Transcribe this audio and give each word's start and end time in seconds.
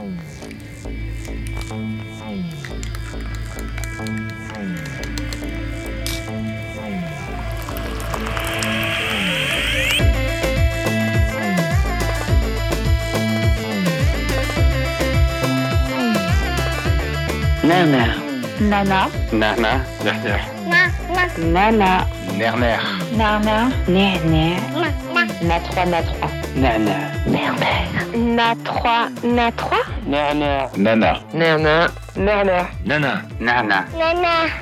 Nana. 0.00 0.16
Nana. 18.60 19.10
Nana. 19.32 19.84
Nerner. 20.02 20.40
Nana. 21.36 22.06
Nerner. 22.38 22.80
Nana. 23.16 23.70
Nerner. 23.86 24.56
Na 25.44 25.56
3, 25.60 25.84
na 25.92 26.00
3. 26.00 26.32
Nana. 26.56 26.96
Nerner. 27.28 27.99
Na 28.14 28.56
3, 28.56 29.10
na 29.22 29.52
3. 29.52 29.76
Nana. 30.06 30.68
Nana. 30.76 31.20
Nana. 31.32 31.86
Nerner. 32.16 32.66
Nana. 32.84 33.24
Nana. 33.38 33.86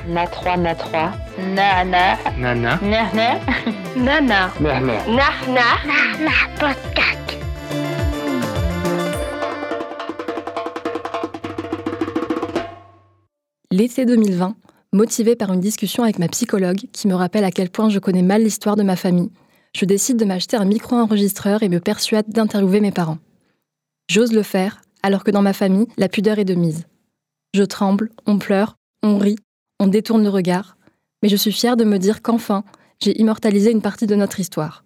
Na 0.07 0.27
3, 0.27 0.57
na 0.59 0.75
3. 0.75 1.13
Nana. 1.55 2.19
Nana. 2.37 2.79
Nerner. 2.83 3.41
Nana. 3.97 4.51
Nerner. 4.61 5.01
Nahna. 5.09 5.65
Nana 5.87 6.33
podcast. 6.61 7.39
L'été 13.71 14.05
2020, 14.05 14.57
motivée 14.93 15.37
par 15.37 15.53
une 15.55 15.61
discussion 15.61 16.03
avec 16.03 16.19
ma 16.19 16.29
psychologue 16.29 16.81
qui 16.93 17.09
me 17.09 17.15
rappelle 17.15 17.45
à 17.45 17.51
quel 17.51 17.71
point 17.71 17.89
je 17.89 17.99
connais 17.99 18.23
mal 18.23 18.43
l'histoire 18.43 18.77
de 18.77 18.83
ma 18.83 18.97
famille, 18.97 19.31
je 19.75 19.87
décide 19.87 20.19
de 20.19 20.27
m'acheter 20.27 20.59
un 20.59 20.67
micro-enregistreur 20.67 21.63
et 21.63 21.71
me 21.71 21.81
persuade 21.81 22.29
d'interviewer 22.29 22.81
mes 22.81 22.93
parents. 22.93 23.19
J'ose 24.11 24.33
le 24.33 24.43
faire, 24.43 24.81
alors 25.03 25.23
que 25.23 25.31
dans 25.31 25.43
ma 25.43 25.53
famille, 25.53 25.87
la 25.99 26.09
pudeur 26.09 26.39
est 26.39 26.47
de 26.47 26.55
mise. 26.55 26.87
Je 27.55 27.63
tremble, 27.63 28.11
on 28.27 28.39
pleure, 28.39 28.77
on 29.03 29.19
rit, 29.19 29.39
on 29.81 29.87
détourne 29.87 30.23
le 30.23 30.31
regard, 30.31 30.77
mais 31.23 31.29
je 31.29 31.37
suis 31.37 31.53
fière 31.53 31.77
de 31.77 31.85
me 31.85 31.99
dire 31.99 32.23
qu'enfin, 32.23 32.65
j'ai 33.01 33.19
immortalisé 33.21 33.71
une 33.71 33.83
partie 33.83 34.07
de 34.07 34.15
notre 34.15 34.41
histoire. 34.41 34.85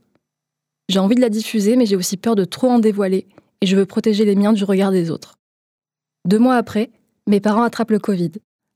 J'ai 0.89 0.99
envie 0.99 1.15
de 1.15 1.21
la 1.21 1.29
diffuser, 1.29 1.77
mais 1.77 1.87
j'ai 1.87 1.97
aussi 1.97 2.17
peur 2.17 2.35
de 2.35 2.45
trop 2.45 2.69
en 2.69 2.81
dévoiler, 2.81 3.27
et 3.61 3.67
je 3.67 3.77
veux 3.77 3.87
protéger 3.87 4.25
les 4.25 4.35
miens 4.35 4.53
du 4.53 4.65
regard 4.65 4.91
des 4.91 5.11
autres. 5.11 5.37
Deux 6.27 6.39
mois 6.41 6.57
après, 6.57 6.91
mes 7.29 7.41
parents 7.41 7.63
attrapent 7.63 7.93
le 7.93 8.01
Covid. 8.01 8.33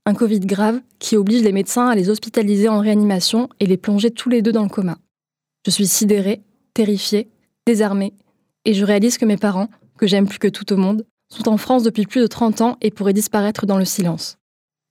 Un 0.07 0.15
Covid 0.15 0.41
grave 0.41 0.81
qui 1.01 1.17
oblige 1.17 1.43
les 1.43 1.53
médecins 1.53 1.89
à 1.89 1.97
les 1.97 2.09
hospitaliser 2.09 2.69
en 2.69 2.79
réanimation 2.79 3.49
et 3.59 3.67
les 3.67 3.77
plonger 3.77 4.13
tous 4.13 4.29
les 4.29 4.43
deux 4.43 4.53
dans 4.53 4.63
le 4.63 4.69
coma. 4.69 4.99
Je 5.67 5.73
suis 5.73 5.89
sidérée, 5.89 6.43
terrifiée, 6.75 7.29
désarmée, 7.67 8.15
et 8.65 8.75
je 8.75 8.85
réalise 8.85 9.19
que 9.19 9.25
mes 9.25 9.37
parents, 9.37 9.69
que 9.99 10.07
j'aime 10.07 10.29
plus 10.29 10.39
que 10.39 10.49
tout 10.49 10.73
au 10.73 10.77
monde, 10.77 11.07
sont 11.29 11.49
en 11.49 11.57
France 11.57 11.83
depuis 11.83 12.07
plus 12.07 12.21
de 12.21 12.27
30 12.27 12.61
ans 12.61 12.77
et 12.81 12.91
pourraient 12.91 13.13
disparaître 13.13 13.67
dans 13.67 13.79
le 13.79 13.85
silence. 13.85 14.39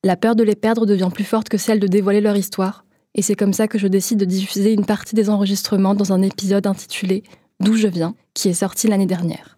La 0.04 0.18
peur 0.18 0.36
de 0.36 0.44
les 0.44 0.56
perdre 0.56 0.86
devient 0.86 1.10
plus 1.14 1.24
forte 1.24 1.50
que 1.50 1.58
celle 1.58 1.80
de 1.80 1.88
dévoiler 1.88 2.22
leur 2.22 2.38
histoire, 2.38 2.86
et 3.16 3.22
c'est 3.22 3.36
comme 3.36 3.54
ça 3.54 3.68
que 3.68 3.80
je 3.80 3.88
décide 3.88 4.20
de 4.20 4.26
diffuser 4.26 4.74
une 4.74 4.86
partie 4.86 5.16
des 5.16 5.30
enregistrements 5.30 5.96
dans 5.96 6.14
un 6.14 6.22
épisode 6.22 6.68
intitulé 6.68 7.24
D'où 7.62 7.76
je 7.76 7.88
viens, 7.88 8.14
qui 8.34 8.50
est 8.50 8.54
sorti 8.54 8.88
l'année 8.88 9.06
dernière. 9.06 9.58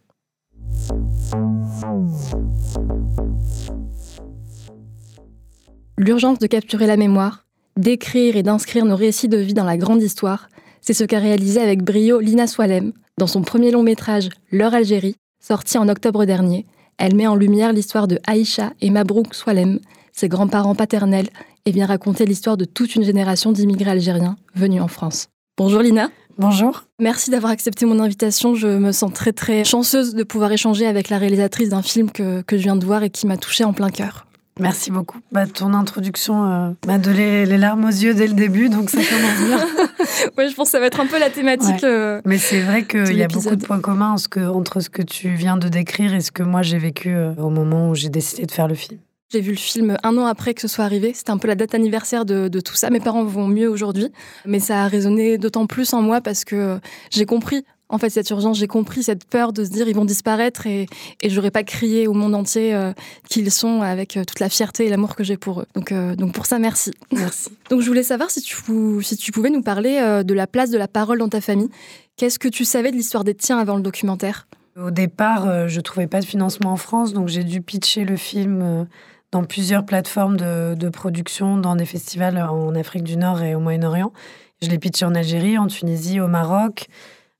L'urgence 5.97 6.37
de 6.37 6.45
capturer 6.45 6.85
la 6.85 6.95
mémoire, 6.95 7.47
d'écrire 7.75 8.37
et 8.37 8.43
d'inscrire 8.43 8.85
nos 8.85 8.95
récits 8.95 9.29
de 9.29 9.37
vie 9.37 9.55
dans 9.55 9.65
la 9.65 9.77
grande 9.77 10.03
histoire, 10.03 10.47
c'est 10.81 10.93
ce 10.93 11.03
qu'a 11.03 11.19
réalisé 11.19 11.59
avec 11.59 11.83
brio 11.83 12.19
Lina 12.19 12.45
Swalem 12.45 12.93
dans 13.17 13.27
son 13.27 13.41
premier 13.41 13.71
long 13.71 13.81
métrage 13.81 14.29
L'heure 14.51 14.75
Algérie, 14.75 15.15
sorti 15.47 15.77
en 15.77 15.87
octobre 15.87 16.25
dernier. 16.25 16.65
Elle 16.97 17.15
met 17.15 17.27
en 17.27 17.35
lumière 17.35 17.71
l'histoire 17.71 18.07
de 18.07 18.19
Aïcha 18.27 18.73
et 18.81 18.89
Mabrouk 18.89 19.33
Swalem, 19.33 19.79
ses 20.11 20.27
grands-parents 20.27 20.75
paternels, 20.75 21.29
et 21.65 21.71
vient 21.71 21.85
raconter 21.85 22.25
l'histoire 22.25 22.57
de 22.57 22.65
toute 22.65 22.95
une 22.95 23.03
génération 23.03 23.53
d'immigrés 23.53 23.91
algériens 23.91 24.35
venus 24.55 24.81
en 24.81 24.89
France. 24.89 25.27
Bonjour 25.57 25.81
Lina. 25.81 26.09
Bonjour. 26.37 26.83
Merci 26.99 27.31
d'avoir 27.31 27.51
accepté 27.51 27.85
mon 27.85 27.99
invitation. 27.99 28.55
Je 28.55 28.67
me 28.67 28.91
sens 28.91 29.13
très 29.13 29.31
très 29.31 29.63
chanceuse 29.63 30.13
de 30.15 30.23
pouvoir 30.23 30.51
échanger 30.51 30.85
avec 30.85 31.09
la 31.09 31.17
réalisatrice 31.17 31.69
d'un 31.69 31.81
film 31.81 32.11
que, 32.11 32.41
que 32.41 32.57
je 32.57 32.63
viens 32.63 32.75
de 32.75 32.85
voir 32.85 33.03
et 33.03 33.09
qui 33.09 33.25
m'a 33.25 33.37
touchée 33.37 33.63
en 33.63 33.73
plein 33.73 33.89
cœur. 33.89 34.26
Merci 34.59 34.91
beaucoup. 34.91 35.19
Bah, 35.31 35.45
ton 35.47 35.73
introduction 35.73 36.45
euh, 36.51 36.69
m'a 36.85 36.97
donné 36.97 37.45
les 37.45 37.57
larmes 37.57 37.85
aux 37.85 37.89
yeux 37.89 38.13
dès 38.13 38.27
le 38.27 38.33
début, 38.33 38.69
donc 38.69 38.89
ça 38.89 38.97
commence 38.97 39.47
bien. 39.47 39.57
ouais, 40.37 40.49
je 40.49 40.55
pense 40.55 40.67
que 40.67 40.71
ça 40.71 40.79
va 40.79 40.87
être 40.87 40.99
un 40.99 41.05
peu 41.07 41.19
la 41.19 41.29
thématique. 41.29 41.81
Ouais. 41.83 41.85
Euh, 41.85 42.21
Mais 42.25 42.37
c'est 42.37 42.61
vrai 42.61 42.85
qu'il 42.85 43.15
y 43.15 43.23
a 43.23 43.27
beaucoup 43.27 43.55
de 43.55 43.65
points 43.65 43.79
communs 43.79 44.11
en 44.13 44.17
ce 44.17 44.27
que- 44.27 44.39
entre 44.47 44.79
ce 44.79 44.89
que 44.89 45.01
tu 45.01 45.29
viens 45.29 45.57
de 45.57 45.67
décrire 45.69 46.13
et 46.13 46.21
ce 46.21 46.31
que 46.31 46.43
moi 46.43 46.61
j'ai 46.61 46.77
vécu 46.77 47.09
euh, 47.13 47.33
au 47.35 47.49
moment 47.49 47.89
où 47.89 47.95
j'ai 47.95 48.09
décidé 48.09 48.45
de 48.45 48.51
faire 48.51 48.67
le 48.67 48.75
film. 48.75 48.99
J'ai 49.29 49.41
vu 49.41 49.51
le 49.51 49.57
film 49.57 49.97
un 50.03 50.17
an 50.17 50.25
après 50.25 50.53
que 50.53 50.61
ce 50.61 50.69
soit 50.69 50.85
arrivé. 50.85 51.11
C'était 51.13 51.31
un 51.31 51.37
peu 51.37 51.49
la 51.49 51.55
date 51.55 51.75
anniversaire 51.75 52.23
de, 52.23 52.47
de 52.47 52.59
tout 52.61 52.75
ça. 52.75 52.89
Mes 52.89 53.01
parents 53.01 53.25
vont 53.25 53.47
mieux 53.47 53.69
aujourd'hui, 53.69 54.07
mais 54.45 54.59
ça 54.61 54.83
a 54.83 54.87
résonné 54.87 55.37
d'autant 55.37 55.65
plus 55.67 55.91
en 55.93 56.01
moi 56.01 56.21
parce 56.21 56.45
que 56.45 56.79
j'ai 57.11 57.25
compris. 57.25 57.65
En 57.89 57.97
fait, 57.99 58.09
cette 58.09 58.29
urgence, 58.31 58.57
j'ai 58.57 58.67
compris 58.67 59.03
cette 59.03 59.23
peur 59.25 59.53
de 59.53 59.63
se 59.63 59.69
dire 59.69 59.87
ils 59.87 59.95
vont 59.95 60.05
disparaître 60.05 60.67
et, 60.67 60.87
et 61.21 61.29
j'aurais 61.29 61.51
pas 61.51 61.63
crié 61.63 62.07
au 62.07 62.13
monde 62.13 62.35
entier 62.35 62.75
euh, 62.75 62.91
qu'ils 63.29 63.49
sont 63.49 63.81
avec 63.81 64.17
euh, 64.17 64.25
toute 64.25 64.41
la 64.41 64.49
fierté 64.49 64.85
et 64.87 64.89
l'amour 64.89 65.15
que 65.15 65.23
j'ai 65.23 65.37
pour 65.37 65.61
eux. 65.61 65.65
Donc, 65.73 65.93
euh, 65.93 66.15
donc 66.15 66.33
pour 66.33 66.45
ça, 66.45 66.59
merci. 66.59 66.91
Merci. 67.13 67.49
Donc 67.69 67.81
je 67.81 67.87
voulais 67.87 68.03
savoir 68.03 68.29
si 68.29 68.41
tu, 68.41 68.55
si 69.01 69.17
tu 69.17 69.31
pouvais 69.31 69.49
nous 69.49 69.61
parler 69.61 70.23
de 70.23 70.33
la 70.33 70.47
place 70.47 70.69
de 70.69 70.77
la 70.77 70.87
parole 70.87 71.19
dans 71.19 71.27
ta 71.27 71.41
famille. 71.41 71.69
Qu'est-ce 72.15 72.39
que 72.39 72.47
tu 72.47 72.63
savais 72.65 72.91
de 72.91 72.95
l'histoire 72.95 73.23
des 73.23 73.35
tiens 73.35 73.59
avant 73.59 73.75
le 73.75 73.81
documentaire? 73.81 74.47
Au 74.81 74.89
départ, 74.89 75.67
je 75.67 75.81
trouvais 75.81 76.07
pas 76.07 76.21
de 76.21 76.25
financement 76.25 76.71
en 76.71 76.77
France, 76.77 77.13
donc 77.13 77.27
j'ai 77.27 77.43
dû 77.43 77.61
pitcher 77.61 78.05
le 78.05 78.15
film 78.15 78.87
dans 79.31 79.43
plusieurs 79.43 79.85
plateformes 79.85 80.37
de, 80.37 80.75
de 80.75 80.89
production, 80.89 81.57
dans 81.57 81.75
des 81.75 81.85
festivals 81.85 82.37
en 82.37 82.73
Afrique 82.75 83.03
du 83.03 83.17
Nord 83.17 83.41
et 83.41 83.53
au 83.53 83.59
Moyen-Orient. 83.59 84.13
Je 84.61 84.69
l'ai 84.69 84.79
pitché 84.79 85.05
en 85.05 85.13
Algérie, 85.13 85.57
en 85.57 85.67
Tunisie, 85.67 86.19
au 86.21 86.27
Maroc, 86.27 86.87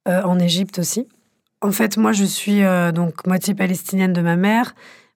euh, 0.07 0.21
en 0.23 0.39
Égypte 0.39 0.79
aussi. 0.79 1.07
En 1.61 1.71
fait, 1.71 1.97
moi, 1.97 2.11
je 2.11 2.23
suis 2.23 2.63
euh, 2.63 2.91
donc 2.91 3.25
moitié 3.25 3.53
palestinienne 3.55 4.13
de 4.13 4.21
ma 4.21 4.35
mère, 4.35 4.75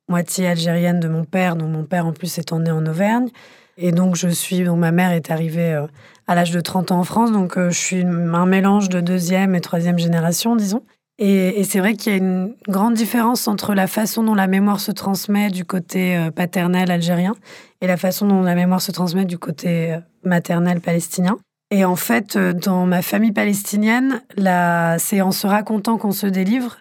moitié 0.10 0.48
algérienne 0.48 1.00
de 1.00 1.08
mon 1.08 1.24
père. 1.24 1.56
Donc 1.56 1.70
mon 1.70 1.84
père, 1.84 2.06
en 2.06 2.14
plus, 2.14 2.38
étant 2.38 2.60
né 2.60 2.72
en 2.72 2.86
Auvergne. 2.86 3.30
Et 3.78 3.92
donc, 3.92 4.16
je 4.16 4.28
suis. 4.28 4.64
Donc, 4.64 4.80
ma 4.80 4.92
mère 4.92 5.12
est 5.12 5.32
arrivée 5.32 5.74
euh, 5.74 5.88
à 6.28 6.36
l'âge 6.36 6.52
de 6.52 6.60
30 6.60 6.92
ans 6.92 7.00
en 7.00 7.04
France. 7.04 7.32
Donc, 7.32 7.58
je 7.58 7.78
suis 7.78 8.02
un 8.02 8.46
mélange 8.46 8.90
de 8.90 9.02
deuxième 9.02 9.56
et 9.56 9.62
troisième 9.62 10.00
génération, 10.00 10.56
disons. 10.56 10.84
Et, 11.20 11.64
c'est 11.64 11.80
vrai 11.80 11.94
qu'il 11.94 12.12
y 12.12 12.16
a 12.16 12.18
une 12.18 12.56
grande 12.68 12.96
différence 12.96 13.48
entre 13.48 13.76
la 13.76 13.86
façon 13.86 14.24
dont 14.24 14.34
la 14.34 14.48
mémoire 14.48 14.80
se 14.80 14.92
transmet 14.92 15.52
du 15.52 15.66
côté 15.66 16.30
paternel 16.36 16.90
algérien 16.90 17.36
et 17.80 17.88
la 17.88 17.98
façon 17.98 18.28
dont 18.28 18.42
la 18.42 18.56
mémoire 18.56 18.82
se 18.82 18.92
transmet 18.92 19.26
du 19.26 19.38
côté 19.38 19.96
maternel 20.24 20.82
palestinien. 20.82 21.38
Et 21.72 21.86
en 21.86 21.96
fait, 21.96 22.36
euh, 22.36 22.52
dans 22.52 22.86
ma 22.86 23.02
famille 23.02 23.32
palestinienne, 23.32 24.22
la... 24.36 24.98
c'est 25.00 25.22
en 25.22 25.32
se 25.32 25.48
racontant 25.48 25.98
qu'on 25.98 26.12
se 26.12 26.28
délivre, 26.28 26.78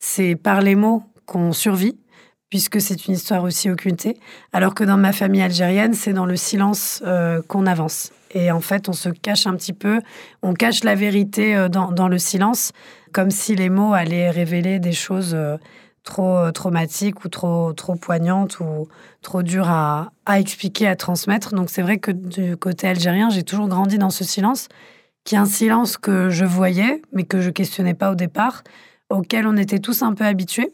c'est 0.00 0.34
par 0.34 0.60
les 0.60 0.74
mots 0.74 1.04
qu'on 1.26 1.52
survit, 1.52 1.96
puisque 2.50 2.80
c'est 2.80 3.06
une 3.06 3.14
histoire 3.14 3.44
aussi 3.44 3.70
occultée, 3.70 4.18
alors 4.52 4.74
que 4.74 4.82
dans 4.82 4.96
ma 4.96 5.12
famille 5.12 5.40
algérienne, 5.40 5.94
c'est 5.94 6.12
dans 6.12 6.26
le 6.26 6.36
silence 6.36 7.02
euh, 7.06 7.40
qu'on 7.46 7.66
avance. 7.66 8.12
Et 8.34 8.50
en 8.50 8.60
fait, 8.60 8.88
on 8.88 8.92
se 8.92 9.08
cache 9.10 9.46
un 9.46 9.54
petit 9.54 9.72
peu, 9.72 10.00
on 10.42 10.54
cache 10.54 10.82
la 10.82 10.96
vérité 10.96 11.54
euh, 11.54 11.68
dans, 11.68 12.08
le 12.08 12.18
silence, 12.18 12.72
comme 13.12 13.30
si 13.30 13.54
les 13.54 13.70
mots 13.70 13.94
allaient 13.94 14.30
révéler 14.30 14.80
des 14.80 14.92
choses 14.92 15.36
trop 16.04 16.36
euh, 16.36 16.50
traumatiques 16.50 17.24
ou 17.24 17.28
trop, 17.28 17.72
trop 17.72 17.94
poignantes 17.94 18.60
ou 18.60 18.88
trop 19.22 19.42
dures 19.42 19.68
à, 19.68 20.12
à 20.26 20.40
expliquer, 20.40 20.86
à 20.88 20.96
transmettre. 20.96 21.54
Donc 21.54 21.70
c'est 21.70 21.82
vrai 21.82 21.98
que 21.98 22.10
du 22.10 22.56
côté 22.56 22.88
algérien, 22.88 23.30
j'ai 23.30 23.42
toujours 23.42 23.68
grandi 23.68 23.98
dans 23.98 24.10
ce 24.10 24.24
silence, 24.24 24.68
qui 25.24 25.34
est 25.34 25.38
un 25.38 25.46
silence 25.46 25.96
que 25.96 26.30
je 26.30 26.44
voyais, 26.44 27.02
mais 27.12 27.24
que 27.24 27.40
je 27.40 27.50
questionnais 27.50 27.94
pas 27.94 28.10
au 28.10 28.14
départ, 28.14 28.62
auquel 29.10 29.46
on 29.46 29.56
était 29.56 29.78
tous 29.78 30.02
un 30.02 30.14
peu 30.14 30.24
habitués. 30.24 30.72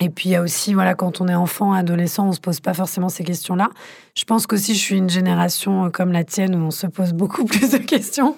Et 0.00 0.10
puis 0.10 0.28
il 0.28 0.32
y 0.32 0.36
a 0.36 0.42
aussi, 0.42 0.74
voilà, 0.74 0.94
quand 0.94 1.20
on 1.20 1.26
est 1.26 1.34
enfant, 1.34 1.72
adolescent, 1.72 2.28
on 2.28 2.32
se 2.32 2.38
pose 2.38 2.60
pas 2.60 2.72
forcément 2.72 3.08
ces 3.08 3.24
questions-là. 3.24 3.68
Je 4.14 4.22
pense 4.22 4.46
qu'aussi 4.46 4.74
je 4.74 4.78
suis 4.78 4.96
une 4.96 5.10
génération 5.10 5.86
euh, 5.86 5.90
comme 5.90 6.12
la 6.12 6.22
tienne 6.22 6.54
où 6.54 6.66
on 6.66 6.70
se 6.70 6.86
pose 6.86 7.12
beaucoup 7.12 7.44
plus 7.46 7.70
de 7.70 7.78
questions, 7.78 8.36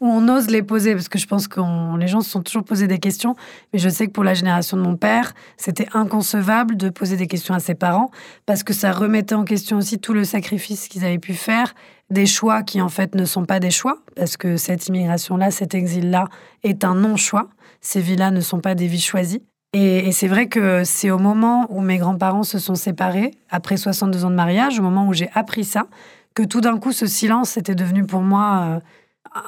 où 0.00 0.06
on 0.06 0.28
ose 0.28 0.50
les 0.50 0.62
poser, 0.62 0.92
parce 0.92 1.08
que 1.08 1.18
je 1.18 1.26
pense 1.26 1.48
que 1.48 1.60
les 1.98 2.08
gens 2.08 2.20
se 2.20 2.28
sont 2.28 2.42
toujours 2.42 2.62
posé 2.62 2.88
des 2.88 2.98
questions. 2.98 3.36
Mais 3.72 3.78
je 3.78 3.88
sais 3.88 4.06
que 4.06 4.12
pour 4.12 4.22
la 4.22 4.34
génération 4.34 4.76
de 4.76 4.82
mon 4.82 4.96
père, 4.96 5.32
c'était 5.56 5.88
inconcevable 5.94 6.76
de 6.76 6.90
poser 6.90 7.16
des 7.16 7.26
questions 7.26 7.54
à 7.54 7.58
ses 7.58 7.74
parents, 7.74 8.10
parce 8.44 8.62
que 8.62 8.74
ça 8.74 8.92
remettait 8.92 9.34
en 9.34 9.44
question 9.44 9.78
aussi 9.78 9.98
tout 9.98 10.12
le 10.12 10.24
sacrifice 10.24 10.88
qu'ils 10.88 11.06
avaient 11.06 11.18
pu 11.18 11.32
faire, 11.32 11.74
des 12.10 12.26
choix 12.26 12.62
qui 12.62 12.82
en 12.82 12.90
fait 12.90 13.14
ne 13.14 13.24
sont 13.24 13.46
pas 13.46 13.60
des 13.60 13.70
choix, 13.70 13.96
parce 14.14 14.36
que 14.36 14.58
cette 14.58 14.88
immigration-là, 14.88 15.50
cet 15.52 15.74
exil-là 15.74 16.26
est 16.64 16.84
un 16.84 16.94
non-choix. 16.94 17.48
Ces 17.80 18.02
vies-là 18.02 18.30
ne 18.30 18.40
sont 18.42 18.60
pas 18.60 18.74
des 18.74 18.88
vies 18.88 19.00
choisies. 19.00 19.42
Et, 19.74 20.12
c'est 20.12 20.28
vrai 20.28 20.48
que 20.48 20.82
c'est 20.84 21.10
au 21.10 21.18
moment 21.18 21.66
où 21.68 21.80
mes 21.80 21.98
grands-parents 21.98 22.42
se 22.42 22.58
sont 22.58 22.74
séparés, 22.74 23.32
après 23.50 23.76
62 23.76 24.24
ans 24.24 24.30
de 24.30 24.34
mariage, 24.34 24.78
au 24.78 24.82
moment 24.82 25.06
où 25.06 25.12
j'ai 25.12 25.28
appris 25.34 25.64
ça, 25.64 25.86
que 26.34 26.42
tout 26.42 26.60
d'un 26.60 26.78
coup, 26.78 26.92
ce 26.92 27.06
silence 27.06 27.56
était 27.56 27.74
devenu 27.74 28.04
pour 28.04 28.22
moi 28.22 28.62
euh, 28.64 28.80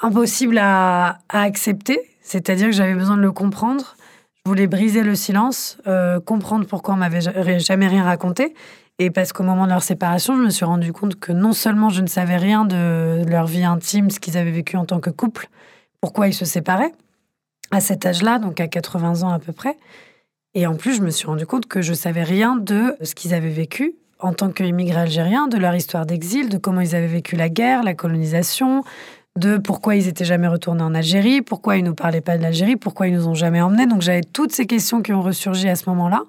impossible 0.03 0.59
à, 0.59 1.19
à 1.29 1.43
accepter. 1.43 2.01
C'est-à-dire 2.21 2.67
que 2.67 2.73
j'avais 2.73 2.95
besoin 2.95 3.17
de 3.17 3.23
le 3.23 3.33
comprendre. 3.33 3.97
Je 4.45 4.51
voulais 4.51 4.67
briser 4.67 5.03
le 5.03 5.15
silence, 5.15 5.79
euh, 5.87 6.21
comprendre 6.21 6.67
pourquoi 6.67 6.95
on 6.95 6.97
m'avait 6.99 7.59
jamais 7.59 7.89
rien 7.89 8.05
raconté. 8.05 8.55
Et 8.99 9.11
parce 9.11 9.33
qu'au 9.33 9.43
moment 9.43 9.65
de 9.65 9.71
leur 9.71 9.83
séparation, 9.83 10.37
je 10.37 10.43
me 10.43 10.51
suis 10.51 10.65
rendu 10.67 10.93
compte 10.93 11.19
que 11.19 11.33
non 11.33 11.53
seulement 11.53 11.89
je 11.89 12.03
ne 12.03 12.07
savais 12.07 12.37
rien 12.37 12.67
de 12.67 13.25
leur 13.27 13.47
vie 13.47 13.65
intime, 13.65 14.11
ce 14.11 14.21
qu'ils 14.21 14.37
avaient 14.37 14.51
vécu 14.51 14.77
en 14.77 14.85
tant 14.85 15.01
que 15.01 15.09
couple, 15.09 15.49
pourquoi 16.01 16.29
ils 16.29 16.35
se 16.35 16.45
séparaient 16.45 16.93
à 17.71 17.81
cet 17.81 18.05
âge-là, 18.05 18.39
donc 18.39 18.61
à 18.61 18.69
80 18.69 19.23
ans 19.23 19.31
à 19.31 19.39
peu 19.39 19.53
près. 19.53 19.77
Et 20.55 20.67
en 20.67 20.75
plus, 20.75 20.97
je 20.97 21.03
me 21.03 21.11
suis 21.11 21.27
rendu 21.27 21.47
compte 21.47 21.67
que 21.67 21.81
je 21.81 21.95
savais 21.95 22.25
rien 22.25 22.57
de 22.57 22.97
ce 23.03 23.15
qu'ils 23.15 23.35
avaient 23.35 23.51
vécu 23.51 23.95
en 24.19 24.33
tant 24.33 24.51
qu'immigrés 24.51 25.01
algériens, 25.01 25.49
de 25.49 25.57
leur 25.57 25.75
histoire 25.75 26.07
d'exil, 26.07 26.49
de 26.49 26.59
comment 26.59 26.81
ils 26.81 26.95
avaient 26.95 27.07
vécu 27.07 27.37
la 27.37 27.49
guerre, 27.49 27.83
la 27.83 27.95
colonisation, 27.95 28.83
de 29.37 29.57
pourquoi 29.57 29.95
ils 29.95 30.09
étaient 30.09 30.25
jamais 30.25 30.49
retournés 30.49 30.83
en 30.83 30.95
Algérie, 30.95 31.41
pourquoi 31.41 31.77
ils 31.77 31.85
nous 31.85 31.95
parlaient 31.95 32.21
pas 32.21 32.37
de 32.37 32.43
l'Algérie, 32.43 32.77
pourquoi 32.77 33.09
ils 33.09 33.15
nous 33.15 33.29
ont 33.29 33.35
jamais 33.35 33.61
emmenés. 33.61 33.87
Donc 33.87 34.03
j'avais 34.03 34.23
toutes 34.23 34.53
ces 34.53 34.67
questions 34.67 35.03
qui 35.03 35.13
ont 35.13 35.23
ressurgi 35.23 35.69
à 35.69 35.77
ce 35.77 35.89
moment-là. 35.91 36.25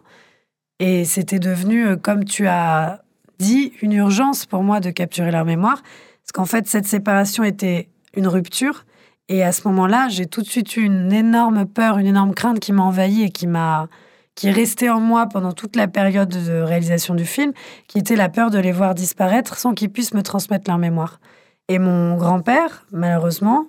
Et 0.80 1.04
c'était 1.06 1.40
devenu, 1.40 1.86
euh, 1.86 1.96
comme 1.96 2.26
tu 2.26 2.48
as 2.48 3.04
dit, 3.40 3.74
une 3.82 3.94
urgence 3.94 4.46
pour 4.46 4.64
moi 4.64 4.80
de 4.80 4.90
capturer 4.90 5.32
leur 5.32 5.46
mémoire. 5.46 5.82
Parce 6.24 6.32
qu'en 6.34 6.46
fait, 6.46 6.68
cette 6.68 6.86
séparation 6.86 7.44
était 7.44 7.90
une 8.16 8.28
rupture. 8.28 8.86
Et 9.30 9.44
à 9.44 9.52
ce 9.52 9.68
moment-là, 9.68 10.08
j'ai 10.10 10.26
tout 10.26 10.42
de 10.42 10.48
suite 10.48 10.76
eu 10.78 10.82
une 10.82 11.12
énorme 11.12 11.66
peur, 11.66 11.98
une 11.98 12.08
énorme 12.08 12.34
crainte 12.34 12.60
qui 12.60 12.72
m'a 12.72 12.84
envahie 12.84 13.24
et 13.24 13.30
qui 13.30 13.48
m'a 13.48 13.90
qui 14.36 14.48
est 14.48 14.52
restée 14.52 14.90
en 14.90 15.00
moi 15.00 15.28
pendant 15.28 15.52
toute 15.52 15.76
la 15.76 15.88
période 15.88 16.30
de 16.30 16.62
réalisation 16.62 17.16
du 17.16 17.26
film, 17.26 17.52
qui 17.88 17.98
était 17.98 18.16
la 18.16 18.30
peur 18.30 18.50
de 18.50 18.60
les 18.60 18.72
voir 18.72 18.96
disparaître 18.96 19.58
sans 19.58 19.74
qu'ils 19.74 19.90
puissent 19.90 20.14
me 20.14 20.24
transmettre 20.24 20.70
leur 20.70 20.78
mémoire. 20.78 21.20
Et 21.68 21.80
mon 21.80 22.16
grand-père, 22.18 22.86
malheureusement, 22.92 23.68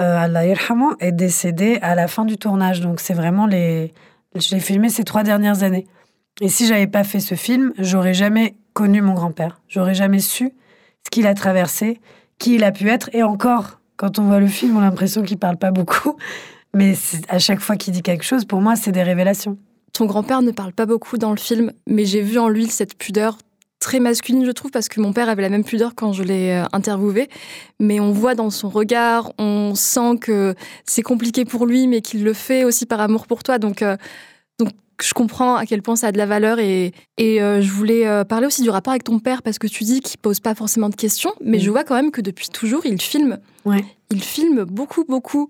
euh, 0.00 0.16
Allah 0.16 0.44
est 0.46 1.12
décédé 1.12 1.78
à 1.82 1.94
la 1.94 2.08
fin 2.08 2.24
du 2.24 2.38
tournage. 2.38 2.80
Donc 2.80 3.00
c'est 3.00 3.14
vraiment 3.14 3.46
les... 3.46 3.92
Je 4.34 4.54
l'ai 4.54 4.60
filmé 4.60 4.88
ces 4.88 5.04
trois 5.04 5.22
dernières 5.22 5.62
années. 5.62 5.86
Et 6.40 6.48
si 6.48 6.66
j'avais 6.66 6.86
pas 6.86 7.04
fait 7.04 7.20
ce 7.20 7.34
film, 7.34 7.72
j'aurais 7.78 8.14
jamais 8.14 8.54
connu 8.72 9.02
mon 9.02 9.14
grand-père. 9.14 9.60
J'aurais 9.68 9.94
jamais 9.94 10.20
su 10.20 10.52
ce 11.04 11.10
qu'il 11.10 11.26
a 11.26 11.34
traversé, 11.34 12.00
qui 12.38 12.54
il 12.54 12.64
a 12.64 12.72
pu 12.72 12.88
être. 12.88 13.10
Et 13.12 13.22
encore, 13.22 13.80
quand 13.96 14.18
on 14.18 14.24
voit 14.24 14.40
le 14.40 14.46
film, 14.46 14.76
on 14.76 14.80
a 14.80 14.84
l'impression 14.84 15.22
qu'il 15.22 15.38
parle 15.38 15.58
pas 15.58 15.70
beaucoup. 15.70 16.16
Mais 16.74 16.94
à 17.28 17.38
chaque 17.38 17.60
fois 17.60 17.76
qu'il 17.76 17.92
dit 17.92 18.02
quelque 18.02 18.24
chose, 18.24 18.44
pour 18.44 18.60
moi, 18.60 18.76
c'est 18.76 18.92
des 18.92 19.02
révélations. 19.02 19.58
Ton 19.92 20.06
grand-père 20.06 20.42
ne 20.42 20.50
parle 20.50 20.72
pas 20.72 20.86
beaucoup 20.86 21.18
dans 21.18 21.30
le 21.30 21.36
film, 21.36 21.72
mais 21.86 22.04
j'ai 22.04 22.22
vu 22.22 22.38
en 22.38 22.48
lui 22.48 22.66
cette 22.66 22.96
pudeur 22.96 23.38
très 23.82 24.00
masculine, 24.00 24.46
je 24.46 24.52
trouve, 24.52 24.70
parce 24.70 24.88
que 24.88 25.00
mon 25.00 25.12
père 25.12 25.28
avait 25.28 25.42
la 25.42 25.48
même 25.48 25.64
pudeur 25.64 25.94
quand 25.94 26.12
je 26.12 26.22
l'ai 26.22 26.52
euh, 26.52 26.64
interviewé. 26.72 27.28
Mais 27.80 28.00
on 28.00 28.12
voit 28.12 28.34
dans 28.34 28.48
son 28.48 28.68
regard, 28.68 29.32
on 29.38 29.74
sent 29.74 30.18
que 30.20 30.54
c'est 30.86 31.02
compliqué 31.02 31.44
pour 31.44 31.66
lui, 31.66 31.88
mais 31.88 32.00
qu'il 32.00 32.22
le 32.22 32.32
fait 32.32 32.64
aussi 32.64 32.86
par 32.86 33.00
amour 33.00 33.26
pour 33.26 33.42
toi. 33.42 33.58
Donc, 33.58 33.82
euh, 33.82 33.96
donc 34.58 34.70
je 35.02 35.12
comprends 35.12 35.56
à 35.56 35.66
quel 35.66 35.82
point 35.82 35.96
ça 35.96 36.06
a 36.06 36.12
de 36.12 36.18
la 36.18 36.26
valeur. 36.26 36.60
Et, 36.60 36.92
et 37.18 37.42
euh, 37.42 37.60
je 37.60 37.70
voulais 37.72 38.24
parler 38.24 38.46
aussi 38.46 38.62
du 38.62 38.70
rapport 38.70 38.92
avec 38.92 39.04
ton 39.04 39.18
père, 39.18 39.42
parce 39.42 39.58
que 39.58 39.66
tu 39.66 39.82
dis 39.82 40.00
qu'il 40.00 40.18
pose 40.18 40.38
pas 40.38 40.54
forcément 40.54 40.88
de 40.88 40.96
questions, 40.96 41.32
mais 41.44 41.58
je 41.58 41.68
vois 41.70 41.82
quand 41.82 41.96
même 41.96 42.12
que 42.12 42.20
depuis 42.20 42.48
toujours, 42.48 42.86
il 42.86 43.02
filme. 43.02 43.38
Ouais. 43.64 43.84
Il 44.10 44.22
filme 44.22 44.64
beaucoup, 44.64 45.04
beaucoup 45.04 45.48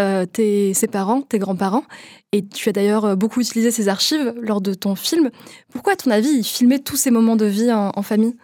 euh, 0.00 0.26
tes, 0.26 0.74
ses 0.74 0.86
parents, 0.86 1.22
tes 1.22 1.38
grands-parents. 1.38 1.84
Et 2.32 2.44
tu 2.46 2.68
as 2.68 2.72
d'ailleurs 2.72 3.04
euh, 3.04 3.16
beaucoup 3.16 3.40
utilisé 3.40 3.70
ces 3.70 3.88
archives 3.88 4.34
lors 4.40 4.60
de 4.60 4.74
ton 4.74 4.94
film. 4.94 5.30
Pourquoi, 5.72 5.92
à 5.92 5.96
ton 5.96 6.10
avis, 6.10 6.30
il 6.30 6.44
filmait 6.44 6.80
tous 6.80 6.96
ces 6.96 7.10
moments 7.10 7.36
de 7.36 7.46
vie 7.46 7.72
en, 7.72 8.02
famille? 8.02 8.36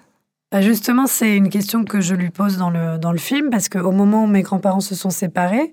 Bah, 0.53 0.61
Justement, 0.61 1.07
c'est 1.07 1.37
une 1.37 1.49
question 1.49 1.85
que 1.85 2.01
je 2.01 2.15
lui 2.15 2.31
pose 2.31 2.57
dans 2.57 2.71
le, 2.71 2.99
dans 2.99 3.13
le 3.13 3.19
film, 3.19 3.51
parce 3.51 3.69
qu'au 3.69 3.93
moment 3.93 4.25
où 4.25 4.27
mes 4.27 4.43
grands-parents 4.43 4.81
se 4.81 4.95
sont 4.95 5.11
séparés, 5.11 5.73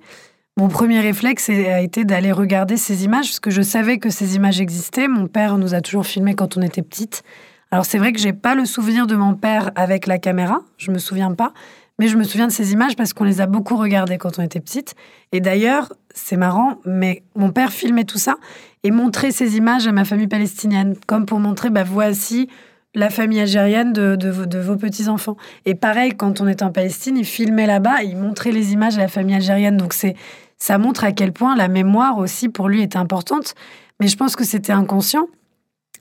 mon 0.57 0.69
premier 0.69 0.99
réflexe 0.99 1.49
a 1.49 1.81
été 1.81 2.03
d'aller 2.03 2.31
regarder 2.31 2.77
ces 2.77 3.05
images, 3.05 3.27
parce 3.27 3.39
que 3.39 3.51
je 3.51 3.61
savais 3.61 3.99
que 3.99 4.09
ces 4.09 4.35
images 4.35 4.59
existaient. 4.59 5.07
Mon 5.07 5.27
père 5.27 5.59
nous 5.59 5.75
a 5.75 5.81
toujours 5.81 6.07
filmés 6.07 6.33
quand 6.33 6.57
on 6.57 6.63
était 6.63 6.81
petite. 6.81 7.23
Alors 7.69 7.85
c'est 7.85 7.97
vrai 7.97 8.13
que 8.13 8.19
j'ai 8.19 8.33
pas 8.33 8.55
le 8.55 8.65
souvenir 8.65 9.07
de 9.07 9.15
mon 9.15 9.35
père 9.35 9.71
avec 9.75 10.07
la 10.07 10.17
caméra, 10.17 10.61
je 10.77 10.89
me 10.91 10.99
souviens 10.99 11.33
pas, 11.33 11.53
mais 11.99 12.07
je 12.07 12.17
me 12.17 12.23
souviens 12.23 12.47
de 12.47 12.51
ces 12.51 12.73
images 12.73 12.95
parce 12.95 13.13
qu'on 13.13 13.23
les 13.23 13.41
a 13.41 13.47
beaucoup 13.47 13.75
regardées 13.75 14.17
quand 14.17 14.39
on 14.39 14.43
était 14.43 14.59
petite. 14.59 14.95
Et 15.31 15.39
d'ailleurs, 15.39 15.93
c'est 16.13 16.37
marrant, 16.37 16.77
mais 16.85 17.23
mon 17.35 17.51
père 17.51 17.71
filmait 17.71 18.03
tout 18.03 18.19
ça 18.19 18.35
et 18.83 18.91
montrait 18.91 19.31
ces 19.31 19.57
images 19.57 19.87
à 19.87 19.91
ma 19.91 20.05
famille 20.05 20.27
palestinienne, 20.27 20.95
comme 21.07 21.25
pour 21.25 21.39
montrer, 21.39 21.69
bah 21.69 21.83
voici 21.83 22.49
la 22.93 23.09
famille 23.09 23.39
algérienne 23.39 23.93
de, 23.93 24.59
vos 24.59 24.75
petits-enfants. 24.75 25.37
Et 25.65 25.75
pareil, 25.75 26.13
quand 26.15 26.41
on 26.41 26.47
était 26.47 26.63
en 26.63 26.71
Palestine, 26.71 27.17
il 27.17 27.25
filmait 27.25 27.67
là-bas, 27.67 28.03
il 28.03 28.17
montrait 28.17 28.51
les 28.51 28.73
images 28.73 28.97
à 28.97 29.01
la 29.01 29.07
famille 29.07 29.35
algérienne. 29.35 29.77
Donc 29.77 29.93
c'est, 29.93 30.15
ça 30.57 30.77
montre 30.77 31.03
à 31.03 31.11
quel 31.11 31.31
point 31.31 31.55
la 31.55 31.67
mémoire 31.67 32.17
aussi 32.17 32.49
pour 32.49 32.69
lui 32.69 32.81
était 32.81 32.97
importante. 32.97 33.53
Mais 33.99 34.07
je 34.07 34.17
pense 34.17 34.35
que 34.35 34.43
c'était 34.43 34.71
inconscient. 34.71 35.27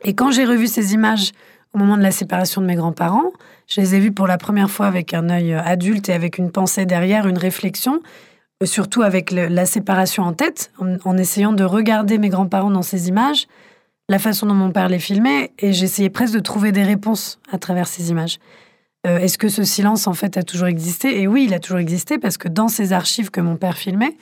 Et 0.05 0.15
quand 0.15 0.31
j'ai 0.31 0.45
revu 0.45 0.67
ces 0.67 0.95
images 0.95 1.33
au 1.77 1.79
moment 1.79 1.99
de 1.99 2.03
la 2.03 2.11
séparation 2.11 2.63
de 2.63 2.67
mes 2.67 2.75
grands-parents, 2.75 3.33
je 3.69 3.83
les 3.83 3.95
ai 3.95 4.01
vus 4.01 4.11
pour 4.11 4.27
la 4.27 4.39
première 4.39 4.71
fois 4.71 4.87
avec 4.87 5.13
un 5.13 5.29
œil 5.29 5.53
adulte 5.53 6.09
et 6.09 6.15
avec 6.15 6.39
une 6.39 6.51
pensée 6.51 6.87
derrière, 6.87 7.27
une 7.27 7.37
réflexion, 7.37 8.01
euh, 8.63 8.67
surtout 8.67 9.03
avec 9.03 9.31
la 9.31 9.67
séparation 9.67 10.23
en 10.23 10.33
tête, 10.33 10.73
en, 10.79 11.19
essayant 11.19 11.53
de 11.53 11.65
regarder 11.65 12.17
mes 12.17 12.31
grands-parents 12.31 12.71
dans 12.71 12.81
ces 12.81 13.09
images, 13.09 13.47
la 14.09 14.19
façon 14.19 14.47
dont 14.47 14.55
mon 14.55 14.71
père 14.71 14.89
les 14.89 14.99
filmait, 14.99 15.53
et 15.59 15.75
j'essayais 15.75 16.09
presque 16.09 16.33
de 16.33 16.41
trouver 16.41 16.73
des 16.73 16.83
réponses 16.83 17.41
à 17.53 17.59
travers 17.59 17.89
ces 17.89 18.11
images. 18.11 18.39
Euh, 19.07 19.19
est-ce 19.19 19.37
que 19.37 19.49
ce 19.49 19.63
silence, 19.63 20.07
en 20.07 20.15
fait, 20.15 20.39
a 20.39 20.43
toujours 20.43 20.69
existé? 20.69 21.21
Et 21.21 21.27
oui, 21.27 21.45
il 21.45 21.53
a 21.53 21.59
toujours 21.59 21.81
existé, 21.81 22.17
parce 22.17 22.39
que 22.39 22.49
dans 22.49 22.69
ces 22.69 22.95
archives 22.95 23.31
que 23.31 23.43
mon 23.43 23.57
père 23.57 23.77
filmait, 23.77 24.17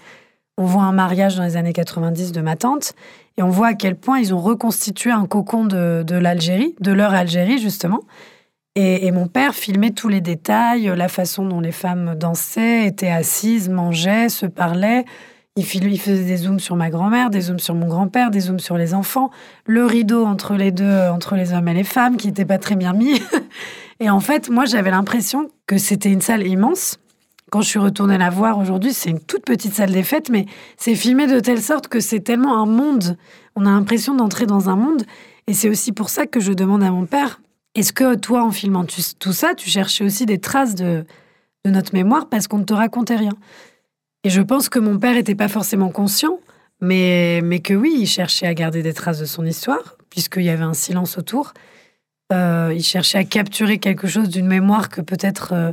on 0.57 0.65
voit 0.65 0.83
un 0.83 0.93
mariage 0.93 1.37
dans 1.37 1.43
les 1.43 1.57
années 1.57 1.73
90 1.73 2.33
de 2.33 2.41
ma 2.41 2.57
tante, 2.57 2.95
et 3.37 3.43
on 3.43 3.49
voit 3.49 3.69
à 3.69 3.75
quel 3.75 3.97
point 3.97 4.21
ils 4.21 4.33
ont 4.33 4.41
reconstitué 4.41 5.11
un 5.11 5.27
cocon 5.27 5.65
de, 5.65 6.15
l'Algérie, 6.15 6.75
de 6.81 6.93
leur 6.93 7.13
Algérie, 7.13 7.59
justement, 7.59 8.01
et, 8.77 9.13
mon 9.13 9.29
père 9.29 9.55
filmait 9.55 9.93
tous 9.93 10.09
les 10.09 10.21
détails, 10.21 10.93
la 10.97 11.07
façon 11.07 11.47
dont 11.47 11.61
les 11.61 11.71
femmes 11.71 12.17
dansaient, 12.17 12.87
étaient 12.87 13.11
assises, 13.11 13.69
mangeaient, 13.69 14.29
se 14.29 14.47
parlaient. 14.47 15.05
Il, 15.57 15.65
faisait 15.65 16.25
des 16.25 16.37
zooms 16.39 16.59
sur 16.59 16.75
ma 16.75 16.91
grand-mère, 16.91 17.31
des 17.31 17.43
zooms 17.43 17.61
sur 17.61 17.77
mon 17.77 17.87
grand-père, 17.87 18.33
des 18.33 18.41
zooms 18.41 18.59
sur 18.59 18.77
les 18.77 18.93
enfants, 18.93 19.31
le 19.67 19.87
rideau 19.87 20.25
entre 20.25 20.55
les 20.55 20.73
deux, 20.73 21.09
entre 21.09 21.37
les 21.37 21.53
hommes 21.53 21.69
et 21.69 21.75
les 21.75 21.85
femmes, 21.85 22.17
qui 22.17 22.27
n'était 22.27 22.45
pas 22.45 22.59
très 22.59 22.75
bien 22.75 22.93
mis. 22.93 23.23
et 24.01 24.11
en 24.11 24.19
fait, 24.19 24.51
moi, 24.51 24.65
j'avais 24.65 24.91
l'impression 24.91 25.49
que 25.69 25.79
c'était 25.79 26.11
une 26.11 26.21
salle 26.21 26.45
immense. 26.45 26.99
Quand 27.55 27.61
je 27.61 27.69
suis 27.69 27.79
retournée 27.79 28.19
la 28.19 28.31
voir 28.31 28.59
aujourd'hui, 28.59 28.93
c'est 28.93 29.11
une 29.11 29.21
toute 29.21 29.45
petite 29.45 29.75
salle 29.75 29.93
des 29.93 30.03
fêtes, 30.03 30.29
mais 30.29 30.47
c'est 30.77 30.97
filmé 30.97 31.29
de 31.29 31.39
telle 31.39 31.63
sorte 31.63 31.87
que 31.87 32.01
c'est 32.01 32.19
tellement 32.19 32.61
un 32.61 32.67
monde. 32.67 33.17
On 33.55 33.65
a 33.65 33.71
l'impression 33.71 34.13
d'entrer 34.13 34.45
dans 34.45 34.69
un 34.69 34.75
monde. 34.75 35.05
Et 35.47 35.55
c'est 35.55 35.69
aussi 35.69 35.93
pour 35.93 36.09
ça 36.09 36.27
que 36.27 36.41
je 36.41 36.53
demande 36.53 36.83
à 36.83 36.91
mon 36.91 37.07
père, 37.07 37.41
est-ce 37.77 37.93
que 37.93 38.17
toi, 38.17 38.43
en 38.43 38.51
filmant 38.51 38.85
tout 38.85 39.33
ça, 39.33 39.55
tu 39.55 39.71
cherchais 39.71 40.03
aussi 40.03 40.27
des 40.27 40.39
traces 40.39 40.75
de, 40.75 41.05
notre 41.65 41.95
mémoire 41.95 42.29
parce 42.29 42.49
qu'on 42.49 42.59
ne 42.59 42.65
te 42.65 42.75
racontait 42.75 43.15
rien? 43.15 43.37
Et 44.25 44.31
je 44.31 44.43
pense 44.43 44.69
que 44.69 44.81
mon 44.81 44.99
père 44.99 45.15
n'était 45.15 45.37
pas 45.37 45.47
forcément 45.47 45.91
conscient, 45.91 46.41
mais, 46.81 47.41
mais 47.45 47.61
que 47.61 47.75
oui, 47.75 47.95
il 48.01 48.09
cherchait 48.09 48.49
à 48.49 48.55
garder 48.55 48.83
des 48.83 48.95
traces 48.95 49.21
de 49.21 49.27
son 49.27 49.47
histoire, 49.47 49.97
puisqu'il 50.11 50.43
y 50.43 50.51
avait 50.51 50.65
un 50.65 50.75
silence 50.75 51.19
autour. 51.19 51.55
Euh, 52.33 52.73
il 52.75 52.83
cherchait 52.83 53.19
à 53.19 53.25
capturer 53.25 53.79
quelque 53.79 54.09
chose 54.09 54.29
d'une 54.29 54.49
mémoire 54.49 54.89
que 54.89 55.01
peut-être 55.01 55.53
euh, 55.53 55.71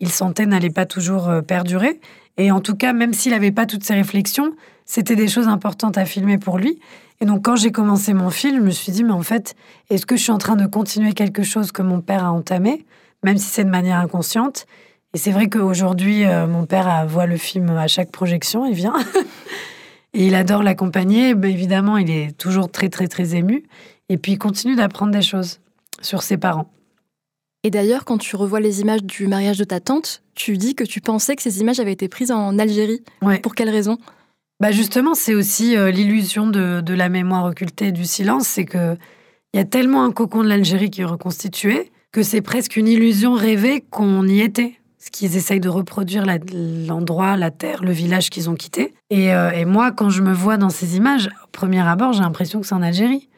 il 0.00 0.10
sentait 0.10 0.46
n'allait 0.46 0.70
pas 0.70 0.86
toujours 0.86 1.28
euh, 1.28 1.42
perdurer. 1.42 2.00
Et 2.36 2.50
en 2.50 2.60
tout 2.60 2.74
cas, 2.74 2.92
même 2.92 3.12
s'il 3.12 3.32
n'avait 3.32 3.52
pas 3.52 3.66
toutes 3.66 3.84
ces 3.84 3.94
réflexions, 3.94 4.52
c'était 4.84 5.16
des 5.16 5.28
choses 5.28 5.48
importantes 5.48 5.98
à 5.98 6.04
filmer 6.04 6.38
pour 6.38 6.58
lui. 6.58 6.80
Et 7.20 7.26
donc, 7.26 7.44
quand 7.44 7.56
j'ai 7.56 7.70
commencé 7.70 8.12
mon 8.12 8.30
film, 8.30 8.56
je 8.56 8.62
me 8.62 8.70
suis 8.70 8.92
dit, 8.92 9.04
mais 9.04 9.12
en 9.12 9.22
fait, 9.22 9.54
est-ce 9.88 10.04
que 10.04 10.16
je 10.16 10.22
suis 10.22 10.32
en 10.32 10.38
train 10.38 10.56
de 10.56 10.66
continuer 10.66 11.12
quelque 11.12 11.42
chose 11.42 11.70
que 11.70 11.82
mon 11.82 12.00
père 12.00 12.24
a 12.24 12.32
entamé, 12.32 12.84
même 13.22 13.38
si 13.38 13.46
c'est 13.46 13.64
de 13.64 13.70
manière 13.70 13.98
inconsciente? 13.98 14.66
Et 15.14 15.18
c'est 15.18 15.30
vrai 15.30 15.48
qu'aujourd'hui, 15.48 16.24
euh, 16.24 16.48
mon 16.48 16.66
père 16.66 17.06
voit 17.06 17.26
le 17.26 17.36
film 17.36 17.70
à 17.70 17.86
chaque 17.86 18.10
projection, 18.10 18.66
il 18.66 18.74
vient. 18.74 18.96
et 20.12 20.26
il 20.26 20.34
adore 20.34 20.64
l'accompagner. 20.64 21.30
Évidemment, 21.30 21.98
il 21.98 22.10
est 22.10 22.36
toujours 22.36 22.70
très, 22.70 22.88
très, 22.88 23.06
très 23.06 23.36
ému. 23.36 23.62
Et 24.08 24.18
puis, 24.18 24.32
il 24.32 24.38
continue 24.38 24.74
d'apprendre 24.74 25.12
des 25.12 25.22
choses 25.22 25.60
sur 26.02 26.22
ses 26.22 26.36
parents. 26.36 26.68
Et 27.64 27.70
d'ailleurs, 27.70 28.04
quand 28.04 28.18
tu 28.18 28.36
revois 28.36 28.60
les 28.60 28.82
images 28.82 29.02
du 29.02 29.26
mariage 29.26 29.58
de 29.58 29.64
ta 29.64 29.80
tante, 29.80 30.22
tu 30.34 30.58
dis 30.58 30.74
que 30.74 30.84
tu 30.84 31.00
pensais 31.00 31.34
que 31.34 31.42
ces 31.42 31.60
images 31.60 31.80
avaient 31.80 31.92
été 31.92 32.08
prises 32.08 32.30
en 32.30 32.58
Algérie. 32.58 33.02
Pour 33.42 33.54
quelle 33.54 33.70
raison? 33.70 33.98
Bah 34.60 34.70
justement, 34.70 35.14
c'est 35.14 35.34
aussi 35.34 35.76
euh, 35.76 35.90
l'illusion 35.90 36.46
de, 36.46 36.80
de, 36.80 36.94
la 36.94 37.08
mémoire 37.08 37.46
occultée 37.46 37.88
et 37.88 37.92
du 37.92 38.04
silence, 38.04 38.46
c'est 38.46 38.64
que 38.64 38.96
il 39.52 39.56
y 39.56 39.60
a 39.60 39.64
tellement 39.64 40.04
un 40.04 40.12
cocon 40.12 40.42
de 40.42 40.48
l'Algérie 40.48 40.90
qui 40.90 41.00
est 41.00 41.06
reconstitué 41.06 41.90
que 42.12 42.22
c'est 42.22 42.42
presque 42.42 42.76
une 42.76 42.86
illusion 42.86 43.34
rêvée 43.34 43.84
qu'on 43.90 44.26
y 44.28 44.40
était. 44.40 44.74
Ce 44.98 45.10
qu'ils 45.10 45.36
essayent 45.36 45.60
de 45.60 45.68
reproduire 45.68 46.24
l'endroit, 46.88 47.36
la, 47.36 47.50
terre, 47.50 47.82
le 47.82 47.92
village 47.92 48.30
qu'ils 48.30 48.48
ont 48.48 48.54
quitté. 48.54 48.94
Et, 49.10 49.34
euh, 49.34 49.50
et, 49.50 49.64
moi, 49.64 49.92
quand 49.92 50.10
je 50.10 50.22
me 50.22 50.32
vois 50.32 50.56
dans 50.56 50.70
ces 50.70 50.96
images, 50.96 51.28
au 51.44 51.48
premier 51.52 51.80
abord, 51.80 52.12
j'ai 52.12 52.22
l'impression 52.22 52.60
que 52.60 52.66
c'est 52.66 52.74
en 52.74 52.82
Algérie. 52.82 53.28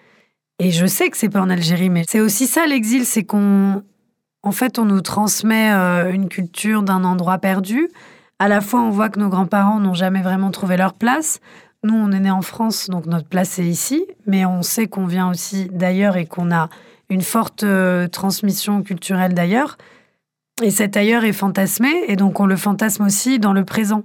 Et 0.59 0.71
je 0.71 0.87
sais 0.87 1.11
que 1.11 1.17
c'est 1.17 1.29
pas 1.29 1.41
en 1.41 1.51
Algérie, 1.51 1.91
mais 1.91 2.05
c'est 2.07 2.21
aussi 2.21 2.47
ça 2.47 2.67
l'exil, 2.67 3.05
c'est 3.05 3.25
qu'on, 3.25 3.83
en 4.47 4.53
fait, 4.53 4.79
on 4.79 4.85
nous 4.85 5.01
transmet 5.01 5.73
euh, 5.73 6.13
une 6.13 6.29
culture 6.29 6.85
d'un 6.85 7.03
endroit 7.03 7.39
perdu, 7.39 7.89
à 8.39 8.47
la 8.47 8.61
fois, 8.61 8.81
on 8.81 8.91
voit 8.91 9.09
que 9.09 9.19
nos 9.19 9.29
grands-parents 9.29 9.81
n'ont 9.81 9.95
jamais 9.95 10.23
vraiment 10.23 10.53
trouvé 10.53 10.77
leur 10.77 10.95
place. 10.95 11.41
nous, 11.83 11.97
on 11.97 12.13
est 12.13 12.21
né 12.21 12.31
en 12.31 12.43
France, 12.43 12.89
donc 12.89 13.07
notre 13.07 13.29
place 13.29 13.59
est 13.59 13.67
ici, 13.67 14.05
mais 14.27 14.47
on 14.47 14.63
sait 14.63 14.87
qu'on 14.87 15.07
vient 15.07 15.29
aussi 15.31 15.69
d'ailleurs 15.73 16.17
et 16.17 16.27
qu'on 16.27 16.53
a 16.53 16.69
une 17.09 17.23
forte 17.23 17.65
euh, 17.65 18.07
transmission 18.07 18.83
culturelle 18.83 19.35
d'ailleurs. 19.35 19.79
Et 20.63 20.71
cet 20.71 20.97
ailleurs 20.97 21.25
est 21.25 21.33
fantasmé, 21.33 21.93
et 22.07 22.15
donc 22.15 22.39
on 22.39 22.47
le 22.47 22.57
fantasme 22.57 23.05
aussi 23.05 23.41
dans 23.41 23.53
le 23.53 23.65
présent. 23.65 24.05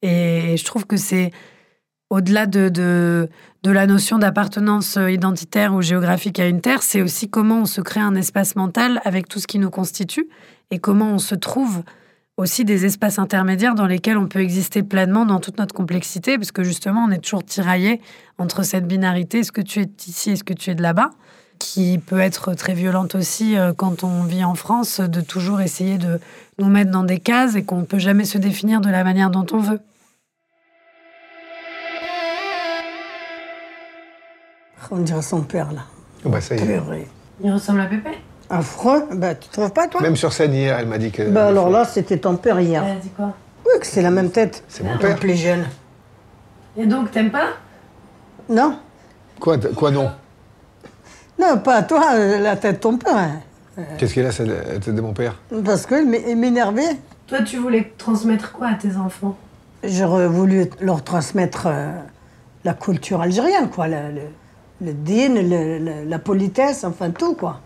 Et 0.00 0.56
je 0.56 0.64
trouve 0.64 0.86
que 0.86 0.96
c'est 0.96 1.32
au-delà 2.12 2.44
de, 2.44 2.68
de, 2.68 3.70
la 3.70 3.86
notion 3.86 4.18
d'appartenance 4.18 4.98
identitaire 5.08 5.72
ou 5.74 5.80
géographique 5.80 6.38
à 6.38 6.46
une 6.46 6.60
terre, 6.60 6.82
c'est 6.82 7.00
aussi 7.00 7.30
comment 7.30 7.60
on 7.60 7.64
se 7.64 7.80
crée 7.80 8.00
un 8.00 8.14
espace 8.14 8.54
mental 8.54 9.00
avec 9.04 9.28
tout 9.28 9.38
ce 9.38 9.46
qui 9.46 9.58
nous 9.58 9.70
constitue 9.70 10.28
et 10.70 10.78
comment 10.78 11.12
on 11.12 11.18
se 11.18 11.34
trouve 11.34 11.82
aussi 12.36 12.66
des 12.66 12.84
espaces 12.84 13.18
intermédiaires 13.18 13.74
dans 13.74 13.86
lesquels 13.86 14.18
on 14.18 14.26
peut 14.26 14.40
exister 14.40 14.82
pleinement 14.82 15.24
dans 15.24 15.40
toute 15.40 15.58
notre 15.58 15.74
complexité, 15.74 16.36
parce 16.36 16.52
que 16.52 16.64
justement, 16.64 17.04
on 17.04 17.10
est 17.10 17.18
toujours 17.18 17.44
tiraillé 17.44 18.00
entre 18.36 18.62
cette 18.62 18.86
binarité, 18.86 19.38
est-ce 19.38 19.52
que 19.52 19.62
tu 19.62 19.80
es 19.80 19.88
ici, 20.06 20.32
est-ce 20.32 20.44
que 20.44 20.54
tu 20.54 20.70
es 20.70 20.74
de 20.74 20.82
là-bas, 20.82 21.10
qui 21.58 21.98
peut 21.98 22.20
être 22.20 22.54
très 22.54 22.74
violente 22.74 23.14
aussi 23.14 23.56
euh, 23.56 23.72
quand 23.72 24.04
on 24.04 24.24
vit 24.24 24.44
en 24.44 24.54
France, 24.54 25.00
de 25.00 25.20
toujours 25.20 25.60
essayer 25.60 25.96
de 25.96 26.20
nous 26.58 26.68
mettre 26.68 26.90
dans 26.90 27.04
des 27.04 27.20
cases 27.20 27.54
et 27.54 27.62
qu'on 27.62 27.78
ne 27.78 27.84
peut 27.84 27.98
jamais 27.98 28.24
se 28.24 28.36
définir 28.36 28.80
de 28.80 28.90
la 28.90 29.02
manière 29.04 29.30
dont 29.30 29.46
on 29.52 29.58
veut. 29.58 29.80
On 34.90 34.98
dirait 34.98 35.22
son 35.22 35.42
père, 35.42 35.72
là. 35.72 35.82
Oh 36.24 36.28
bah 36.28 36.40
ça 36.40 36.54
y 36.54 36.58
est. 36.58 36.80
Il 37.42 37.52
ressemble 37.52 37.80
à 37.80 37.86
Pépé? 37.86 38.10
Affreux 38.50 39.04
Bah, 39.14 39.34
tu 39.34 39.48
trouves 39.48 39.72
pas, 39.72 39.88
toi? 39.88 40.00
Même 40.02 40.16
sur 40.16 40.32
scène 40.32 40.52
hier, 40.54 40.78
elle 40.78 40.86
m'a 40.86 40.98
dit 40.98 41.10
que. 41.10 41.22
Bah, 41.30 41.46
alors 41.48 41.70
là, 41.70 41.84
c'était 41.84 42.18
ton 42.18 42.36
père 42.36 42.60
hier. 42.60 42.84
Elle 42.84 42.96
a 42.98 43.00
dit 43.00 43.08
quoi? 43.10 43.32
Oui, 43.64 43.80
que 43.80 43.86
c'est 43.86 44.02
la 44.02 44.10
même 44.10 44.30
tête. 44.30 44.62
C'est 44.68 44.84
mon 44.84 44.98
père. 44.98 45.16
plus 45.16 45.34
jeune. 45.34 45.64
Et 46.76 46.86
donc, 46.86 47.10
t'aimes 47.10 47.30
pas? 47.30 47.48
Non 48.48 48.78
Quoi, 49.40 49.56
quoi 49.76 49.90
non? 49.90 50.10
Non, 51.40 51.58
pas 51.58 51.82
toi, 51.82 52.12
euh, 52.14 52.38
la 52.38 52.56
tête 52.56 52.76
de 52.76 52.80
ton 52.80 52.98
père. 52.98 53.16
hein. 53.16 53.40
Qu'est-ce 53.98 54.14
qu'elle 54.14 54.26
a, 54.26 54.32
cette 54.32 54.46
la 54.48 54.78
tête 54.78 54.94
de 54.94 55.00
mon 55.00 55.12
père? 55.14 55.40
Parce 55.64 55.86
qu'il 55.86 56.14
il 56.28 56.36
m'énervait. 56.36 56.96
Toi, 57.26 57.42
tu 57.42 57.56
voulais 57.56 57.92
transmettre 57.96 58.52
quoi 58.52 58.68
à 58.68 58.74
tes 58.74 58.96
enfants? 58.96 59.36
J'aurais 59.82 60.28
voulu 60.28 60.66
leur 60.80 61.02
transmettre 61.02 61.64
euh, 61.66 61.92
la 62.64 62.74
culture 62.74 63.22
algérienne, 63.22 63.70
quoi. 63.70 63.88
Le, 63.88 64.10
le, 64.14 64.20
le 64.82 64.92
din, 64.92 65.34
le- 65.34 65.78
le- 65.78 66.04
la 66.08 66.18
politesse, 66.18 66.84
enfin 66.84 67.10
tout, 67.10 67.34
quoi. 67.34 67.60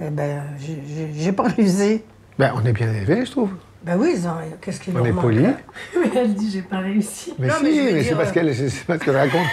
Eh 0.00 0.10
ben, 0.10 0.42
j'ai- 0.58 1.32
pas 1.32 1.42
réussi. 1.56 2.02
Ben, 2.38 2.52
on 2.56 2.64
est 2.66 2.72
bien 2.72 2.92
élevés, 2.92 3.24
je 3.26 3.30
trouve. 3.32 3.50
Ben 3.84 3.96
oui, 3.98 4.16
qu'est-ce 4.60 4.80
qu'il 4.80 4.96
On 4.98 5.04
est 5.04 5.12
polis. 5.12 5.46
hein? 5.46 5.54
Mais 6.00 6.10
elle 6.20 6.34
dit 6.34 6.50
j'ai 6.50 6.62
pas 6.62 6.78
réussi. 6.78 7.32
Mais 7.38 7.46
Non, 7.48 7.54
si, 7.58 7.64
mais 7.64 8.02
c'est 8.02 8.14
parce 8.16 8.30
euh, 8.30 8.32
qu'elle 8.32 8.54
c'est 8.54 8.68
c'est 8.70 8.84
parce 8.86 9.00
qu'elle 9.00 9.16
raconte. 9.16 9.46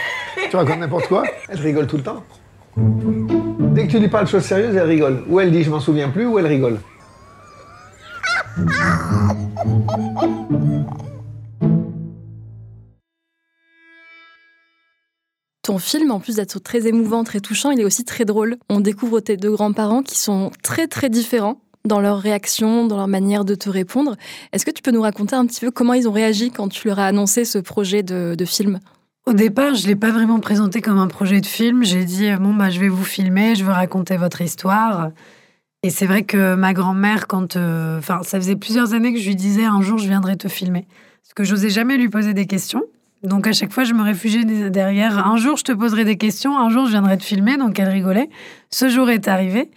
tu 0.50 0.56
racontes 0.56 0.80
n'importe 0.80 1.08
quoi, 1.08 1.24
elle 1.50 1.60
rigole 1.60 1.86
tout 1.88 1.98
le 1.98 2.04
temps. 2.04 2.24
Dès 2.78 3.86
que 3.88 3.92
tu 3.92 4.00
lui 4.00 4.08
parles 4.08 4.26
de 4.26 4.30
choses 4.30 4.44
sérieuses, 4.44 4.76
elle 4.76 4.88
rigole. 4.88 5.24
Ou 5.30 5.40
elle 5.40 5.52
dit 5.52 5.64
je 5.64 5.70
m'en 5.70 5.80
souviens 5.80 6.10
plus, 6.10 6.26
ou 6.26 6.40
elle 6.40 6.48
rigole. 6.48 6.80
Ton 15.66 15.80
film, 15.80 16.12
en 16.12 16.20
plus 16.20 16.36
d'être 16.36 16.60
très 16.60 16.86
émouvant, 16.86 17.24
très 17.24 17.40
touchant, 17.40 17.72
il 17.72 17.82
est 17.82 17.86
aussi 17.86 18.06
très 18.06 18.24
drôle. 18.24 18.58
On 18.70 18.82
découvre 18.82 19.20
tes 19.20 19.36
deux 19.36 19.50
grands-parents 19.50 20.04
qui 20.04 20.16
sont 20.16 20.52
très 20.62 20.86
très 20.86 21.10
différents 21.10 21.60
dans 21.86 22.00
leurs 22.00 22.20
réactions, 22.20 22.86
dans 22.86 22.98
leur 22.98 23.08
manière 23.08 23.46
de 23.46 23.56
te 23.56 23.68
répondre. 23.68 24.16
Est-ce 24.54 24.64
que 24.64 24.70
tu 24.70 24.84
peux 24.84 24.92
nous 24.92 25.02
raconter 25.02 25.36
un 25.36 25.44
petit 25.48 25.62
peu 25.62 25.72
comment 25.72 25.96
ils 25.96 26.08
ont 26.08 26.12
réagi 26.12 26.52
quand 26.52 26.68
tu 26.70 26.88
leur 26.88 27.00
as 27.00 27.08
annoncé 27.08 27.46
ce 27.46 27.58
projet 27.58 28.04
de, 28.04 28.36
film? 28.46 28.80
Au 29.26 29.34
départ, 29.34 29.74
je 29.74 29.88
l'ai 29.88 29.96
pas 29.96 30.12
vraiment 30.12 30.40
présenté 30.40 30.82
comme 30.82 31.00
un 31.00 31.08
projet 31.08 31.42
de 31.42 31.48
film. 31.48 31.84
J'ai 31.84 32.06
dit 32.06 32.30
bon 32.40 32.54
bah 32.54 32.70
je 32.70 32.80
vais 32.80 32.90
vous 32.90 33.04
filmer, 33.04 33.56
je 33.56 33.64
veux 33.64 33.72
raconter 33.72 34.18
votre 34.18 34.42
histoire. 34.42 35.10
Et 35.82 35.90
c'est 35.90 36.06
vrai 36.06 36.22
que 36.22 36.54
ma 36.54 36.74
grand-mère, 36.74 37.26
quand, 37.26 37.56
euh, 37.56 37.98
enfin, 37.98 38.20
ça 38.22 38.40
faisait 38.40 38.56
plusieurs 38.56 38.94
années 38.94 39.14
que 39.14 39.20
je 39.20 39.26
lui 39.26 39.36
disais 39.36 39.66
un 39.66 39.82
jour 39.82 39.98
je 39.98 40.08
viendrai 40.08 40.38
te 40.38 40.48
filmer, 40.48 40.86
parce 41.24 41.34
que 41.34 41.44
j'osais 41.44 41.72
jamais 41.72 41.98
lui 41.98 42.10
poser 42.10 42.36
des 42.36 42.46
questions. 42.46 42.84
Donc 43.26 43.48
à 43.48 43.54
chaque 43.54 43.72
fois, 43.72 43.84
je 43.84 43.94
me 43.94 44.04
réfugiais 44.04 44.46
derrière. 44.70 45.28
Un 45.28 45.38
jour, 45.38 45.58
je 45.58 45.64
te 45.64 45.72
poserai 45.72 46.06
des 46.06 46.18
questions. 46.18 46.58
Un 46.58 46.70
jour, 46.70 46.86
je 46.86 46.92
viendrai 46.92 47.18
te 47.18 47.24
filmer. 47.24 47.58
Donc 47.58 47.80
elle 47.80 47.90
rigolait. 47.90 48.30
Ce 48.70 48.90
jour 48.90 49.10
est 49.10 49.28
arrivé. 49.28 49.72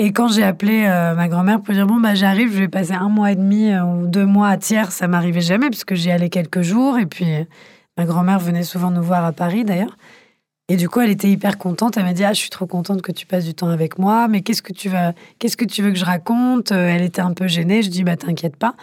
Et 0.00 0.12
quand 0.12 0.28
j'ai 0.28 0.44
appelé 0.44 0.84
euh, 0.86 1.16
ma 1.16 1.26
grand-mère 1.26 1.60
pour 1.60 1.74
dire 1.74 1.84
bon 1.84 1.98
bah 1.98 2.14
j'arrive, 2.14 2.52
je 2.52 2.58
vais 2.58 2.68
passer 2.68 2.92
un 2.92 3.08
mois 3.08 3.32
et 3.32 3.36
demi 3.36 3.72
euh, 3.72 3.82
ou 3.82 4.06
deux 4.06 4.26
mois 4.26 4.48
à 4.48 4.56
Thiers, 4.56 4.92
ça 4.92 5.08
m'arrivait 5.08 5.40
jamais 5.40 5.70
puisque 5.70 5.94
j'y 5.94 6.12
allais 6.12 6.28
quelques 6.28 6.62
jours. 6.62 6.98
Et 6.98 7.06
puis 7.06 7.24
euh, 7.34 7.44
ma 7.96 8.04
grand-mère 8.04 8.38
venait 8.38 8.62
souvent 8.62 8.92
nous 8.92 9.02
voir 9.02 9.24
à 9.24 9.32
Paris 9.32 9.64
d'ailleurs. 9.64 9.96
Et 10.68 10.76
du 10.76 10.88
coup, 10.88 11.00
elle 11.00 11.10
était 11.10 11.28
hyper 11.28 11.58
contente. 11.58 11.96
Elle 11.96 12.04
m'a 12.04 12.12
dit 12.12 12.24
ah 12.24 12.32
je 12.32 12.38
suis 12.38 12.50
trop 12.50 12.66
contente 12.66 13.02
que 13.02 13.10
tu 13.10 13.26
passes 13.26 13.44
du 13.44 13.54
temps 13.54 13.70
avec 13.70 13.98
moi. 13.98 14.28
Mais 14.28 14.42
qu'est-ce 14.42 14.62
que 14.62 14.72
tu 14.72 14.88
vas, 14.88 15.14
qu'est-ce 15.40 15.56
que 15.56 15.64
tu 15.64 15.82
veux 15.82 15.90
que 15.90 15.98
je 15.98 16.04
raconte? 16.04 16.70
Elle 16.70 17.02
était 17.02 17.22
un 17.22 17.32
peu 17.32 17.48
gênée. 17.48 17.82
Je 17.82 17.90
dis 17.90 18.04
bah 18.04 18.16
t'inquiète 18.16 18.56
pas. 18.56 18.76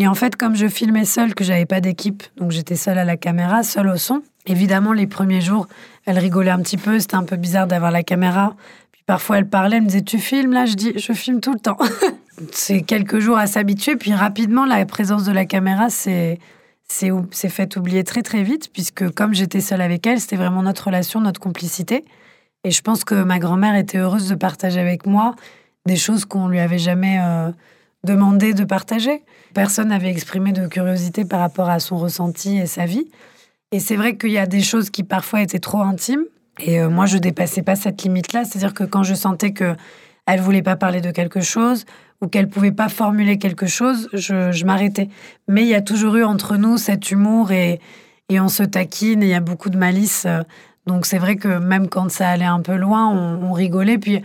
Et 0.00 0.08
en 0.08 0.14
fait, 0.14 0.34
comme 0.34 0.56
je 0.56 0.66
filmais 0.66 1.04
seule, 1.04 1.34
que 1.34 1.44
j'avais 1.44 1.66
pas 1.66 1.82
d'équipe, 1.82 2.22
donc 2.38 2.52
j'étais 2.52 2.74
seule 2.74 2.96
à 2.96 3.04
la 3.04 3.18
caméra, 3.18 3.62
seule 3.62 3.86
au 3.88 3.98
son. 3.98 4.22
Évidemment, 4.46 4.94
les 4.94 5.06
premiers 5.06 5.42
jours, 5.42 5.68
elle 6.06 6.18
rigolait 6.18 6.50
un 6.50 6.60
petit 6.62 6.78
peu. 6.78 6.98
C'était 6.98 7.16
un 7.16 7.24
peu 7.24 7.36
bizarre 7.36 7.66
d'avoir 7.66 7.90
la 7.90 8.02
caméra. 8.02 8.56
Puis 8.92 9.02
parfois, 9.04 9.36
elle 9.36 9.46
parlait, 9.46 9.76
elle 9.76 9.82
me 9.82 9.88
disait 9.88 10.00
Tu 10.00 10.18
filmes 10.18 10.54
là 10.54 10.64
Je 10.64 10.72
dis 10.72 10.94
Je 10.96 11.12
filme 11.12 11.42
tout 11.42 11.52
le 11.52 11.58
temps. 11.58 11.76
c'est 12.50 12.80
quelques 12.80 13.18
jours 13.18 13.36
à 13.36 13.46
s'habituer. 13.46 13.96
Puis 13.96 14.14
rapidement, 14.14 14.64
la 14.64 14.86
présence 14.86 15.24
de 15.24 15.32
la 15.32 15.44
caméra, 15.44 15.90
c'est. 15.90 16.38
C'est 16.88 17.48
fait 17.48 17.76
oublier 17.76 18.02
très 18.02 18.22
très 18.22 18.42
vite, 18.42 18.72
puisque 18.72 19.08
comme 19.10 19.32
j'étais 19.32 19.60
seule 19.60 19.82
avec 19.82 20.04
elle, 20.08 20.18
c'était 20.18 20.34
vraiment 20.34 20.62
notre 20.62 20.86
relation, 20.86 21.20
notre 21.20 21.40
complicité. 21.40 22.04
Et 22.64 22.72
je 22.72 22.80
pense 22.80 23.04
que 23.04 23.22
ma 23.22 23.38
grand-mère 23.38 23.76
était 23.76 23.98
heureuse 23.98 24.28
de 24.28 24.34
partager 24.34 24.80
avec 24.80 25.06
moi 25.06 25.36
des 25.86 25.94
choses 25.94 26.24
qu'on 26.24 26.48
lui 26.48 26.58
avait 26.58 26.80
jamais 26.80 27.20
euh, 27.22 27.52
demandé 28.04 28.54
de 28.54 28.64
partager. 28.64 29.22
Personne 29.54 29.88
n'avait 29.88 30.10
exprimé 30.10 30.52
de 30.52 30.66
curiosité 30.66 31.24
par 31.24 31.40
rapport 31.40 31.68
à 31.68 31.80
son 31.80 31.98
ressenti 31.98 32.56
et 32.56 32.66
sa 32.66 32.86
vie. 32.86 33.10
Et 33.72 33.78
c'est 33.78 33.96
vrai 33.96 34.16
qu'il 34.16 34.30
y 34.30 34.38
a 34.38 34.46
des 34.46 34.62
choses 34.62 34.90
qui 34.90 35.02
parfois 35.02 35.42
étaient 35.42 35.58
trop 35.58 35.82
intimes. 35.82 36.24
Et 36.58 36.80
euh, 36.80 36.88
moi, 36.88 37.06
je 37.06 37.18
dépassais 37.18 37.62
pas 37.62 37.76
cette 37.76 38.02
limite-là. 38.02 38.44
C'est-à-dire 38.44 38.74
que 38.74 38.84
quand 38.84 39.02
je 39.02 39.14
sentais 39.14 39.52
que 39.52 39.74
elle 40.26 40.40
voulait 40.40 40.62
pas 40.62 40.76
parler 40.76 41.00
de 41.00 41.10
quelque 41.10 41.40
chose 41.40 41.84
ou 42.20 42.28
qu'elle 42.28 42.48
pouvait 42.48 42.72
pas 42.72 42.88
formuler 42.88 43.38
quelque 43.38 43.66
chose, 43.66 44.08
je, 44.12 44.52
je 44.52 44.64
m'arrêtais. 44.64 45.08
Mais 45.48 45.62
il 45.62 45.68
y 45.68 45.74
a 45.74 45.82
toujours 45.82 46.16
eu 46.16 46.24
entre 46.24 46.56
nous 46.56 46.76
cet 46.78 47.10
humour 47.10 47.52
et, 47.52 47.80
et 48.28 48.38
on 48.38 48.48
se 48.48 48.62
taquine 48.62 49.22
et 49.22 49.26
il 49.26 49.30
y 49.30 49.34
a 49.34 49.40
beaucoup 49.40 49.70
de 49.70 49.78
malice. 49.78 50.26
Donc 50.86 51.06
c'est 51.06 51.18
vrai 51.18 51.36
que 51.36 51.48
même 51.58 51.88
quand 51.88 52.10
ça 52.10 52.28
allait 52.28 52.44
un 52.44 52.60
peu 52.60 52.76
loin, 52.76 53.08
on, 53.08 53.48
on 53.48 53.52
rigolait. 53.52 53.98
Puis 53.98 54.22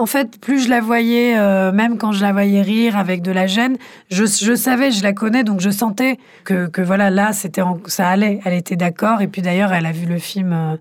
en 0.00 0.06
fait, 0.06 0.40
plus 0.40 0.64
je 0.64 0.68
la 0.68 0.80
voyais, 0.80 1.36
euh, 1.36 1.72
même 1.72 1.98
quand 1.98 2.12
je 2.12 2.22
la 2.22 2.32
voyais 2.32 2.62
rire 2.62 2.96
avec 2.96 3.20
de 3.20 3.32
la 3.32 3.48
gêne, 3.48 3.76
je, 4.10 4.24
savais, 4.54 4.92
je 4.92 5.02
la 5.02 5.12
connais, 5.12 5.42
donc 5.42 5.60
je 5.60 5.70
sentais 5.70 6.18
que, 6.44 6.80
voilà, 6.80 7.10
là, 7.10 7.32
c'était 7.32 7.62
ça 7.86 8.08
allait. 8.08 8.40
Elle 8.44 8.54
était 8.54 8.76
d'accord. 8.76 9.20
Et 9.22 9.26
puis 9.26 9.42
d'ailleurs, 9.42 9.72
elle 9.72 9.86
a 9.86 9.92
vu 9.92 10.06
le 10.06 10.18
film 10.18 10.52
euh, 10.52 10.76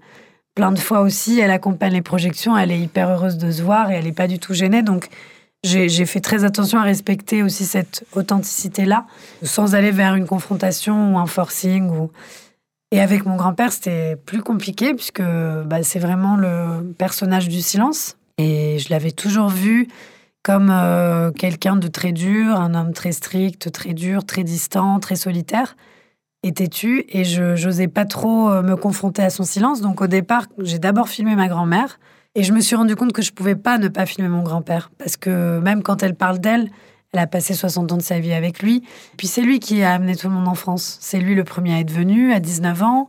plein 0.54 0.72
de 0.72 0.78
fois 0.78 1.02
aussi. 1.02 1.40
Elle 1.40 1.50
accompagne 1.50 1.94
les 1.94 2.04
projections. 2.04 2.56
Elle 2.56 2.72
est 2.72 2.80
hyper 2.80 3.10
heureuse 3.10 3.38
de 3.38 3.50
se 3.50 3.64
voir 3.64 3.90
et 3.90 3.96
elle 3.96 4.06
n'est 4.06 4.12
pas 4.12 4.28
du 4.28 4.38
tout 4.38 4.54
gênée. 4.54 4.84
Donc 4.84 5.08
j'ai 5.64 6.06
fait 6.06 6.22
très 6.22 6.44
attention 6.44 6.78
à 6.78 6.84
respecter 6.84 7.42
aussi 7.42 7.66
cette 7.66 8.06
authenticité-là, 8.14 9.06
sans 9.42 9.74
aller 9.74 9.92
vers 9.92 10.14
une 10.14 10.28
confrontation 10.28 11.16
ou 11.16 11.18
un 11.18 11.26
forcing. 11.26 11.92
Et 12.92 13.02
avec 13.02 13.26
mon 13.26 13.36
grand-père, 13.36 13.74
c'était 13.74 14.16
plus 14.16 14.44
compliqué, 14.44 14.94
puisque 14.94 15.24
bah, 15.66 15.82
c'est 15.82 16.00
vraiment 16.00 16.38
le 16.38 16.94
personnage 16.98 17.50
du 17.50 17.62
silence. 17.62 18.16
Et 18.38 18.80
je 18.80 18.90
l'avais 18.90 19.12
toujours 19.12 19.50
vu 19.50 19.88
comme 20.44 20.70
euh, 20.72 21.32
quelqu'un 21.32 21.76
de 21.76 21.88
très 21.88 22.12
dur, 22.12 22.56
un 22.56 22.74
homme 22.74 22.94
très 22.94 23.12
strict, 23.12 23.72
très 23.72 23.94
dur, 23.94 24.26
très 24.26 24.44
distant, 24.44 25.00
très 25.00 25.16
solitaire 25.16 25.76
et 26.44 26.54
têtu. 26.54 27.04
Et 27.10 27.24
je 27.26 27.62
n'osais 27.66 27.88
pas 27.88 28.06
trop 28.06 28.50
euh, 28.50 28.62
me 28.62 28.76
confronter 28.76 29.24
à 29.24 29.30
son 29.30 29.44
silence. 29.44 29.82
Donc 29.82 30.02
au 30.02 30.08
départ, 30.08 30.46
j'ai 30.60 30.80
d'abord 30.80 31.10
filmé 31.10 31.36
ma 31.36 31.48
grand-mère. 31.48 32.00
Et 32.36 32.44
je 32.44 32.54
me 32.54 32.62
suis 32.62 32.76
rendu 32.76 32.96
compte 32.96 33.14
que 33.14 33.22
je 33.22 33.34
pouvais 33.34 33.56
pas 33.56 33.78
ne 33.78 33.88
pas 33.88 34.06
filmer 34.06 34.30
mon 34.30 34.44
grand-père. 34.44 34.92
Parce 34.98 35.18
que 35.18 35.60
même 35.60 35.84
quand 35.84 36.04
elle 36.04 36.16
parle 36.16 36.40
d'elle, 36.40 36.70
elle 37.12 37.20
a 37.20 37.28
passé 37.28 37.54
60 37.54 37.92
ans 37.92 37.98
de 37.98 38.02
sa 38.02 38.20
vie 38.20 38.34
avec 38.34 38.62
lui. 38.62 38.84
Puis 39.18 39.28
c'est 39.28 39.42
lui 39.42 39.60
qui 39.60 39.82
a 39.84 39.94
amené 39.94 40.16
tout 40.16 40.28
le 40.28 40.34
monde 40.34 40.48
en 40.48 40.56
France. 40.56 40.98
C'est 41.02 41.20
lui 41.20 41.36
le 41.36 41.44
premier 41.44 41.74
à 41.74 41.80
être 41.80 41.92
venu 41.92 42.32
à 42.32 42.40
19 42.40 42.84
ans. 42.84 43.08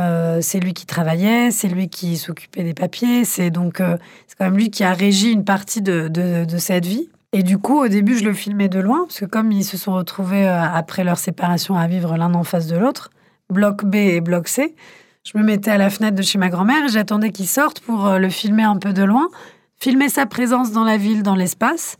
Euh, 0.00 0.38
c'est 0.40 0.60
lui 0.60 0.72
qui 0.72 0.86
travaillait, 0.86 1.50
c'est 1.50 1.68
lui 1.68 1.88
qui 1.88 2.16
s'occupait 2.16 2.62
des 2.62 2.74
papiers. 2.74 3.24
C'est 3.24 3.50
donc 3.50 3.80
euh, 3.80 3.96
c'est 4.26 4.36
quand 4.36 4.46
même 4.46 4.56
lui 4.56 4.70
qui 4.70 4.82
a 4.82 4.92
régi 4.92 5.30
une 5.30 5.44
partie 5.44 5.82
de, 5.82 6.08
de, 6.08 6.58
cette 6.58 6.86
vie. 6.86 7.08
Et 7.32 7.42
du 7.42 7.58
coup, 7.58 7.80
au 7.80 7.88
début, 7.88 8.16
je 8.16 8.24
le 8.24 8.32
filmais 8.32 8.68
de 8.68 8.80
loin, 8.80 9.04
parce 9.04 9.20
que 9.20 9.24
comme 9.24 9.52
ils 9.52 9.64
se 9.64 9.76
sont 9.76 9.94
retrouvés 9.94 10.48
euh, 10.48 10.62
après 10.62 11.04
leur 11.04 11.18
séparation 11.18 11.76
à 11.76 11.86
vivre 11.86 12.16
l'un 12.16 12.34
en 12.34 12.44
face 12.44 12.66
de 12.66 12.76
l'autre, 12.76 13.10
bloc 13.50 13.84
B 13.84 13.96
et 13.96 14.20
bloc 14.20 14.48
C, 14.48 14.74
je 15.22 15.36
me 15.36 15.44
mettais 15.44 15.70
à 15.70 15.78
la 15.78 15.90
fenêtre 15.90 16.16
de 16.16 16.22
chez 16.22 16.38
ma 16.38 16.48
grand-mère 16.48 16.84
et 16.86 16.88
j'attendais 16.88 17.30
qu'il 17.30 17.46
sorte 17.46 17.80
pour 17.80 18.08
le 18.08 18.30
filmer 18.30 18.62
un 18.62 18.76
peu 18.76 18.92
de 18.92 19.02
loin, 19.02 19.28
filmer 19.76 20.08
sa 20.08 20.24
présence 20.24 20.72
dans 20.72 20.84
la 20.84 20.96
ville, 20.96 21.22
dans 21.22 21.34
l'espace. 21.34 21.98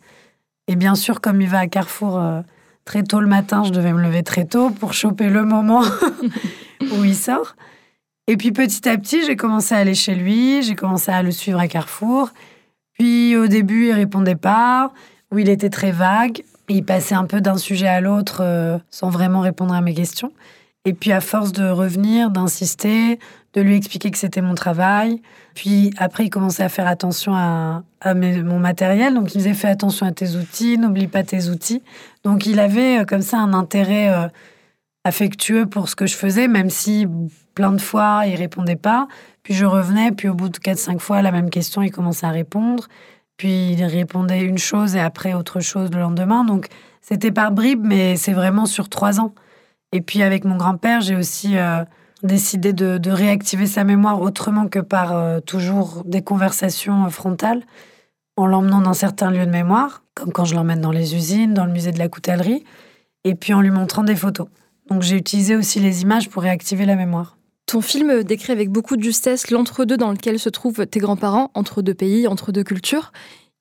Et 0.68 0.74
bien 0.74 0.94
sûr, 0.94 1.20
comme 1.20 1.42
il 1.42 1.48
va 1.48 1.58
à 1.58 1.66
Carrefour 1.66 2.18
très 2.86 3.02
tôt 3.02 3.20
le 3.20 3.26
matin, 3.26 3.62
je 3.62 3.70
devais 3.70 3.92
me 3.92 4.02
lever 4.02 4.22
très 4.22 4.46
tôt 4.46 4.70
pour 4.70 4.94
choper 4.94 5.28
le 5.28 5.44
moment 5.44 5.82
où 6.80 7.04
il 7.04 7.14
sort. 7.14 7.56
Et 8.30 8.36
puis 8.36 8.52
petit 8.52 8.88
à 8.88 8.96
petit, 8.96 9.26
j'ai 9.26 9.34
commencé 9.34 9.74
à 9.74 9.78
aller 9.78 9.96
chez 9.96 10.14
lui, 10.14 10.62
j'ai 10.62 10.76
commencé 10.76 11.10
à 11.10 11.20
le 11.20 11.32
suivre 11.32 11.58
à 11.58 11.66
Carrefour. 11.66 12.30
Puis 12.92 13.36
au 13.36 13.48
début, 13.48 13.88
il 13.88 13.92
répondait 13.92 14.36
pas, 14.36 14.92
ou 15.32 15.40
il 15.40 15.48
était 15.48 15.68
très 15.68 15.90
vague. 15.90 16.44
Il 16.68 16.84
passait 16.84 17.16
un 17.16 17.24
peu 17.24 17.40
d'un 17.40 17.56
sujet 17.56 17.88
à 17.88 18.00
l'autre 18.00 18.42
euh, 18.42 18.78
sans 18.88 19.10
vraiment 19.10 19.40
répondre 19.40 19.74
à 19.74 19.80
mes 19.80 19.94
questions. 19.94 20.30
Et 20.84 20.92
puis 20.92 21.10
à 21.10 21.20
force 21.20 21.50
de 21.50 21.68
revenir, 21.68 22.30
d'insister, 22.30 23.18
de 23.54 23.60
lui 23.62 23.74
expliquer 23.74 24.12
que 24.12 24.18
c'était 24.18 24.42
mon 24.42 24.54
travail. 24.54 25.20
Puis 25.56 25.92
après, 25.98 26.26
il 26.26 26.30
commençait 26.30 26.62
à 26.62 26.68
faire 26.68 26.86
attention 26.86 27.34
à, 27.34 27.82
mon 28.14 28.60
matériel. 28.60 29.12
Donc 29.12 29.34
il 29.34 29.38
me 29.38 29.42
disait 29.42 29.54
fais 29.54 29.66
attention 29.66 30.06
à 30.06 30.12
tes 30.12 30.36
outils, 30.36 30.78
n'oublie 30.78 31.08
pas 31.08 31.24
tes 31.24 31.48
outils. 31.48 31.82
Donc 32.22 32.46
il 32.46 32.60
avait 32.60 33.00
euh, 33.00 33.04
comme 33.04 33.22
ça 33.22 33.38
un 33.38 33.54
intérêt 33.54 34.08
euh, 34.08 34.28
affectueux 35.02 35.66
pour 35.66 35.88
ce 35.88 35.96
que 35.96 36.06
je 36.06 36.14
faisais, 36.14 36.46
même 36.46 36.70
si 36.70 37.08
plein 37.60 37.72
de 37.72 37.80
fois 37.80 38.22
il 38.26 38.36
répondait 38.36 38.76
pas. 38.76 39.06
Puis 39.42 39.52
je 39.52 39.66
revenais, 39.66 40.12
puis 40.12 40.28
au 40.28 40.34
bout 40.34 40.48
de 40.48 40.56
4-5 40.56 40.98
fois, 40.98 41.20
la 41.20 41.30
même 41.30 41.50
question, 41.50 41.82
il 41.82 41.90
commençait 41.90 42.24
à 42.24 42.30
répondre. 42.30 42.88
Puis 43.36 43.72
il 43.72 43.84
répondait 43.84 44.40
une 44.40 44.56
chose 44.56 44.96
et 44.96 45.00
après 45.00 45.34
autre 45.34 45.60
chose 45.60 45.90
le 45.92 46.00
lendemain. 46.00 46.44
Donc 46.44 46.68
c'était 47.02 47.30
par 47.30 47.52
bribes, 47.52 47.84
mais 47.84 48.16
c'est 48.16 48.32
vraiment 48.32 48.64
sur 48.64 48.88
trois 48.88 49.20
ans. 49.20 49.34
Et 49.92 50.00
puis 50.00 50.22
avec 50.22 50.46
mon 50.46 50.56
grand-père, 50.56 51.02
j'ai 51.02 51.16
aussi 51.16 51.58
euh, 51.58 51.84
décidé 52.22 52.72
de, 52.72 53.10
réactiver 53.10 53.66
sa 53.66 53.84
mémoire 53.84 54.22
autrement 54.22 54.66
que 54.66 54.78
par 54.78 55.12
euh, 55.12 55.40
toujours 55.40 56.02
des 56.06 56.22
conversations 56.22 57.04
euh, 57.04 57.08
frontales, 57.10 57.62
en 58.38 58.46
l'emmenant 58.46 58.80
dans 58.80 58.94
certains 58.94 59.30
lieux 59.30 59.44
de 59.44 59.50
mémoire, 59.50 60.02
comme 60.14 60.32
quand 60.32 60.46
je 60.46 60.54
l'emmène 60.54 60.80
dans 60.80 60.92
les 60.92 61.14
usines, 61.14 61.52
dans 61.52 61.66
le 61.66 61.72
musée 61.72 61.92
de 61.92 61.98
la 61.98 62.08
coutellerie, 62.08 62.64
et 63.24 63.34
puis 63.34 63.52
en 63.52 63.60
lui 63.60 63.70
montrant 63.70 64.02
des 64.02 64.16
photos. 64.16 64.48
Donc 64.88 65.02
j'ai 65.02 65.16
utilisé 65.16 65.56
aussi 65.56 65.78
les 65.78 66.00
images 66.02 66.30
pour 66.30 66.42
réactiver 66.42 66.86
la 66.86 66.96
mémoire. 66.96 67.36
Ton 67.70 67.82
film 67.82 68.24
décrit 68.24 68.50
avec 68.50 68.68
beaucoup 68.68 68.96
de 68.96 69.02
justesse 69.04 69.48
l'entre-deux 69.52 69.96
dans 69.96 70.10
lequel 70.10 70.40
se 70.40 70.48
trouvent 70.48 70.84
tes 70.88 70.98
grands-parents, 70.98 71.52
entre 71.54 71.82
deux 71.82 71.94
pays, 71.94 72.26
entre 72.26 72.50
deux 72.50 72.64
cultures. 72.64 73.12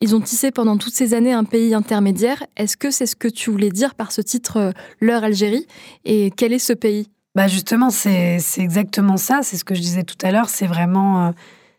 Ils 0.02 0.16
ont 0.16 0.20
tissé 0.20 0.50
pendant 0.50 0.78
toutes 0.78 0.96
ces 0.96 1.14
années 1.14 1.32
un 1.32 1.44
pays 1.44 1.76
intermédiaire. 1.76 2.44
Est-ce 2.58 2.76
que 2.76 2.90
c'est 2.90 3.06
ce 3.06 3.16
que 3.16 3.28
tu 3.28 3.52
voulais 3.52 3.70
dire 3.70 3.94
par 3.94 4.12
ce 4.12 4.22
titre, 4.22 4.58
euh, 4.58 4.72
Leur 5.00 5.24
Algérie? 5.24 5.68
Et 6.06 6.32
quel 6.36 6.54
est 6.54 6.60
ce 6.60 6.74
pays? 6.74 7.12
Bah 7.36 7.48
Justement, 7.48 7.92
c'est 7.92 8.40
exactement 8.58 9.18
ça. 9.18 9.42
C'est 9.44 9.58
ce 9.58 9.64
que 9.64 9.76
je 9.76 9.82
disais 9.82 10.02
tout 10.02 10.18
à 10.24 10.32
l'heure. 10.32 10.50
C'est 10.50 10.66
vraiment 10.66 11.28
euh, 11.28 11.32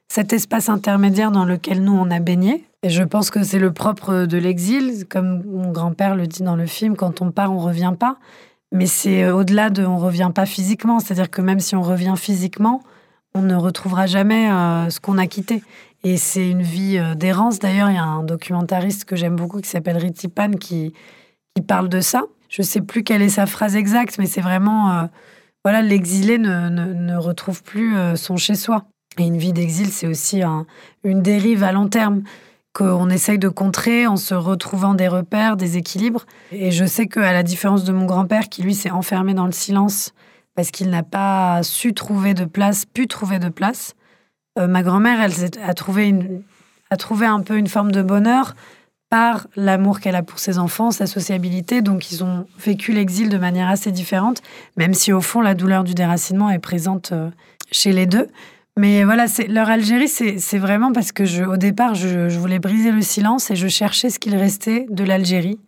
cet 0.06 0.32
espace 0.32 0.68
intermédiaire 0.68 1.32
dans 1.32 1.44
lequel 1.44 1.82
nous, 1.82 1.94
on 1.94 2.12
a 2.12 2.20
baigné. 2.20 2.64
Et 2.84 2.90
je 2.90 3.02
pense 3.02 3.32
que 3.32 3.42
c'est 3.42 3.58
le 3.58 3.72
propre 3.72 4.26
de 4.26 4.38
l'exil. 4.38 5.04
Comme 5.08 5.42
mon 5.46 5.72
grand-père 5.72 6.14
le 6.14 6.28
dit 6.28 6.44
dans 6.44 6.54
le 6.54 6.66
film, 6.66 6.94
quand 6.94 7.22
on 7.22 7.32
part, 7.32 7.52
on 7.52 7.58
revient 7.58 7.94
pas. 7.98 8.18
Mais 8.72 8.86
c'est 8.86 9.24
euh, 9.24 9.34
au-delà 9.34 9.70
de 9.70 9.84
on 9.84 9.98
revient 9.98 10.30
pas 10.34 10.46
physiquement. 10.46 11.00
C'est-à-dire 11.00 11.30
que 11.30 11.42
même 11.42 11.60
si 11.60 11.74
on 11.76 11.82
revient 11.82 12.14
physiquement, 12.16 12.82
on 13.34 13.42
ne 13.42 13.54
retrouvera 13.54 14.06
jamais 14.06 14.48
ce 14.90 14.98
qu'on 14.98 15.16
a 15.16 15.28
quitté. 15.28 15.62
Et 16.02 16.16
c'est 16.16 16.48
une 16.48 16.62
vie 16.62 16.98
euh, 16.98 17.14
d'errance. 17.14 17.58
D'ailleurs, 17.58 17.90
il 17.90 17.96
y 17.96 17.98
a 17.98 18.04
un 18.04 18.22
documentariste 18.22 19.04
que 19.04 19.16
j'aime 19.16 19.36
beaucoup 19.36 19.60
qui 19.60 19.68
s'appelle 19.68 19.98
Ritipan 19.98 20.52
qui, 20.52 20.94
qui 21.54 21.62
parle 21.62 21.88
de 21.88 22.00
ça. 22.00 22.24
Je 22.48 22.62
sais 22.62 22.80
plus 22.80 23.02
quelle 23.02 23.22
est 23.22 23.28
sa 23.28 23.46
phrase 23.46 23.76
exacte, 23.76 24.18
mais 24.18 24.26
c'est 24.26 24.40
vraiment, 24.40 24.90
euh, 24.92 25.04
voilà, 25.64 25.82
l'exilé 25.82 26.38
ne, 26.38 26.68
ne, 26.68 27.16
retrouve 27.16 27.62
plus 27.62 27.96
euh, 27.96 28.16
son 28.16 28.36
chez-soi. 28.36 28.84
Et 29.18 29.24
une 29.24 29.36
vie 29.36 29.52
d'exil, 29.52 29.88
c'est 29.90 30.06
aussi 30.06 30.42
une 31.04 31.20
dérive 31.20 31.64
à 31.64 31.72
long 31.72 31.88
terme 31.88 32.22
qu'on 32.72 33.10
essaye 33.10 33.38
de 33.38 33.48
contrer 33.48 34.06
en 34.06 34.16
se 34.16 34.34
retrouvant 34.34 34.94
des 34.94 35.08
repères, 35.08 35.56
des 35.56 35.76
équilibres. 35.76 36.26
Et 36.52 36.70
je 36.70 36.84
sais 36.84 37.06
qu'à 37.06 37.32
la 37.32 37.42
différence 37.42 37.84
de 37.84 37.92
mon 37.92 38.04
grand-père, 38.04 38.48
qui 38.48 38.62
lui 38.62 38.74
s'est 38.74 38.90
enfermé 38.90 39.34
dans 39.34 39.46
le 39.46 39.52
silence 39.52 40.12
parce 40.54 40.70
qu'il 40.70 40.90
n'a 40.90 41.02
pas 41.02 41.62
su 41.62 41.94
trouver 41.94 42.34
de 42.34 42.44
place, 42.44 42.84
pu 42.84 43.06
trouver 43.06 43.38
de 43.38 43.48
place, 43.48 43.94
euh, 44.58 44.66
ma 44.66 44.82
grand-mère, 44.82 45.20
elle 45.20 45.32
a 45.64 45.74
trouvé, 45.74 46.14
a 46.90 46.96
trouvé 46.96 47.26
un 47.26 47.40
peu 47.40 47.56
une 47.56 47.68
forme 47.68 47.92
de 47.92 48.02
bonheur 48.02 48.54
par 49.08 49.48
l'amour 49.56 49.98
qu'elle 50.00 50.14
a 50.14 50.22
pour 50.22 50.38
ses 50.38 50.58
enfants, 50.58 50.92
sa 50.92 51.06
sociabilité. 51.06 51.82
Donc, 51.82 52.12
ils 52.12 52.22
ont 52.22 52.46
vécu 52.58 52.92
l'exil 52.92 53.28
de 53.28 53.38
manière 53.38 53.68
assez 53.68 53.90
différente, 53.90 54.42
même 54.76 54.94
si 54.94 55.12
au 55.12 55.20
fond, 55.20 55.40
la 55.40 55.54
douleur 55.54 55.82
du 55.82 55.94
déracinement 55.94 56.50
est 56.50 56.60
présente 56.60 57.12
euh, 57.12 57.30
chez 57.72 57.92
les 57.92 58.06
deux. 58.06 58.28
Mais 58.78 59.04
voilà, 59.04 59.26
leur 59.48 59.68
Algérie, 59.68 60.08
c'est 60.08 60.58
vraiment 60.58 60.92
parce 60.92 61.12
que 61.12 61.24
je, 61.24 61.44
au 61.44 61.56
départ, 61.56 61.94
je, 61.94 62.38
voulais 62.38 62.58
briser 62.58 62.92
le 62.92 63.02
silence 63.02 63.50
et 63.50 63.56
je 63.56 63.68
cherchais 63.68 64.10
ce 64.10 64.18
qu'il 64.18 64.36
restait 64.36 64.86
de 64.88 65.04
l'Algérie 65.04 65.60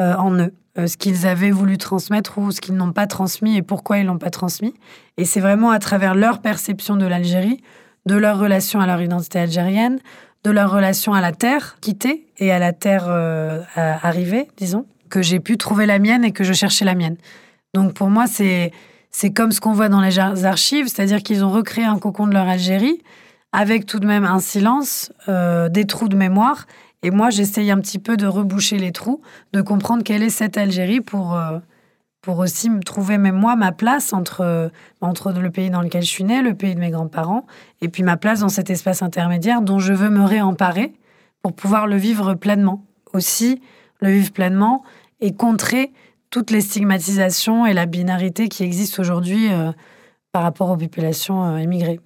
euh, 0.00 0.14
en 0.14 0.38
eux, 0.38 0.52
ce 0.76 0.96
qu'ils 0.96 1.26
avaient 1.26 1.50
voulu 1.50 1.76
transmettre 1.76 2.38
ou 2.38 2.50
ce 2.50 2.60
qu'ils 2.60 2.76
n'ont 2.76 2.92
pas 2.92 3.06
transmis 3.06 3.56
et 3.56 3.62
pourquoi 3.62 3.98
ils 3.98 4.06
l'ont 4.06 4.18
pas 4.18 4.30
transmis. 4.30 4.72
Et 5.16 5.24
c'est 5.24 5.40
vraiment 5.40 5.70
à 5.70 5.78
travers 5.78 6.14
leur 6.14 6.40
perception 6.40 6.96
de 6.96 7.06
l'Algérie 7.06 7.60
de 8.08 8.16
leur 8.16 8.38
relation 8.38 8.80
à 8.80 8.86
leur 8.86 9.00
identité 9.00 9.38
algérienne, 9.38 9.98
de 10.42 10.50
leur 10.50 10.70
relation 10.70 11.12
à 11.12 11.20
la 11.20 11.32
terre 11.32 11.76
quittée 11.80 12.26
et 12.38 12.50
à 12.50 12.58
la 12.58 12.72
terre 12.72 13.04
euh, 13.06 13.60
arrivée, 13.76 14.48
disons, 14.56 14.86
que 15.10 15.22
j'ai 15.22 15.40
pu 15.40 15.58
trouver 15.58 15.86
la 15.86 15.98
mienne 15.98 16.24
et 16.24 16.32
que 16.32 16.42
je 16.42 16.52
cherchais 16.54 16.84
la 16.84 16.94
mienne. 16.94 17.16
Donc 17.74 17.92
pour 17.92 18.08
moi, 18.08 18.26
c'est 18.26 18.72
c'est 19.20 19.30
comme 19.30 19.50
ce 19.50 19.60
qu'on 19.60 19.72
voit 19.72 19.88
dans 19.88 20.00
les 20.00 20.16
archives, 20.20 20.86
c'est-à-dire 20.86 21.24
qu'ils 21.24 21.44
ont 21.44 21.50
recréé 21.50 21.84
un 21.84 21.98
cocon 21.98 22.28
de 22.28 22.34
leur 22.34 22.46
Algérie 22.46 23.02
avec 23.50 23.84
tout 23.84 23.98
de 23.98 24.06
même 24.06 24.24
un 24.24 24.38
silence, 24.38 25.10
euh, 25.28 25.68
des 25.68 25.86
trous 25.86 26.08
de 26.08 26.14
mémoire. 26.14 26.68
Et 27.02 27.10
moi, 27.10 27.28
j'essaye 27.30 27.72
un 27.72 27.80
petit 27.80 27.98
peu 27.98 28.16
de 28.16 28.28
reboucher 28.28 28.78
les 28.78 28.92
trous, 28.92 29.20
de 29.52 29.60
comprendre 29.60 30.04
quelle 30.04 30.22
est 30.22 30.30
cette 30.30 30.56
Algérie 30.56 31.00
pour, 31.00 31.34
euh, 31.34 31.58
pour 32.22 32.38
aussi 32.38 32.70
me 32.70 32.80
trouver 32.80 33.18
même 33.18 33.34
moi 33.34 33.56
ma 33.56 33.72
place 33.72 34.12
entre, 34.12 34.70
entre 35.00 35.32
le 35.32 35.50
pays 35.50 35.70
dans 35.70 35.82
lequel 35.82 36.02
je 36.02 36.10
suis 36.10 36.22
née, 36.22 36.40
le 36.40 36.54
pays 36.54 36.76
de 36.76 36.80
mes 36.80 36.90
grands-parents, 36.90 37.44
et 37.80 37.88
puis 37.88 38.04
ma 38.04 38.16
place 38.16 38.38
dans 38.38 38.48
cet 38.48 38.70
espace 38.70 39.02
intermédiaire 39.02 39.62
dont 39.62 39.80
je 39.80 39.94
veux 39.94 40.10
me 40.10 40.22
réemparer 40.22 40.92
pour 41.42 41.54
pouvoir 41.54 41.88
le 41.88 41.96
vivre 41.96 42.34
pleinement. 42.34 42.84
Aussi, 43.12 43.60
le 44.00 44.10
vivre 44.10 44.30
pleinement 44.30 44.84
et 45.20 45.34
contrer 45.34 45.90
toutes 46.30 46.50
les 46.50 46.60
stigmatisations 46.60 47.66
et 47.66 47.72
la 47.72 47.86
binarité 47.86 48.48
qui 48.48 48.62
existent 48.62 49.00
aujourd'hui 49.00 49.52
euh, 49.52 49.72
par 50.32 50.42
rapport 50.42 50.70
aux 50.70 50.76
populations 50.76 51.44
euh, 51.44 51.60
immigrées. 51.60 52.00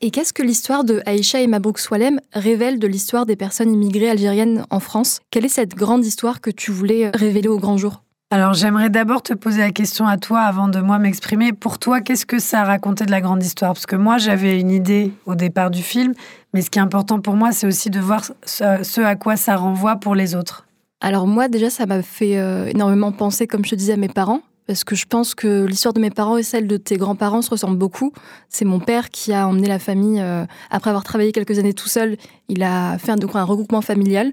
Et 0.00 0.10
qu'est-ce 0.10 0.32
que 0.32 0.42
l'histoire 0.42 0.84
de 0.84 1.02
Aïcha 1.06 1.40
et 1.40 1.46
Mabrouk 1.46 1.78
Swalem 1.78 2.20
révèle 2.32 2.78
de 2.78 2.86
l'histoire 2.86 3.26
des 3.26 3.36
personnes 3.36 3.72
immigrées 3.72 4.10
algériennes 4.10 4.66
en 4.70 4.80
France? 4.80 5.20
Quelle 5.30 5.44
est 5.44 5.48
cette 5.48 5.74
grande 5.74 6.04
histoire 6.04 6.40
que 6.40 6.50
tu 6.50 6.72
voulais 6.72 7.10
révéler 7.14 7.48
au 7.48 7.58
grand 7.58 7.78
jour? 7.78 8.02
Alors 8.30 8.52
j'aimerais 8.52 8.90
d'abord 8.90 9.22
te 9.22 9.32
poser 9.32 9.60
la 9.60 9.70
question 9.70 10.06
à 10.06 10.18
toi 10.18 10.40
avant 10.40 10.68
de 10.68 10.80
moi 10.80 10.98
m'exprimer. 10.98 11.52
Pour 11.52 11.78
toi, 11.78 12.00
qu'est-ce 12.00 12.26
que 12.26 12.38
ça 12.38 12.62
a 12.62 12.64
raconté 12.64 13.06
de 13.06 13.12
la 13.12 13.20
grande 13.20 13.42
histoire? 13.42 13.74
Parce 13.74 13.86
que 13.86 13.96
moi, 13.96 14.18
j'avais 14.18 14.58
une 14.58 14.72
idée 14.72 15.12
au 15.24 15.36
départ 15.36 15.70
du 15.70 15.82
film, 15.82 16.14
mais 16.52 16.60
ce 16.60 16.68
qui 16.68 16.78
est 16.78 16.82
important 16.82 17.20
pour 17.20 17.36
moi, 17.36 17.52
c'est 17.52 17.66
aussi 17.66 17.90
de 17.90 18.00
voir 18.00 18.24
ce 18.44 19.00
à 19.00 19.14
quoi 19.14 19.36
ça 19.36 19.56
renvoie 19.56 19.96
pour 19.96 20.14
les 20.14 20.34
autres. 20.34 20.66
Alors 21.04 21.26
moi, 21.26 21.48
déjà, 21.48 21.68
ça 21.68 21.84
m'a 21.84 22.00
fait 22.00 22.38
euh, 22.38 22.64
énormément 22.64 23.12
penser, 23.12 23.46
comme 23.46 23.62
je 23.62 23.72
te 23.72 23.74
disais, 23.74 23.92
à 23.92 23.98
mes 23.98 24.08
parents. 24.08 24.40
Parce 24.66 24.84
que 24.84 24.94
je 24.94 25.04
pense 25.04 25.34
que 25.34 25.66
l'histoire 25.66 25.92
de 25.92 26.00
mes 26.00 26.08
parents 26.08 26.38
et 26.38 26.42
celle 26.42 26.66
de 26.66 26.78
tes 26.78 26.96
grands-parents 26.96 27.42
se 27.42 27.50
ressemblent 27.50 27.76
beaucoup. 27.76 28.14
C'est 28.48 28.64
mon 28.64 28.80
père 28.80 29.10
qui 29.10 29.34
a 29.34 29.46
emmené 29.46 29.68
la 29.68 29.78
famille, 29.78 30.18
euh, 30.22 30.46
après 30.70 30.88
avoir 30.88 31.04
travaillé 31.04 31.32
quelques 31.32 31.58
années 31.58 31.74
tout 31.74 31.90
seul, 31.90 32.16
il 32.48 32.62
a 32.62 32.96
fait 32.96 33.12
un, 33.12 33.18
un 33.34 33.44
regroupement 33.44 33.82
familial. 33.82 34.32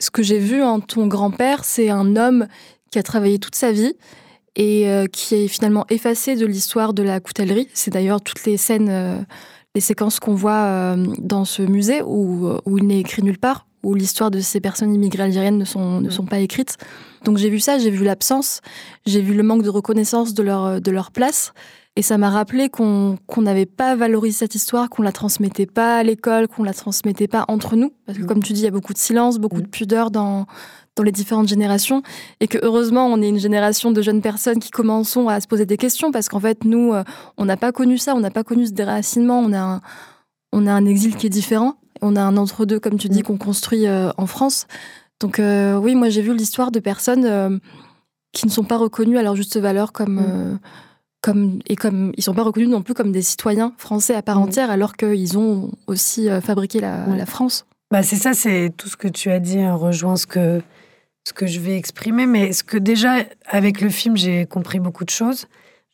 Ce 0.00 0.10
que 0.10 0.24
j'ai 0.24 0.40
vu 0.40 0.64
en 0.64 0.80
ton 0.80 1.06
grand-père, 1.06 1.64
c'est 1.64 1.90
un 1.90 2.16
homme 2.16 2.48
qui 2.90 2.98
a 2.98 3.04
travaillé 3.04 3.38
toute 3.38 3.54
sa 3.54 3.70
vie 3.70 3.94
et 4.56 4.88
euh, 4.88 5.06
qui 5.06 5.36
est 5.36 5.46
finalement 5.46 5.86
effacé 5.90 6.34
de 6.34 6.44
l'histoire 6.44 6.92
de 6.92 7.04
la 7.04 7.20
coutellerie. 7.20 7.68
C'est 7.72 7.92
d'ailleurs 7.92 8.20
toutes 8.20 8.44
les 8.46 8.56
scènes, 8.56 9.24
les 9.76 9.80
séquences 9.80 10.18
qu'on 10.18 10.34
voit 10.34 10.96
dans 11.18 11.44
ce 11.44 11.62
musée 11.62 12.02
où 12.02 12.58
il 12.66 12.88
n'est 12.88 12.98
écrit 12.98 13.22
nulle 13.22 13.38
part, 13.38 13.66
où 13.82 13.94
l'histoire 13.94 14.30
de 14.30 14.40
ces 14.40 14.60
personnes 14.60 14.94
immigrées 14.94 15.24
algériennes 15.24 15.58
ne 15.58 15.64
sont, 15.64 16.00
ne 16.00 16.10
sont 16.10 16.26
pas 16.26 16.38
écrites. 16.38 16.76
Donc 17.24 17.38
j'ai 17.38 17.50
vu 17.50 17.60
ça, 17.60 17.78
j'ai 17.78 17.90
vu 17.90 18.04
l'absence, 18.04 18.60
j'ai 19.06 19.20
vu 19.20 19.34
le 19.34 19.42
manque 19.42 19.62
de 19.62 19.70
reconnaissance 19.70 20.34
de 20.34 20.42
leur, 20.42 20.80
de 20.80 20.90
leur 20.90 21.10
place. 21.10 21.52
Et 21.96 22.02
ça 22.02 22.18
m'a 22.18 22.30
rappelé 22.30 22.68
qu'on 22.68 23.18
n'avait 23.38 23.66
pas 23.66 23.96
valorisé 23.96 24.38
cette 24.38 24.54
histoire, 24.54 24.88
qu'on 24.88 25.02
la 25.02 25.10
transmettait 25.10 25.66
pas 25.66 25.98
à 25.98 26.02
l'école, 26.02 26.46
qu'on 26.46 26.62
la 26.62 26.72
transmettait 26.72 27.26
pas 27.26 27.44
entre 27.48 27.74
nous. 27.74 27.92
Parce 28.06 28.16
que 28.16 28.24
comme 28.24 28.42
tu 28.42 28.52
dis, 28.52 28.60
il 28.60 28.64
y 28.64 28.68
a 28.68 28.70
beaucoup 28.70 28.92
de 28.92 28.98
silence, 28.98 29.38
beaucoup 29.38 29.60
de 29.60 29.66
pudeur 29.66 30.12
dans, 30.12 30.46
dans 30.94 31.02
les 31.02 31.10
différentes 31.10 31.48
générations. 31.48 32.02
Et 32.38 32.46
que 32.46 32.58
heureusement 32.62 33.06
on 33.06 33.20
est 33.20 33.28
une 33.28 33.40
génération 33.40 33.90
de 33.90 34.02
jeunes 34.02 34.22
personnes 34.22 34.60
qui 34.60 34.70
commençons 34.70 35.28
à 35.28 35.40
se 35.40 35.48
poser 35.48 35.66
des 35.66 35.76
questions. 35.76 36.12
Parce 36.12 36.28
qu'en 36.28 36.40
fait 36.40 36.64
nous 36.64 36.94
euh, 36.94 37.02
on 37.36 37.44
n'a 37.44 37.56
pas 37.56 37.72
connu 37.72 37.98
ça, 37.98 38.14
on 38.14 38.20
n'a 38.20 38.30
pas 38.30 38.44
connu 38.44 38.66
ce 38.66 38.72
déracinement, 38.72 39.40
on 39.40 39.52
a 39.52 39.60
un, 39.60 39.80
on 40.52 40.68
a 40.68 40.72
un 40.72 40.86
exil 40.86 41.16
qui 41.16 41.26
est 41.26 41.30
différent, 41.30 41.74
on 42.02 42.16
a 42.16 42.22
un 42.22 42.36
entre-deux 42.36 42.80
comme 42.80 42.98
tu 42.98 43.08
dis 43.08 43.20
mm. 43.20 43.24
qu'on 43.24 43.38
construit 43.38 43.86
euh, 43.86 44.10
en 44.16 44.26
France. 44.26 44.66
Donc 45.20 45.38
euh, 45.38 45.76
oui, 45.76 45.94
moi 45.94 46.08
j'ai 46.08 46.22
vu 46.22 46.34
l'histoire 46.34 46.70
de 46.70 46.80
personnes 46.80 47.60
qui 48.32 48.46
ne 48.46 48.50
sont 48.50 48.64
pas 48.64 48.78
reconnues 48.78 49.18
à 49.18 49.22
leur 49.22 49.36
juste 49.36 49.58
valeur 49.58 49.92
comme 49.92 50.20
mm. 50.20 50.58
comme 51.22 51.58
et 51.66 51.76
comme 51.76 52.12
ils 52.16 52.22
sont 52.22 52.34
pas 52.34 52.42
reconnus 52.42 52.68
non 52.68 52.82
plus 52.82 52.94
comme 52.94 53.12
des 53.12 53.22
citoyens 53.22 53.74
français 53.76 54.14
à 54.14 54.22
part 54.22 54.38
mm. 54.38 54.42
entière 54.42 54.70
alors 54.70 54.96
qu'ils 54.96 55.36
ont 55.38 55.70
aussi 55.86 56.28
fabriqué 56.42 56.80
la, 56.80 57.06
la 57.06 57.26
France. 57.26 57.66
Bah 57.90 58.02
c'est 58.02 58.16
ça, 58.16 58.34
c'est 58.34 58.72
tout 58.76 58.88
ce 58.88 58.96
que 58.96 59.08
tu 59.08 59.30
as 59.30 59.40
dit 59.40 59.66
rejoint 59.66 60.16
ce 60.16 60.26
que 60.26 60.62
ce 61.26 61.32
que 61.32 61.46
je 61.46 61.60
vais 61.60 61.76
exprimer, 61.76 62.26
mais 62.26 62.52
ce 62.52 62.64
que 62.64 62.78
déjà, 62.78 63.18
avec 63.46 63.80
le 63.80 63.88
film, 63.88 64.16
j'ai 64.16 64.46
compris 64.46 64.80
beaucoup 64.80 65.04
de 65.04 65.10
choses. 65.10 65.46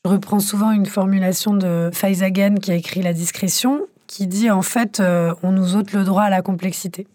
Je 0.05 0.11
reprends 0.11 0.41
souvent 0.41 0.71
une 0.71 0.87
formulation 0.87 1.55
de 1.55 1.91
Faizagen 1.93 2.61
qui 2.61 2.71
a 2.71 2.75
écrit 2.75 3.03
La 3.03 3.13
discrétion, 3.13 3.83
qui 4.07 4.27
dit 4.27 4.51
en 4.51 4.63
fait, 4.63 5.01
euh, 5.01 5.35
on 5.43 5.53
nous 5.53 5.77
ôte 5.77 5.93
le 5.93 6.05
droit 6.05 6.23
à 6.23 6.31
la 6.31 6.43
complexité. 6.43 7.07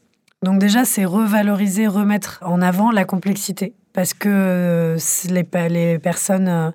Donc 0.44 0.60
déjà, 0.60 0.86
c'est 0.86 1.06
revaloriser, 1.06 1.88
remettre 1.88 2.40
en 2.42 2.62
avant 2.62 2.92
la 2.92 3.06
complexité. 3.06 3.74
Parce 3.94 4.14
que 4.14 4.30
euh, 4.30 4.98
les, 5.30 6.00
personnes 6.00 6.48
euh, 6.48 6.72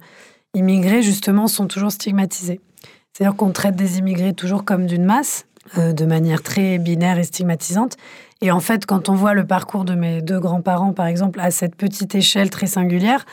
immigrées, 0.55 1.02
justement, 1.02 1.48
sont 1.48 1.66
toujours 1.66 1.90
stigmatisées. 1.90 2.61
C'est-à-dire 3.12 3.37
qu'on 3.37 3.50
traite 3.50 3.76
des 3.76 3.98
immigrés 3.98 4.35
toujours 4.35 4.64
comme 4.64 4.87
d'une 4.87 5.05
masse, 5.05 5.46
de 5.76 6.05
manière 6.05 6.42
très 6.42 6.79
binaire 6.79 7.18
et 7.18 7.24
stigmatisante. 7.24 7.96
Et 8.42 8.50
en 8.50 8.61
fait, 8.61 8.85
quand 8.85 9.09
on 9.09 9.14
voit 9.14 9.33
le 9.33 9.46
parcours 9.46 9.85
de 9.85 9.94
mes 9.94 10.20
deux 10.20 10.38
grands-parents, 10.38 10.92
par 10.92 11.07
exemple, 11.07 11.40
à 11.40 11.50
cette 11.50 11.74
petite 11.76 12.14
échelle 12.14 12.50
très 12.50 12.66
singulière, 12.66 13.24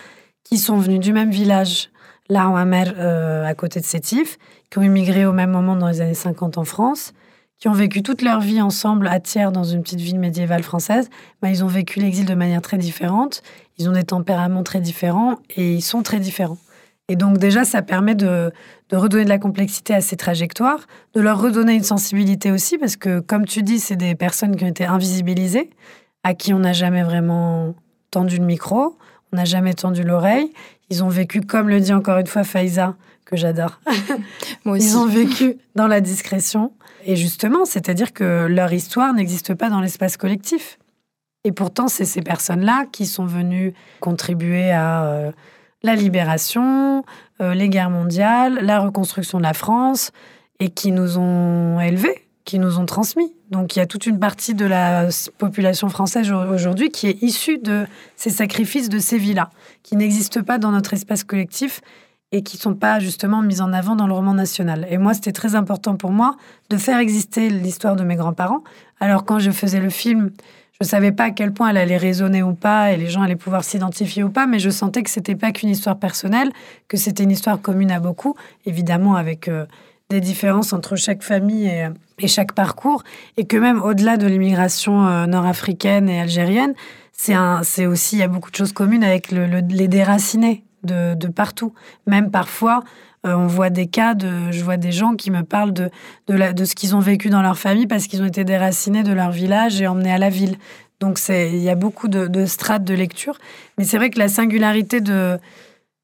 qui 0.43 0.57
sont 0.57 0.77
venus 0.77 0.99
du 0.99 1.11
même 1.11 1.31
village, 1.31 1.89
là 2.29 2.47
en 2.47 2.65
mer, 2.65 2.93
euh, 2.97 3.45
à 3.45 3.53
côté 3.53 3.79
de 3.79 3.85
Sétif, 3.85 4.37
qui 4.73 4.79
ont 4.79 4.81
immigré 4.83 5.27
au 5.27 5.33
même 5.33 5.51
moment 5.51 5.75
dans 5.75 5.87
les 5.87 6.01
années 6.01 6.15
50 6.15 6.57
en 6.57 6.63
France, 6.63 7.13
qui 7.59 7.67
ont 7.67 7.73
vécu 7.73 8.01
toute 8.01 8.23
leur 8.23 8.41
vie 8.41 8.59
ensemble 8.59 9.07
à 9.07 9.19
Thiers, 9.19 9.51
dans 9.51 9.63
une 9.63 9.83
petite 9.83 9.99
ville 9.99 10.17
médiévale 10.17 10.63
française, 10.63 11.11
bah, 11.43 11.51
ils 11.51 11.63
ont 11.63 11.67
vécu 11.67 11.99
l'exil 11.99 12.25
de 12.25 12.33
manière 12.33 12.63
très 12.63 12.79
différente, 12.79 13.43
ils 13.77 13.87
ont 13.87 13.91
des 13.91 14.03
tempéraments 14.03 14.63
très 14.63 14.81
différents 14.81 15.37
et 15.55 15.75
ils 15.75 15.83
sont 15.83 16.01
très 16.01 16.19
différents. 16.19 16.57
Et 17.07 17.15
donc 17.15 17.37
déjà, 17.37 17.65
ça 17.65 17.83
permet 17.83 18.15
de, 18.15 18.51
de, 18.89 18.97
redonner 18.97 19.25
de 19.25 19.29
la 19.29 19.37
complexité 19.37 19.93
à 19.93 20.01
ces 20.01 20.17
trajectoires, 20.17 20.87
de 21.13 21.21
leur 21.21 21.39
redonner 21.39 21.75
une 21.75 21.83
sensibilité 21.83 22.49
aussi, 22.51 22.79
parce 22.79 22.95
que 22.95 23.19
comme 23.19 23.45
tu 23.45 23.61
dis, 23.61 23.79
c'est 23.79 23.95
des 23.95 24.15
personnes 24.15 24.55
qui 24.55 24.63
ont 24.63 24.69
été 24.69 24.85
invisibilisées, 24.85 25.69
à 26.23 26.33
qui 26.33 26.51
on 26.51 26.59
n'a 26.59 26.73
jamais 26.73 27.03
vraiment 27.03 27.75
tendu 28.09 28.37
le 28.39 28.45
micro, 28.45 28.97
on 29.31 29.35
n'a 29.35 29.45
jamais 29.45 29.75
tendu 29.75 30.01
l'oreille. 30.01 30.51
Ils 30.89 31.03
ont 31.03 31.09
vécu, 31.09 31.41
comme 31.41 31.69
le 31.69 31.79
dit 31.79 31.93
encore 31.93 32.17
une 32.17 32.27
fois 32.27 32.43
Faiza, 32.43 32.95
que 33.25 33.35
j'adore. 33.35 33.79
Moi 34.65 34.77
aussi. 34.77 34.87
Ils 34.87 34.97
ont 34.97 35.05
vécu 35.05 35.57
dans 35.75 35.87
la 35.87 36.01
discrétion. 36.01 36.73
Et 37.05 37.15
justement, 37.15 37.65
c'est-à-dire 37.65 38.13
que 38.13 38.47
leur 38.47 38.71
histoire 38.71 39.13
n'existe 39.13 39.53
pas 39.53 39.69
dans 39.69 39.81
l'espace 39.81 40.17
collectif. 40.17 40.77
Et 41.43 41.51
pourtant, 41.51 41.87
c'est 41.87 42.05
ces 42.05 42.21
personnes-là 42.21 42.85
qui 42.91 43.05
sont 43.05 43.25
venues 43.25 43.73
contribuer 43.99 44.71
à 44.71 45.03
euh, 45.05 45.31
la 45.83 45.95
libération, 45.95 47.03
euh, 47.41 47.53
les 47.53 47.67
guerres 47.69 47.89
mondiales, 47.89 48.59
la 48.61 48.79
reconstruction 48.79 49.37
de 49.37 49.43
la 49.43 49.53
France, 49.53 50.11
et 50.59 50.69
qui 50.69 50.91
nous 50.91 51.17
ont 51.17 51.81
élevés, 51.81 52.25
qui 52.45 52.59
nous 52.59 52.79
ont 52.79 52.85
transmis. 52.85 53.33
Donc 53.49 53.75
il 53.75 53.79
y 53.79 53.81
a 53.81 53.85
toute 53.85 54.05
une 54.05 54.19
partie 54.19 54.53
de 54.53 54.65
la 54.65 55.09
population 55.37 55.89
française 55.89 56.31
aujourd'hui 56.31 56.89
qui 56.89 57.07
est 57.07 57.21
issue 57.21 57.57
de 57.57 57.85
ces 58.15 58.29
sacrifices, 58.29 58.87
de 58.89 58.99
ces 58.99 59.17
vies-là, 59.17 59.49
qui 59.83 59.97
n'existent 59.97 60.43
pas 60.43 60.57
dans 60.57 60.71
notre 60.71 60.93
espace 60.93 61.25
collectif 61.25 61.81
et 62.33 62.41
qui 62.41 62.57
ne 62.57 62.61
sont 62.61 62.73
pas 62.73 62.99
justement 62.99 63.43
mises 63.43 63.61
en 63.61 63.71
avant 63.71 63.95
dans 63.95 64.07
le 64.07 64.13
roman 64.13 64.33
national. 64.33 64.87
Et 64.89 64.97
moi, 64.97 65.13
c'était 65.13 65.31
très 65.31 65.53
important 65.53 65.95
pour 65.95 66.11
moi 66.11 66.35
de 66.71 66.77
faire 66.77 66.97
exister 66.97 67.47
l'histoire 67.47 67.95
de 67.95 68.03
mes 68.03 68.15
grands-parents. 68.15 68.63
Alors 68.99 69.23
quand 69.23 69.37
je 69.37 69.51
faisais 69.51 69.79
le 69.79 69.91
film, 69.91 70.31
je 70.81 70.87
savais 70.87 71.11
pas 71.11 71.25
à 71.25 71.29
quel 71.29 71.53
point 71.53 71.69
elle 71.69 71.77
allait 71.77 71.95
résonner 71.95 72.41
ou 72.41 72.53
pas 72.55 72.91
et 72.91 72.97
les 72.97 73.07
gens 73.07 73.21
allaient 73.21 73.35
pouvoir 73.35 73.63
s'identifier 73.63 74.23
ou 74.23 74.31
pas, 74.31 74.47
mais 74.47 74.57
je 74.57 74.71
sentais 74.71 75.03
que 75.03 75.11
c'était 75.11 75.35
pas 75.35 75.51
qu'une 75.51 75.69
histoire 75.69 75.99
personnelle, 75.99 76.51
que 76.87 76.97
c'était 76.97 77.23
une 77.23 77.31
histoire 77.31 77.61
commune 77.61 77.91
à 77.91 77.99
beaucoup, 77.99 78.35
évidemment 78.65 79.15
avec 79.15 79.47
euh, 79.47 79.67
des 80.09 80.19
différences 80.19 80.73
entre 80.73 80.95
chaque 80.95 81.21
famille 81.21 81.67
et, 82.17 82.27
chaque 82.27 82.53
parcours, 82.53 83.03
et 83.37 83.45
que 83.45 83.57
même 83.57 83.79
au-delà 83.79 84.17
de 84.17 84.25
l'immigration 84.25 85.05
euh, 85.05 85.27
nord-africaine 85.27 86.09
et 86.09 86.19
algérienne, 86.19 86.73
c'est 87.11 87.85
aussi 87.85 88.15
il 88.15 88.19
y 88.19 88.23
a 88.23 88.27
beaucoup 88.27 88.49
de 88.49 88.55
choses 88.55 88.73
communes 88.73 89.03
avec 89.03 89.31
le, 89.31 89.45
les 89.45 89.87
déracinés 89.87 90.63
de, 90.83 91.27
partout. 91.27 91.73
Même 92.07 92.31
parfois, 92.31 92.83
euh, 93.25 93.33
on 93.33 93.47
voit 93.47 93.69
des 93.69 93.87
cas 93.87 94.15
je 94.17 94.63
vois 94.63 94.77
des 94.77 94.91
gens 94.91 95.15
qui 95.15 95.31
me 95.31 95.43
parlent 95.43 95.73
de, 95.73 95.89
de, 96.27 96.65
ce 96.65 96.75
qu'ils 96.75 96.95
ont 96.95 96.99
vécu 96.99 97.29
dans 97.29 97.41
leur 97.41 97.57
famille 97.57 97.87
parce 97.87 98.07
qu'ils 98.07 98.21
ont 98.21 98.25
été 98.25 98.43
déracinés 98.43 99.03
de 99.03 99.13
leur 99.13 99.31
village 99.31 99.81
et 99.81 99.87
emmenés 99.87 100.11
à 100.13 100.17
la 100.17 100.29
ville. 100.29 100.57
Donc 100.99 101.19
il 101.29 101.57
y 101.57 101.69
a 101.69 101.75
beaucoup 101.75 102.07
de, 102.07 102.45
strates 102.45 102.83
de 102.83 102.93
lecture. 102.93 103.37
Mais 103.77 103.83
c'est 103.83 103.97
vrai 103.97 104.09
que 104.09 104.19
la 104.19 104.27
singularité 104.27 105.01
de, 105.01 105.37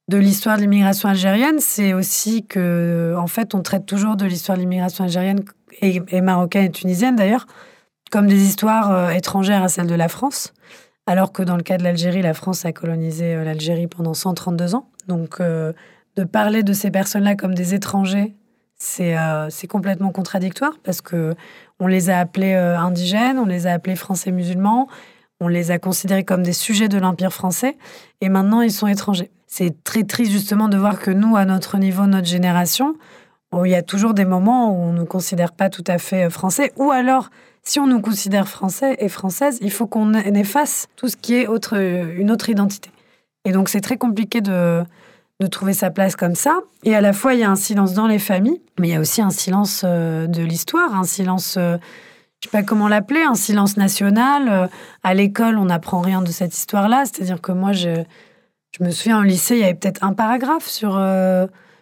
de 0.10 0.18
l'histoire 0.18 0.58
de 0.58 0.62
l'immigration 0.62 1.10
algérienne, 1.10 1.60
c'est 1.60 1.94
aussi 1.94 2.46
que, 2.46 3.16
en 3.18 3.28
fait, 3.28 3.56
on 3.56 3.62
traite 3.62 3.86
toujours 3.86 4.16
de 4.16 4.26
l'histoire 4.26 4.58
de 4.58 4.62
l'immigration 4.62 5.04
algérienne 5.04 5.42
et, 5.82 6.02
et, 6.10 6.22
marocaine 6.22 6.66
et 6.66 6.72
tunisienne 6.72 7.16
d'ailleurs 7.16 7.46
comme 8.10 8.28
des 8.28 8.44
histoires 8.44 8.92
euh, 8.92 9.10
étrangères 9.12 9.64
à 9.64 9.68
celles 9.68 9.88
de 9.88 9.96
la 9.96 10.08
France, 10.08 10.54
alors 11.10 11.32
que 11.32 11.44
dans 11.44 11.58
le 11.58 11.64
cas 11.64 11.78
de 11.78 11.84
l'Algérie, 11.84 12.22
la 12.22 12.34
France 12.34 12.66
a 12.66 12.72
colonisé 12.72 13.36
euh, 13.36 13.44
l'Algérie 13.44 13.88
pendant 13.88 14.14
132 14.14 14.76
ans. 14.76 14.90
Donc 15.08 15.42
de 16.20 16.24
parler 16.24 16.64
de 16.64 16.74
ces 16.74 16.92
personnes-là 16.92 17.36
comme 17.36 17.56
des 17.56 17.74
étrangers, 17.74 18.36
c'est 18.76 19.18
euh, 19.18 19.50
complètement 19.70 20.12
contradictoire 20.12 20.74
parce 20.84 21.02
que 21.02 21.36
on 21.80 21.88
les 21.88 22.10
a 22.10 22.20
appelés 22.20 22.54
euh, 22.54 22.78
indigènes, 22.78 23.38
on 23.40 23.46
les 23.46 23.68
a 23.68 23.74
appelés 23.74 23.96
français 23.96 24.32
musulmans, 24.32 24.88
on 25.40 25.48
les 25.48 25.72
a 25.72 25.80
considérés 25.80 26.24
comme 26.24 26.44
des 26.44 26.54
sujets 26.54 26.90
de 26.90 26.98
l'Empire 26.98 27.32
français 27.32 27.78
et 28.22 28.30
maintenant 28.30 28.62
ils 28.62 28.72
sont 28.72 28.88
étrangers. 28.88 29.32
C'est 29.48 29.84
très 29.84 30.04
triste 30.04 30.32
justement 30.32 30.70
de 30.70 30.78
voir 30.78 31.00
que 31.00 31.12
nous, 31.12 31.36
à 31.36 31.46
notre 31.46 31.78
niveau, 31.78 32.06
notre 32.06 32.28
génération, 32.28 32.96
il 33.66 33.72
y 33.72 33.76
a 33.76 33.82
toujours 33.82 34.14
des 34.14 34.26
moments 34.26 34.72
où 34.72 34.76
on 34.76 34.94
ne 34.94 35.00
nous 35.00 35.06
considère 35.06 35.54
pas 35.54 35.70
tout 35.70 35.84
à 35.88 35.98
fait 35.98 36.26
euh, 36.26 36.30
français 36.30 36.72
ou 36.78 36.92
alors 36.92 37.30
si 37.64 37.80
on 37.80 37.88
nous 37.88 38.02
considère 38.02 38.48
français 38.48 38.96
et 39.00 39.10
française, 39.10 39.58
il 39.62 39.72
faut 39.72 39.88
qu'on 39.88 40.14
efface 40.14 40.88
tout 40.96 41.08
ce 41.08 41.18
qui 41.18 41.36
est 41.36 41.48
autre, 41.48 41.78
une 41.78 42.32
autre 42.32 42.50
identité. 42.50 42.90
Et 43.46 43.52
donc 43.52 43.70
c'est 43.70 43.82
très 43.82 43.98
compliqué 43.98 44.42
de, 44.42 44.84
de 45.40 45.48
trouver 45.48 45.74
sa 45.74 45.90
place 45.90 46.16
comme 46.16 46.36
ça. 46.36 46.60
Et 46.84 46.96
à 46.96 47.02
la 47.02 47.14
fois, 47.14 47.34
il 47.34 47.40
y 47.40 47.44
a 47.44 47.50
un 47.50 47.56
silence 47.56 47.94
dans 47.94 48.08
les 48.08 48.20
familles, 48.20 48.62
mais 48.78 48.90
il 48.90 48.92
y 48.92 48.96
a 48.96 49.00
aussi 49.00 49.22
un 49.22 49.30
silence 49.30 49.84
euh, 49.86 50.28
de 50.28 50.42
l'histoire, 50.42 50.94
un 50.96 51.06
silence, 51.06 51.56
euh, 51.58 51.78
je 52.42 52.50
sais 52.50 52.52
pas 52.52 52.64
comment 52.64 52.90
l'appeler, 52.90 53.22
un 53.22 53.36
silence 53.36 53.78
national. 53.78 54.50
Euh, 54.50 54.68
à 55.04 55.14
l'école, 55.14 55.58
on 55.58 55.66
n'apprend 55.66 56.02
rien 56.02 56.22
de 56.22 56.32
cette 56.32 56.56
histoire-là. 56.56 57.06
C'est-à-dire 57.06 57.40
que 57.40 57.54
moi, 57.54 57.72
je, 57.72 58.04
je 58.78 58.84
me 58.84 58.92
souviens, 58.92 59.20
au 59.20 59.24
lycée, 59.24 59.56
il 59.56 59.62
y 59.62 59.64
avait 59.64 59.76
peut-être 59.76 60.04
un 60.04 60.14
paragraphe 60.14 60.68
sur, 60.68 61.02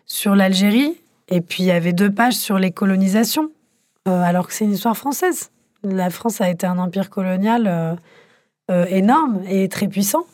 sur 0.05 0.35
l'Algérie, 0.35 0.95
et 1.27 1.41
puis 1.41 1.63
il 1.63 1.65
y 1.65 1.71
avait 1.71 1.93
deux 1.93 2.11
pages 2.11 2.35
sur 2.35 2.59
les 2.59 2.71
colonisations, 2.71 3.49
alors 4.05 4.47
que 4.47 4.53
c'est 4.53 4.63
une 4.63 4.71
histoire 4.71 4.95
française. 4.95 5.49
La 5.91 6.09
France 6.09 6.41
a 6.41 6.49
été 6.49 6.65
un 6.65 6.79
empire 6.79 7.09
colonial 7.09 7.97
énorme 8.69 9.41
et 9.47 9.69
très 9.69 9.87
puissant. 9.87 10.25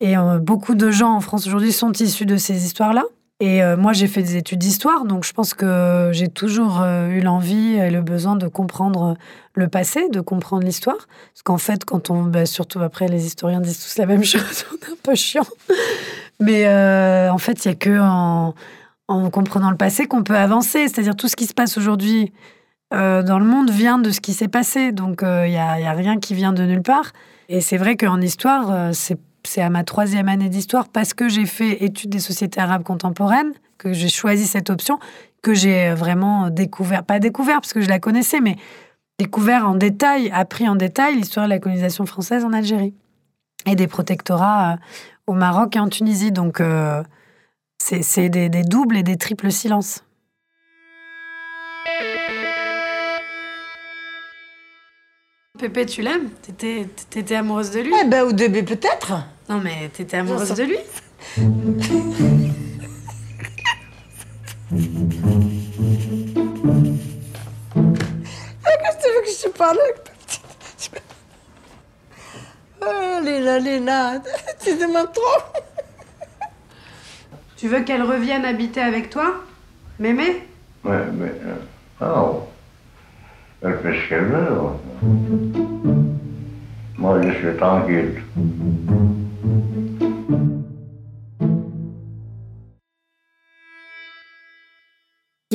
Et 0.00 0.16
euh, 0.16 0.38
beaucoup 0.38 0.74
de 0.74 0.90
gens 0.90 1.14
en 1.14 1.20
France 1.20 1.46
aujourd'hui 1.46 1.72
sont 1.72 1.92
issus 1.92 2.26
de 2.26 2.36
ces 2.36 2.64
histoires-là. 2.64 3.04
Et 3.42 3.62
euh, 3.62 3.76
moi, 3.76 3.92
j'ai 3.92 4.06
fait 4.06 4.22
des 4.22 4.36
études 4.36 4.58
d'histoire, 4.58 5.04
donc 5.04 5.24
je 5.24 5.32
pense 5.32 5.54
que 5.54 6.10
j'ai 6.12 6.28
toujours 6.28 6.82
euh, 6.82 7.08
eu 7.08 7.20
l'envie 7.20 7.74
et 7.74 7.90
le 7.90 8.02
besoin 8.02 8.36
de 8.36 8.48
comprendre 8.48 9.16
le 9.54 9.68
passé, 9.68 10.08
de 10.10 10.20
comprendre 10.20 10.62
l'histoire. 10.62 11.08
Parce 11.32 11.42
qu'en 11.44 11.58
fait, 11.58 11.84
quand 11.84 12.10
on. 12.10 12.24
Bah, 12.24 12.44
surtout 12.44 12.80
après, 12.80 13.08
les 13.08 13.26
historiens 13.26 13.60
disent 13.60 13.82
tous 13.82 13.98
la 13.98 14.06
même 14.06 14.24
chose, 14.24 14.66
on 14.72 14.74
est 14.86 14.92
un 14.92 14.96
peu 15.02 15.14
chiant. 15.14 15.46
Mais 16.38 16.66
en 17.28 17.38
fait, 17.38 17.64
il 17.64 17.68
n'y 17.68 17.72
a 17.72 17.76
que 17.76 17.98
en, 18.00 18.54
comprenant 19.30 19.70
le 19.70 19.76
passé 19.76 20.06
qu'on 20.06 20.22
peut 20.22 20.36
avancer. 20.36 20.88
C'est-à-dire 20.88 21.16
tout 21.16 21.28
ce 21.28 21.36
qui 21.36 21.46
se 21.46 21.54
passe 21.54 21.76
aujourd'hui 21.76 22.32
dans 22.90 23.38
le 23.38 23.44
monde 23.44 23.70
vient 23.70 23.98
de 23.98 24.10
ce 24.10 24.20
qui 24.20 24.32
s'est 24.32 24.48
passé. 24.48 24.92
Donc 24.92 25.20
il 25.22 25.50
n'y 25.50 25.56
a, 25.56 25.92
rien 25.92 26.18
qui 26.18 26.34
vient 26.34 26.52
de 26.52 26.64
nulle 26.64 26.82
part. 26.82 27.12
Et 27.48 27.60
c'est 27.60 27.76
vrai 27.76 27.96
qu'en 27.96 28.20
histoire, 28.20 28.94
c'est 28.94 29.18
c'est 29.44 29.62
à 29.62 29.70
ma 29.70 29.84
troisième 29.84 30.28
année 30.28 30.48
d'histoire 30.48 30.88
parce 30.88 31.14
que 31.14 31.28
j'ai 31.28 31.46
fait 31.46 31.82
études 31.84 32.10
des 32.10 32.20
sociétés 32.20 32.60
arabes 32.60 32.82
contemporaines 32.82 33.52
que 33.78 33.92
j'ai 33.92 34.08
choisi 34.08 34.46
cette 34.46 34.70
option, 34.70 34.98
que 35.42 35.54
j'ai 35.54 35.94
vraiment 35.94 36.50
découvert, 36.50 37.02
pas 37.04 37.18
découvert 37.18 37.60
parce 37.60 37.72
que 37.72 37.80
je 37.80 37.88
la 37.88 37.98
connaissais, 37.98 38.40
mais 38.40 38.56
découvert 39.18 39.66
en 39.66 39.74
détail, 39.74 40.30
appris 40.32 40.68
en 40.68 40.76
détail 40.76 41.16
l'histoire 41.16 41.46
de 41.46 41.50
la 41.50 41.58
colonisation 41.58 42.04
française 42.06 42.44
en 42.44 42.52
Algérie 42.52 42.94
et 43.66 43.76
des 43.76 43.86
protectorats 43.86 44.72
euh, 44.72 44.76
au 45.26 45.34
Maroc 45.34 45.76
et 45.76 45.78
en 45.78 45.88
Tunisie. 45.88 46.32
Donc, 46.32 46.60
euh, 46.60 47.02
c'est 47.78 48.28
des 48.28 48.48
doubles 48.62 48.98
et 48.98 49.02
des 49.02 49.16
triples 49.16 49.50
silences. 49.50 50.04
Pépé, 55.60 55.84
tu 55.84 56.00
l'aimes? 56.00 56.30
T'étais, 56.40 56.88
t'étais 57.10 57.34
amoureuse 57.34 57.70
de 57.70 57.80
lui? 57.80 57.92
Eh 58.00 58.08
ben, 58.08 58.22
au 58.22 58.32
début, 58.32 58.64
peut-être. 58.64 59.12
Non, 59.46 59.60
mais 59.60 59.90
t'étais 59.90 60.16
amoureuse 60.16 60.54
de 60.54 60.62
lui? 60.62 60.78
Qu'est-ce 61.36 61.48
que 68.96 69.02
tu 69.02 69.08
veux 69.14 69.20
que 69.22 69.30
je 69.30 69.42
te 69.42 69.58
parle 69.58 69.78
Oh, 72.80 73.20
Léna, 73.22 73.58
Léna, 73.58 74.22
tu 74.64 74.74
demandes 74.78 75.12
trop. 75.12 75.42
Tu 77.58 77.68
veux 77.68 77.82
qu'elle 77.82 78.02
revienne 78.02 78.46
habiter 78.46 78.80
avec 78.80 79.10
toi? 79.10 79.44
Mémé? 79.98 80.48
Ouais, 80.84 81.04
mais... 81.12 81.32
Euh, 82.00 82.06
oh. 82.16 82.44
Elle 83.62 83.78
fait 83.82 83.92
ce 83.92 84.08
qu'elle 84.08 84.24
veut. 84.24 84.58
Moi, 86.96 87.20
je 87.22 87.30
suis 87.32 87.56
tranquille. 87.58 88.22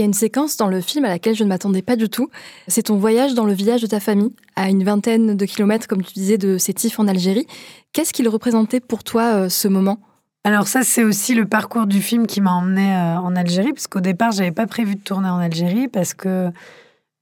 a 0.01 0.05
une 0.05 0.13
séquence 0.13 0.57
dans 0.57 0.67
le 0.67 0.81
film 0.81 1.05
à 1.05 1.09
laquelle 1.09 1.35
je 1.35 1.43
ne 1.43 1.49
m'attendais 1.49 1.81
pas 1.81 1.95
du 1.95 2.09
tout. 2.09 2.29
C'est 2.67 2.83
ton 2.83 2.97
voyage 2.97 3.33
dans 3.33 3.45
le 3.45 3.53
village 3.53 3.81
de 3.81 3.87
ta 3.87 3.99
famille, 3.99 4.33
à 4.55 4.69
une 4.69 4.83
vingtaine 4.83 5.35
de 5.35 5.45
kilomètres, 5.45 5.87
comme 5.87 6.03
tu 6.03 6.13
disais, 6.13 6.37
de 6.37 6.57
Sétif 6.57 6.99
en 6.99 7.07
Algérie. 7.07 7.47
Qu'est-ce 7.93 8.13
qu'il 8.13 8.27
représentait 8.27 8.81
pour 8.81 9.03
toi 9.03 9.33
euh, 9.33 9.49
ce 9.49 9.67
moment? 9.67 9.99
Alors 10.43 10.67
ça, 10.67 10.83
c'est 10.83 11.03
aussi 11.03 11.33
le 11.33 11.45
parcours 11.45 11.87
du 11.87 12.01
film 12.01 12.27
qui 12.27 12.41
m'a 12.41 12.51
emmené 12.51 12.93
euh, 12.93 13.17
en 13.17 13.35
Algérie, 13.35 13.73
parce 13.73 13.87
qu'au 13.87 14.01
départ, 14.01 14.31
j'avais 14.31 14.51
pas 14.51 14.67
prévu 14.67 14.95
de 14.95 15.01
tourner 15.01 15.29
en 15.29 15.39
Algérie, 15.39 15.87
parce 15.87 16.13
que 16.13 16.51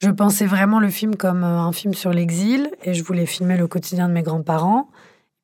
je 0.01 0.09
pensais 0.09 0.45
vraiment 0.45 0.79
le 0.79 0.89
film 0.89 1.15
comme 1.15 1.43
euh, 1.43 1.59
un 1.59 1.71
film 1.71 1.93
sur 1.93 2.11
l'exil, 2.11 2.69
et 2.83 2.93
je 2.93 3.03
voulais 3.03 3.25
filmer 3.25 3.57
le 3.57 3.67
quotidien 3.67 4.07
de 4.07 4.13
mes 4.13 4.23
grands-parents. 4.23 4.89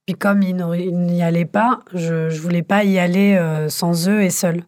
Puis 0.05 0.15
comme 0.15 0.41
ils 0.41 0.55
n'y 0.55 1.21
allaient 1.21 1.45
pas, 1.45 1.81
je 1.93 2.33
ne 2.33 2.39
voulais 2.39 2.63
pas 2.63 2.83
y 2.83 2.97
aller 2.97 3.39
sans 3.69 4.09
eux 4.09 4.23
et 4.23 4.31
seul. 4.31 4.63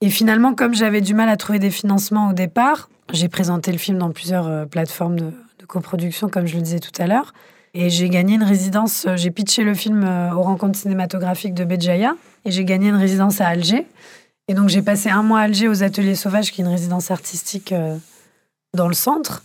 Et 0.00 0.08
finalement, 0.08 0.54
comme 0.54 0.72
j'avais 0.72 1.00
du 1.00 1.14
mal 1.14 1.28
à 1.28 1.36
trouver 1.36 1.58
des 1.58 1.72
financements 1.72 2.28
au 2.28 2.32
départ, 2.32 2.88
j'ai 3.12 3.28
présenté 3.28 3.72
le 3.72 3.78
film 3.78 3.98
dans 3.98 4.12
plusieurs 4.12 4.68
plateformes 4.68 5.18
de, 5.18 5.32
de 5.58 5.66
coproduction, 5.66 6.28
comme 6.28 6.46
je 6.46 6.54
le 6.54 6.62
disais 6.62 6.78
tout 6.78 6.92
à 7.02 7.08
l'heure. 7.08 7.32
Et 7.74 7.90
j'ai 7.90 8.08
gagné 8.08 8.36
une 8.36 8.44
résidence, 8.44 9.04
euh, 9.06 9.16
j'ai 9.16 9.32
pitché 9.32 9.64
le 9.64 9.74
film 9.74 10.04
euh, 10.04 10.32
aux 10.32 10.42
rencontres 10.42 10.78
cinématographiques 10.78 11.54
de 11.54 11.64
Béjaïa 11.64 12.14
et 12.44 12.52
j'ai 12.52 12.64
gagné 12.64 12.88
une 12.88 12.96
résidence 12.96 13.40
à 13.40 13.48
Alger. 13.48 13.86
Et 14.46 14.54
donc 14.54 14.68
j'ai 14.68 14.82
passé 14.82 15.10
un 15.10 15.24
mois 15.24 15.40
à 15.40 15.42
Alger 15.42 15.66
aux 15.66 15.82
Ateliers 15.82 16.14
Sauvages, 16.14 16.52
qui 16.52 16.60
est 16.60 16.64
une 16.64 16.70
résidence 16.70 17.10
artistique 17.10 17.72
euh, 17.72 17.96
dans 18.74 18.88
le 18.88 18.94
centre. 18.94 19.42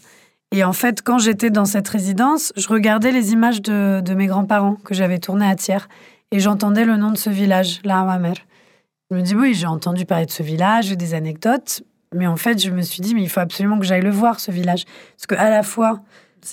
Et 0.52 0.63
en 0.63 0.74
fait, 0.74 1.02
quand 1.02 1.20
j'étais 1.20 1.52
dans 1.52 1.65
cette 1.65 1.88
résidence, 1.88 2.52
je 2.56 2.68
regardais 2.68 3.12
les 3.12 3.34
images 3.34 3.62
de, 3.62 4.13
mes 4.13 4.26
grands-parents 4.26 4.76
que 4.76 4.94
j'avais 4.94 5.20
tournées 5.20 5.48
à 5.48 5.56
Thiers. 5.56 5.88
Et 6.32 6.39
j'entendais 6.39 6.86
le 6.86 6.98
nom 6.98 7.12
de 7.12 7.18
ce 7.18 7.30
village, 7.30 7.80
La 7.84 8.00
Hawamer. 8.02 8.34
Je 9.12 9.15
me 9.15 9.22
dis, 9.22 9.36
oui, 9.36 9.54
j'ai 9.54 9.68
entendu 9.68 10.06
parler 10.06 10.26
de 10.26 10.32
ce 10.32 10.44
village, 10.44 10.86
j'ai 10.86 10.96
des 10.96 11.13
anecdotes. 11.13 11.84
Mais 12.13 12.28
en 12.28 12.36
fait, 12.36 12.62
je 12.62 12.72
me 12.72 12.82
suis 12.82 13.02
dit, 13.02 13.13
mais 13.13 13.22
il 13.22 13.30
faut 13.30 13.39
absolument 13.39 13.80
que 13.80 13.86
j'aille 13.86 14.02
le 14.02 14.10
voir, 14.10 14.39
ce 14.39 14.52
village. 14.52 14.86
Parce 15.15 15.28
qu'à 15.28 15.50
la 15.50 15.63
fois, 15.63 16.02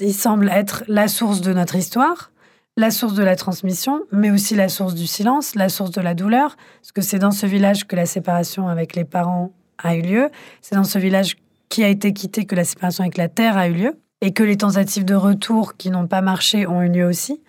il 0.01 0.15
semble 0.15 0.51
être 0.51 0.85
la 0.89 1.09
source 1.09 1.41
de 1.41 1.53
notre 1.53 1.77
histoire, 1.77 2.31
la 2.77 2.91
source 2.91 3.15
de 3.15 3.23
la 3.23 3.37
transmission, 3.37 4.03
mais 4.13 4.31
aussi 4.31 4.55
la 4.55 4.69
source 4.69 4.95
du 4.95 5.07
silence, 5.07 5.55
la 5.55 5.71
source 5.71 5.91
de 5.91 6.03
la 6.03 6.15
douleur, 6.15 6.57
parce 6.83 6.93
que 6.93 7.01
c'est 7.01 7.19
dans 7.19 7.31
ce 7.31 7.47
village 7.47 7.87
que 7.87 7.97
la 7.97 8.05
séparation 8.05 8.69
avec 8.69 8.95
les 8.95 9.05
parents 9.05 9.53
a 9.79 9.95
eu 9.95 10.03
lieu, 10.03 10.31
c'est 10.61 10.75
dans 10.75 10.85
ce 10.85 10.99
village 10.99 11.37
qui 11.69 11.85
a 11.85 11.89
été 11.89 12.13
quitté 12.13 12.45
que 12.45 12.55
la 12.55 12.65
séparation 12.65 13.03
avec 13.03 13.17
la 13.17 13.29
terre 13.29 13.57
a 13.57 13.69
eu 13.69 13.75
lieu, 13.75 14.01
et 14.21 14.33
que 14.33 14.43
les 14.43 14.57
tentatives 14.57 15.05
de 15.05 15.15
retour 15.15 15.77
qui 15.77 15.91
n'ont 15.91 16.07
pas 16.07 16.23
marché 16.23 16.67
ont 16.67 16.83
eu 16.83 16.89
lieu 16.89 17.07
aussi. 17.07 17.43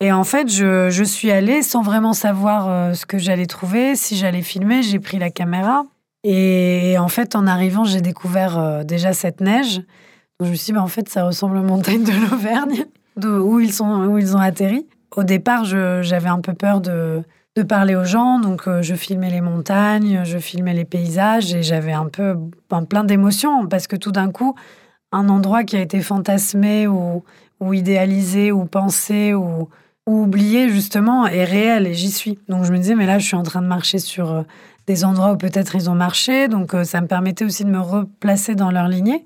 Et 0.00 0.12
en 0.12 0.24
fait, 0.24 0.48
je, 0.48 1.04
suis 1.04 1.30
allée 1.30 1.62
sans 1.62 1.82
vraiment 1.82 2.12
savoir 2.12 2.68
euh, 2.68 2.94
ce 2.94 3.06
que 3.06 3.16
j'allais 3.16 3.46
trouver, 3.46 3.96
si 3.96 4.16
j'allais 4.16 4.42
filmer, 4.42 4.82
j'ai 4.82 4.98
pris 4.98 5.18
la 5.18 5.30
caméra. 5.30 5.84
Et 6.24 6.96
en 6.98 7.08
fait, 7.08 7.36
en 7.36 7.46
arrivant, 7.46 7.84
j'ai 7.84 8.00
découvert 8.00 8.58
euh, 8.58 8.84
déjà 8.84 9.12
cette 9.12 9.40
neige. 9.40 9.76
Donc 10.38 10.46
je 10.46 10.50
me 10.50 10.54
suis 10.54 10.66
dit, 10.66 10.72
bah, 10.72 10.82
en 10.82 10.88
fait, 10.88 11.08
ça 11.08 11.24
ressemble 11.24 11.56
aux 11.56 11.62
montagnes 11.62 12.04
de 12.04 12.12
l'Auvergne, 12.30 12.86
où, 13.22 13.60
ils 13.60 13.72
sont, 13.72 14.06
où 14.06 14.18
ils 14.18 14.36
ont 14.36 14.40
atterri. 14.40 14.86
Au 15.16 15.22
départ, 15.22 15.64
j'avais 15.64 16.28
un 16.28 16.40
peu 16.40 16.54
peur 16.54 16.80
de, 16.80 17.22
de 17.56 17.62
parler 17.62 17.94
aux 17.94 18.04
gens, 18.04 18.40
donc 18.40 18.66
euh, 18.66 18.82
je 18.82 18.94
filmais 18.94 19.30
les 19.30 19.40
montagnes, 19.40 20.22
je 20.24 20.38
filmais 20.38 20.74
les 20.74 20.84
paysages, 20.84 21.54
et 21.54 21.62
j'avais 21.62 21.92
un 21.92 22.06
peu 22.06 22.36
plein 22.88 23.04
d'émotions, 23.04 23.68
parce 23.68 23.86
que 23.86 23.94
tout 23.94 24.10
d'un 24.10 24.32
coup, 24.32 24.56
un 25.12 25.28
endroit 25.28 25.62
qui 25.62 25.76
a 25.76 25.80
été 25.80 26.00
fantasmé 26.00 26.88
ou, 26.88 27.22
ou 27.60 27.72
idéalisé 27.72 28.50
ou 28.50 28.64
pensé 28.64 29.34
ou, 29.34 29.68
ou 30.06 30.22
oublié, 30.22 30.68
justement, 30.68 31.26
est 31.26 31.44
réel, 31.44 31.86
et 31.86 31.94
j'y 31.94 32.10
suis. 32.10 32.38
Donc 32.48 32.64
je 32.64 32.72
me 32.72 32.78
disais, 32.78 32.96
mais 32.96 33.06
là, 33.06 33.20
je 33.20 33.26
suis 33.26 33.36
en 33.36 33.44
train 33.44 33.62
de 33.62 33.68
marcher 33.68 33.98
sur 33.98 34.32
euh, 34.32 34.42
des 34.88 35.04
endroits 35.04 35.32
où 35.32 35.36
peut-être 35.36 35.76
ils 35.76 35.88
ont 35.88 35.94
marché, 35.94 36.48
donc 36.48 36.74
euh, 36.74 36.82
ça 36.82 37.00
me 37.00 37.06
permettait 37.06 37.44
aussi 37.44 37.64
de 37.64 37.70
me 37.70 37.80
replacer 37.80 38.56
dans 38.56 38.72
leur 38.72 38.88
lignée. 38.88 39.24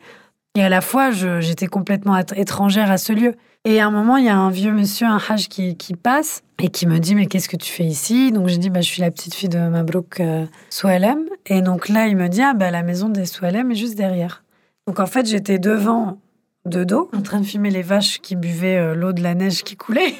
Et 0.54 0.62
à 0.62 0.68
la 0.68 0.80
fois, 0.80 1.10
j'étais 1.12 1.66
complètement 1.66 2.16
étrangère 2.16 2.90
à 2.90 2.98
ce 2.98 3.12
lieu. 3.12 3.36
Et 3.68 3.80
à 3.80 3.86
un 3.86 3.90
moment, 3.90 4.16
il 4.16 4.24
y 4.24 4.30
a 4.30 4.36
un 4.38 4.48
vieux 4.48 4.72
monsieur, 4.72 5.06
un 5.06 5.18
hajj, 5.18 5.48
qui, 5.48 5.94
passe 6.02 6.42
et 6.58 6.70
qui 6.70 6.86
me 6.86 6.98
dit 6.98 7.14
Mais 7.14 7.26
qu'est-ce 7.26 7.50
que 7.50 7.56
tu 7.58 7.70
fais 7.70 7.84
ici? 7.84 8.32
Donc 8.32 8.48
j'ai 8.48 8.56
dit 8.56 8.70
bah, 8.70 8.80
Je 8.80 8.88
suis 8.88 9.02
la 9.02 9.10
petite 9.10 9.34
fille 9.34 9.50
de 9.50 9.58
Mabrouk 9.58 10.20
euh, 10.20 10.46
Soualem. 10.70 11.26
Et 11.44 11.60
donc 11.60 11.90
là, 11.90 12.06
il 12.06 12.16
me 12.16 12.30
dit 12.30 12.40
Ah, 12.40 12.54
bah, 12.54 12.70
la 12.70 12.82
maison 12.82 13.10
des 13.10 13.26
Soualem 13.26 13.70
est 13.70 13.74
juste 13.74 13.94
derrière. 13.94 14.42
Donc 14.86 15.00
en 15.00 15.06
fait, 15.06 15.26
j'étais 15.26 15.58
devant, 15.58 16.18
de 16.64 16.82
dos, 16.82 17.10
en 17.14 17.20
train 17.20 17.40
de 17.40 17.44
filmer 17.44 17.68
les 17.68 17.82
vaches 17.82 18.22
qui 18.22 18.36
buvaient 18.36 18.78
euh, 18.78 18.94
l'eau 18.94 19.12
de 19.12 19.22
la 19.22 19.34
neige 19.34 19.62
qui 19.64 19.76
coulait, 19.76 20.14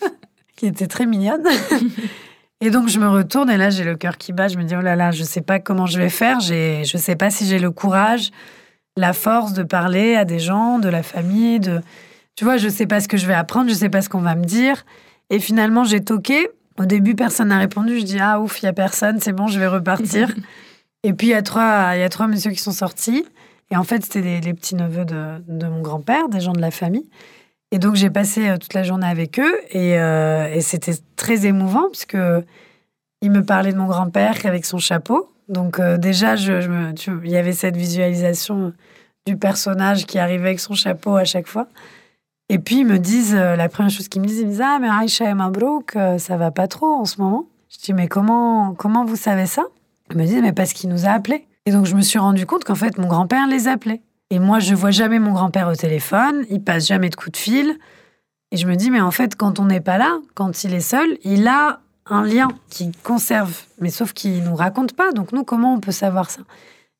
qui 0.56 0.64
était 0.64 0.86
très 0.86 1.04
mignonne. 1.04 1.46
et 2.62 2.70
donc 2.70 2.88
je 2.88 2.98
me 2.98 3.08
retourne 3.10 3.50
et 3.50 3.58
là, 3.58 3.68
j'ai 3.68 3.84
le 3.84 3.96
cœur 3.96 4.16
qui 4.16 4.32
bat. 4.32 4.48
Je 4.48 4.56
me 4.56 4.64
dis 4.64 4.74
Oh 4.78 4.80
là 4.80 4.96
là, 4.96 5.10
je 5.10 5.24
sais 5.24 5.42
pas 5.42 5.58
comment 5.58 5.84
je 5.84 5.98
vais 5.98 6.08
faire. 6.08 6.40
Je 6.40 6.96
sais 6.96 7.16
pas 7.16 7.28
si 7.28 7.44
j'ai 7.44 7.58
le 7.58 7.70
courage 7.70 8.30
la 8.96 9.12
force 9.12 9.52
de 9.52 9.62
parler 9.64 10.14
à 10.14 10.24
des 10.24 10.38
gens, 10.38 10.78
de 10.78 10.88
la 10.88 11.02
famille, 11.02 11.60
de... 11.60 11.82
Tu 12.36 12.44
vois, 12.44 12.56
je 12.56 12.68
sais 12.68 12.86
pas 12.86 13.00
ce 13.00 13.08
que 13.08 13.16
je 13.16 13.26
vais 13.26 13.34
apprendre, 13.34 13.68
je 13.68 13.74
sais 13.74 13.88
pas 13.88 14.02
ce 14.02 14.08
qu'on 14.08 14.20
va 14.20 14.34
me 14.34 14.44
dire. 14.44 14.84
Et 15.30 15.38
finalement, 15.38 15.84
j'ai 15.84 16.02
toqué. 16.02 16.48
Au 16.78 16.86
début, 16.86 17.14
personne 17.14 17.48
n'a 17.48 17.58
répondu. 17.58 18.00
Je 18.00 18.04
dis, 18.04 18.18
ah 18.20 18.40
ouf, 18.40 18.62
il 18.62 18.66
y 18.66 18.68
a 18.68 18.72
personne, 18.72 19.20
c'est 19.20 19.32
bon, 19.32 19.46
je 19.46 19.58
vais 19.58 19.68
repartir. 19.68 20.34
et 21.02 21.12
puis, 21.12 21.28
il 21.28 21.30
y 21.30 21.34
a 21.34 21.42
trois, 21.42 21.92
il 21.94 22.00
y 22.00 22.02
a 22.02 22.08
trois 22.08 22.26
messieurs 22.26 22.50
qui 22.50 22.58
sont 22.58 22.72
sortis. 22.72 23.24
Et 23.70 23.76
en 23.76 23.84
fait, 23.84 24.04
c'était 24.04 24.40
les 24.40 24.54
petits-neveux 24.54 25.04
de, 25.04 25.42
de, 25.48 25.66
mon 25.66 25.80
grand-père, 25.80 26.28
des 26.28 26.40
gens 26.40 26.52
de 26.52 26.60
la 26.60 26.70
famille. 26.70 27.08
Et 27.70 27.78
donc, 27.78 27.94
j'ai 27.94 28.10
passé 28.10 28.48
euh, 28.48 28.58
toute 28.58 28.74
la 28.74 28.82
journée 28.82 29.06
avec 29.06 29.38
eux. 29.38 29.54
Et, 29.70 29.98
euh, 29.98 30.52
et 30.52 30.60
c'était 30.60 30.94
très 31.16 31.46
émouvant, 31.46 31.88
parce 31.90 32.04
que 32.04 32.44
il 33.24 33.30
me 33.30 33.42
parlait 33.42 33.72
de 33.72 33.78
mon 33.78 33.86
grand-père 33.86 34.36
avec 34.44 34.66
son 34.66 34.76
chapeau. 34.76 35.30
Donc 35.48 35.78
euh, 35.78 35.96
déjà, 35.96 36.36
je, 36.36 36.52
il 37.24 37.30
y 37.30 37.36
avait 37.36 37.52
cette 37.52 37.76
visualisation 37.76 38.74
du 39.26 39.38
personnage 39.38 40.04
qui 40.04 40.18
arrivait 40.18 40.48
avec 40.48 40.60
son 40.60 40.74
chapeau 40.74 41.16
à 41.16 41.24
chaque 41.24 41.46
fois. 41.46 41.66
Et 42.48 42.58
puis 42.58 42.80
ils 42.80 42.86
me 42.86 42.98
disent, 42.98 43.34
euh, 43.34 43.56
la 43.56 43.68
première 43.68 43.90
chose 43.90 44.08
qu'ils 44.08 44.20
me 44.20 44.26
disent, 44.26 44.40
ils 44.40 44.46
me 44.46 44.50
disent 44.50 44.62
Ah, 44.62 44.78
mais 44.80 44.88
Aïcha 44.88 45.30
et 45.30 45.34
Mabrouk, 45.34 45.96
euh, 45.96 46.18
ça 46.18 46.36
va 46.36 46.50
pas 46.50 46.68
trop 46.68 46.94
en 46.94 47.04
ce 47.04 47.20
moment. 47.20 47.46
Je 47.70 47.78
dis 47.78 47.92
Mais 47.94 48.06
comment, 48.06 48.74
comment 48.74 49.04
vous 49.04 49.16
savez 49.16 49.46
ça? 49.46 49.64
Ils 50.10 50.18
me 50.18 50.24
disent 50.24 50.42
Mais 50.42 50.52
parce 50.52 50.72
qu'il 50.72 50.90
nous 50.90 51.06
a 51.06 51.10
appelés. 51.10 51.46
Et 51.66 51.72
donc 51.72 51.86
je 51.86 51.94
me 51.94 52.02
suis 52.02 52.18
rendu 52.18 52.44
compte 52.44 52.64
qu'en 52.64 52.74
fait, 52.74 52.98
mon 52.98 53.08
grand-père 53.08 53.46
les 53.46 53.68
appelait. 53.68 54.02
Et 54.30 54.38
moi, 54.38 54.58
je 54.58 54.74
vois 54.74 54.90
jamais 54.90 55.18
mon 55.18 55.32
grand-père 55.32 55.68
au 55.68 55.74
téléphone, 55.74 56.44
il 56.50 56.62
passe 56.62 56.86
jamais 56.86 57.08
de 57.08 57.16
coup 57.16 57.30
de 57.30 57.36
fil. 57.36 57.78
Et 58.50 58.56
je 58.56 58.66
me 58.66 58.76
dis 58.76 58.90
Mais 58.90 59.00
en 59.00 59.10
fait, 59.10 59.36
quand 59.36 59.58
on 59.58 59.64
n'est 59.64 59.80
pas 59.80 59.96
là, 59.96 60.18
quand 60.34 60.64
il 60.64 60.74
est 60.74 60.80
seul, 60.80 61.16
il 61.24 61.48
a 61.48 61.80
un 62.06 62.22
lien 62.22 62.48
qui 62.68 62.92
conserve, 63.02 63.62
mais 63.80 63.88
sauf 63.88 64.12
qu'il 64.12 64.44
nous 64.44 64.54
raconte 64.54 64.94
pas. 64.94 65.12
Donc 65.12 65.32
nous, 65.32 65.44
comment 65.44 65.74
on 65.74 65.80
peut 65.80 65.92
savoir 65.92 66.30
ça? 66.30 66.42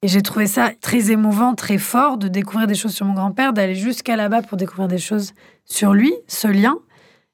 Et 0.05 0.09
j'ai 0.09 0.21
trouvé 0.21 0.47
ça 0.47 0.71
très 0.83 1.11
émouvant, 1.11 1.55
très 1.55 1.79
fort 1.79 2.19
de 2.19 2.29
découvrir 2.29 2.67
des 2.67 2.75
choses 2.75 2.93
sur 2.93 3.07
mon 3.07 3.15
grand-père, 3.15 3.55
d'aller 3.55 3.75
jusqu'à 3.75 4.17
là-bas 4.17 4.43
pour 4.43 4.59
découvrir 4.59 4.87
des 4.87 4.99
choses 4.99 5.33
sur 5.65 5.95
lui, 5.95 6.13
ce 6.29 6.47
lien. 6.47 6.77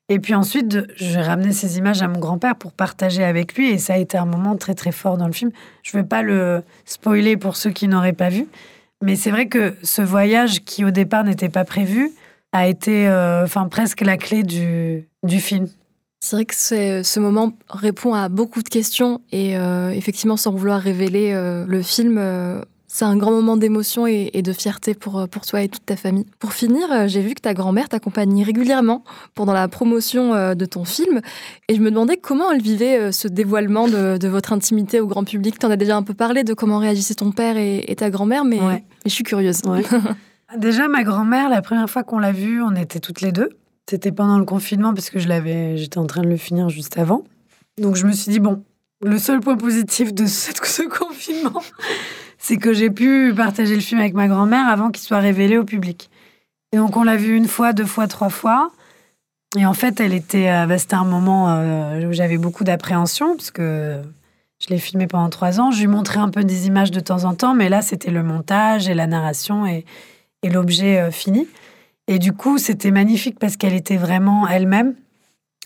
Et 0.08 0.20
puis 0.20 0.36
ensuite, 0.36 0.78
j'ai 0.94 1.20
ramené 1.20 1.52
ces 1.52 1.78
images 1.78 2.00
à 2.00 2.06
mon 2.06 2.20
grand-père 2.20 2.54
pour 2.54 2.70
partager 2.70 3.24
avec 3.24 3.56
lui. 3.56 3.70
Et 3.70 3.78
ça 3.78 3.94
a 3.94 3.96
été 3.96 4.16
un 4.18 4.24
moment 4.24 4.54
très 4.54 4.74
très 4.74 4.92
fort 4.92 5.16
dans 5.16 5.26
le 5.26 5.32
film. 5.32 5.50
Je 5.82 5.96
ne 5.96 6.02
vais 6.02 6.06
pas 6.06 6.22
le 6.22 6.62
spoiler 6.84 7.36
pour 7.36 7.56
ceux 7.56 7.70
qui 7.70 7.88
n'auraient 7.88 8.12
pas 8.12 8.28
vu. 8.28 8.46
Mais 9.02 9.16
c'est 9.16 9.32
vrai 9.32 9.48
que 9.48 9.74
ce 9.82 10.00
voyage 10.00 10.60
qui 10.60 10.84
au 10.84 10.92
départ 10.92 11.24
n'était 11.24 11.48
pas 11.48 11.64
prévu 11.64 12.12
a 12.52 12.68
été 12.68 13.08
euh, 13.08 13.42
enfin 13.42 13.66
presque 13.66 14.02
la 14.02 14.16
clé 14.16 14.44
du, 14.44 15.08
du 15.24 15.40
film. 15.40 15.66
C'est 16.22 16.36
vrai 16.36 16.44
que 16.44 16.54
ce 16.54 17.18
moment 17.18 17.54
répond 17.70 18.12
à 18.12 18.28
beaucoup 18.28 18.62
de 18.62 18.68
questions 18.68 19.22
et 19.32 19.56
euh, 19.56 19.90
effectivement, 19.90 20.36
sans 20.36 20.52
vouloir 20.52 20.78
révéler 20.78 21.32
euh, 21.32 21.64
le 21.66 21.80
film, 21.80 22.18
euh, 22.18 22.60
c'est 22.88 23.06
un 23.06 23.16
grand 23.16 23.30
moment 23.30 23.56
d'émotion 23.56 24.06
et, 24.06 24.30
de 24.42 24.52
fierté 24.52 24.92
pour, 24.92 25.26
pour 25.28 25.46
toi 25.46 25.62
et 25.62 25.68
toute 25.68 25.86
ta 25.86 25.96
famille. 25.96 26.26
Pour 26.38 26.52
finir, 26.52 27.08
j'ai 27.08 27.22
vu 27.22 27.34
que 27.34 27.40
ta 27.40 27.54
grand-mère 27.54 27.88
t'accompagnait 27.88 28.42
régulièrement 28.42 29.02
pendant 29.34 29.54
la 29.54 29.66
promotion 29.68 30.54
de 30.54 30.64
ton 30.66 30.84
film 30.84 31.20
et 31.68 31.76
je 31.76 31.80
me 31.80 31.90
demandais 31.90 32.16
comment 32.16 32.50
elle 32.50 32.60
vivait 32.60 33.12
ce 33.12 33.28
dévoilement 33.28 33.86
de, 33.86 34.26
votre 34.26 34.52
intimité 34.52 35.00
au 35.00 35.06
grand 35.06 35.22
public. 35.22 35.58
Tu 35.58 35.66
en 35.66 35.70
as 35.70 35.76
déjà 35.76 35.96
un 35.96 36.02
peu 36.02 36.14
parlé 36.14 36.42
de 36.42 36.52
comment 36.52 36.78
réagissaient 36.78 37.14
ton 37.14 37.30
père 37.30 37.56
et, 37.56 37.94
ta 37.96 38.10
grand-mère, 38.10 38.44
mais, 38.44 38.58
mais, 38.60 38.84
je 39.06 39.10
suis 39.10 39.24
curieuse. 39.24 39.62
déjà, 40.58 40.88
ma 40.88 41.04
grand-mère, 41.04 41.48
la 41.48 41.62
première 41.62 41.88
fois 41.88 42.02
qu'on 42.02 42.18
l'a 42.18 42.32
vue, 42.32 42.60
on 42.60 42.74
était 42.74 42.98
toutes 42.98 43.20
les 43.20 43.30
deux. 43.30 43.50
C'était 43.90 44.12
pendant 44.12 44.38
le 44.38 44.44
confinement 44.44 44.94
parce 44.94 45.10
que 45.10 45.18
je 45.18 45.26
l'avais, 45.26 45.76
j'étais 45.76 45.98
en 45.98 46.06
train 46.06 46.22
de 46.22 46.28
le 46.28 46.36
finir 46.36 46.68
juste 46.68 46.96
avant. 46.96 47.24
Donc 47.76 47.96
je 47.96 48.06
me 48.06 48.12
suis 48.12 48.30
dit 48.30 48.38
bon, 48.38 48.62
le 49.04 49.18
seul 49.18 49.40
point 49.40 49.56
positif 49.56 50.14
de 50.14 50.26
ce, 50.28 50.52
ce 50.62 50.82
confinement, 50.88 51.60
c'est 52.38 52.56
que 52.56 52.72
j'ai 52.72 52.88
pu 52.88 53.34
partager 53.36 53.74
le 53.74 53.80
film 53.80 53.98
avec 53.98 54.14
ma 54.14 54.28
grand-mère 54.28 54.68
avant 54.68 54.92
qu'il 54.92 55.02
soit 55.02 55.18
révélé 55.18 55.58
au 55.58 55.64
public. 55.64 56.08
Et 56.70 56.76
donc 56.76 56.96
on 56.96 57.02
l'a 57.02 57.16
vu 57.16 57.36
une 57.36 57.48
fois, 57.48 57.72
deux 57.72 57.84
fois, 57.84 58.06
trois 58.06 58.28
fois. 58.28 58.70
Et 59.58 59.66
en 59.66 59.74
fait, 59.74 59.98
elle 59.98 60.14
était, 60.14 60.48
euh, 60.48 60.66
bah, 60.66 60.78
c'était 60.78 60.94
un 60.94 61.04
moment 61.04 61.50
euh, 61.50 62.06
où 62.06 62.12
j'avais 62.12 62.38
beaucoup 62.38 62.62
d'appréhension 62.62 63.34
parce 63.34 63.50
que 63.50 64.00
je 64.60 64.68
l'ai 64.68 64.78
filmé 64.78 65.08
pendant 65.08 65.30
trois 65.30 65.58
ans. 65.58 65.72
Je 65.72 65.80
lui 65.80 65.88
montrais 65.88 66.20
un 66.20 66.28
peu 66.28 66.44
des 66.44 66.68
images 66.68 66.92
de 66.92 67.00
temps 67.00 67.24
en 67.24 67.34
temps, 67.34 67.56
mais 67.56 67.68
là, 67.68 67.82
c'était 67.82 68.12
le 68.12 68.22
montage 68.22 68.88
et 68.88 68.94
la 68.94 69.08
narration 69.08 69.66
et, 69.66 69.84
et 70.44 70.48
l'objet 70.48 71.00
euh, 71.00 71.10
fini. 71.10 71.48
Et 72.10 72.18
du 72.18 72.32
coup, 72.32 72.58
c'était 72.58 72.90
magnifique 72.90 73.38
parce 73.38 73.56
qu'elle 73.56 73.72
était 73.72 73.96
vraiment 73.96 74.48
elle-même. 74.48 74.94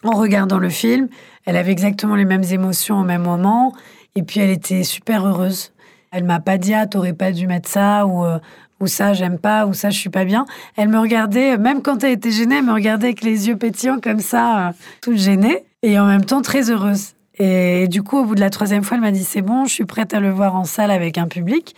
En 0.02 0.10
regardant 0.10 0.58
le 0.58 0.68
film, 0.68 1.08
elle 1.46 1.56
avait 1.56 1.72
exactement 1.72 2.16
les 2.16 2.26
mêmes 2.26 2.44
émotions 2.44 3.00
au 3.00 3.02
même 3.02 3.22
moment. 3.22 3.72
Et 4.14 4.22
puis, 4.22 4.40
elle 4.40 4.50
était 4.50 4.82
super 4.82 5.26
heureuse. 5.26 5.72
Elle 6.12 6.24
m'a 6.24 6.40
pas 6.40 6.58
dit 6.58 6.74
ah 6.74 6.86
t'aurais 6.86 7.14
pas 7.14 7.32
dû 7.32 7.46
mettre 7.46 7.70
ça 7.70 8.06
ou 8.06 8.26
euh, 8.26 8.38
ou 8.78 8.86
ça 8.86 9.14
j'aime 9.14 9.38
pas 9.38 9.66
ou 9.66 9.72
ça 9.72 9.88
je 9.88 9.98
suis 9.98 10.10
pas 10.10 10.26
bien. 10.26 10.44
Elle 10.76 10.88
me 10.88 10.98
regardait 10.98 11.56
même 11.56 11.80
quand 11.80 12.04
elle 12.04 12.12
était 12.12 12.30
gênée, 12.30 12.58
elle 12.58 12.66
me 12.66 12.74
regardait 12.74 13.06
avec 13.06 13.22
les 13.22 13.48
yeux 13.48 13.56
pétillants 13.56 13.98
comme 13.98 14.20
ça, 14.20 14.68
euh, 14.68 14.72
toute 15.00 15.16
gênée 15.16 15.64
et 15.82 15.98
en 15.98 16.06
même 16.06 16.24
temps 16.24 16.42
très 16.42 16.70
heureuse. 16.70 17.14
Et 17.38 17.88
du 17.88 18.02
coup 18.02 18.18
au 18.18 18.24
bout 18.26 18.36
de 18.36 18.40
la 18.40 18.50
troisième 18.50 18.84
fois, 18.84 18.96
elle 18.96 19.02
m'a 19.02 19.10
dit 19.10 19.24
c'est 19.24 19.42
bon, 19.42 19.64
je 19.64 19.72
suis 19.72 19.86
prête 19.86 20.14
à 20.14 20.20
le 20.20 20.30
voir 20.30 20.54
en 20.54 20.64
salle 20.64 20.92
avec 20.92 21.18
un 21.18 21.26
public. 21.26 21.74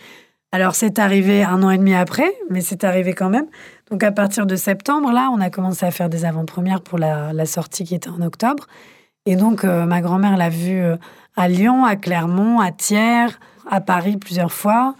Alors 0.51 0.75
c'est 0.75 0.99
arrivé 0.99 1.43
un 1.43 1.63
an 1.63 1.71
et 1.71 1.77
demi 1.79 1.95
après, 1.95 2.31
mais 2.51 2.61
c'est 2.61 2.83
arrivé 2.83 3.13
quand 3.13 3.29
même. 3.29 3.47
Donc 3.91 4.03
à 4.03 4.11
partir 4.11 4.45
de 4.45 4.55
septembre, 4.55 5.11
là, 5.11 5.29
on 5.33 5.39
a 5.39 5.49
commencé 5.49 5.85
à 5.85 5.91
faire 5.91 6.09
des 6.09 6.25
avant-premières 6.25 6.81
pour 6.81 6.97
la, 6.97 7.45
sortie 7.45 7.83
qui 7.83 7.95
était 7.95 8.09
en 8.09 8.21
octobre. 8.21 8.67
Et 9.25 9.35
donc 9.35 9.63
euh, 9.63 9.85
ma 9.85 10.01
grand-mère 10.01 10.37
l'a 10.37 10.49
vu 10.49 10.79
euh, 10.79 10.97
à 11.35 11.47
Lyon, 11.47 11.85
à 11.85 11.95
Clermont, 11.95 12.59
à 12.59 12.71
Thiers, 12.71 13.37
à 13.69 13.81
Paris 13.81 14.17
plusieurs 14.17 14.51
fois. 14.51 14.95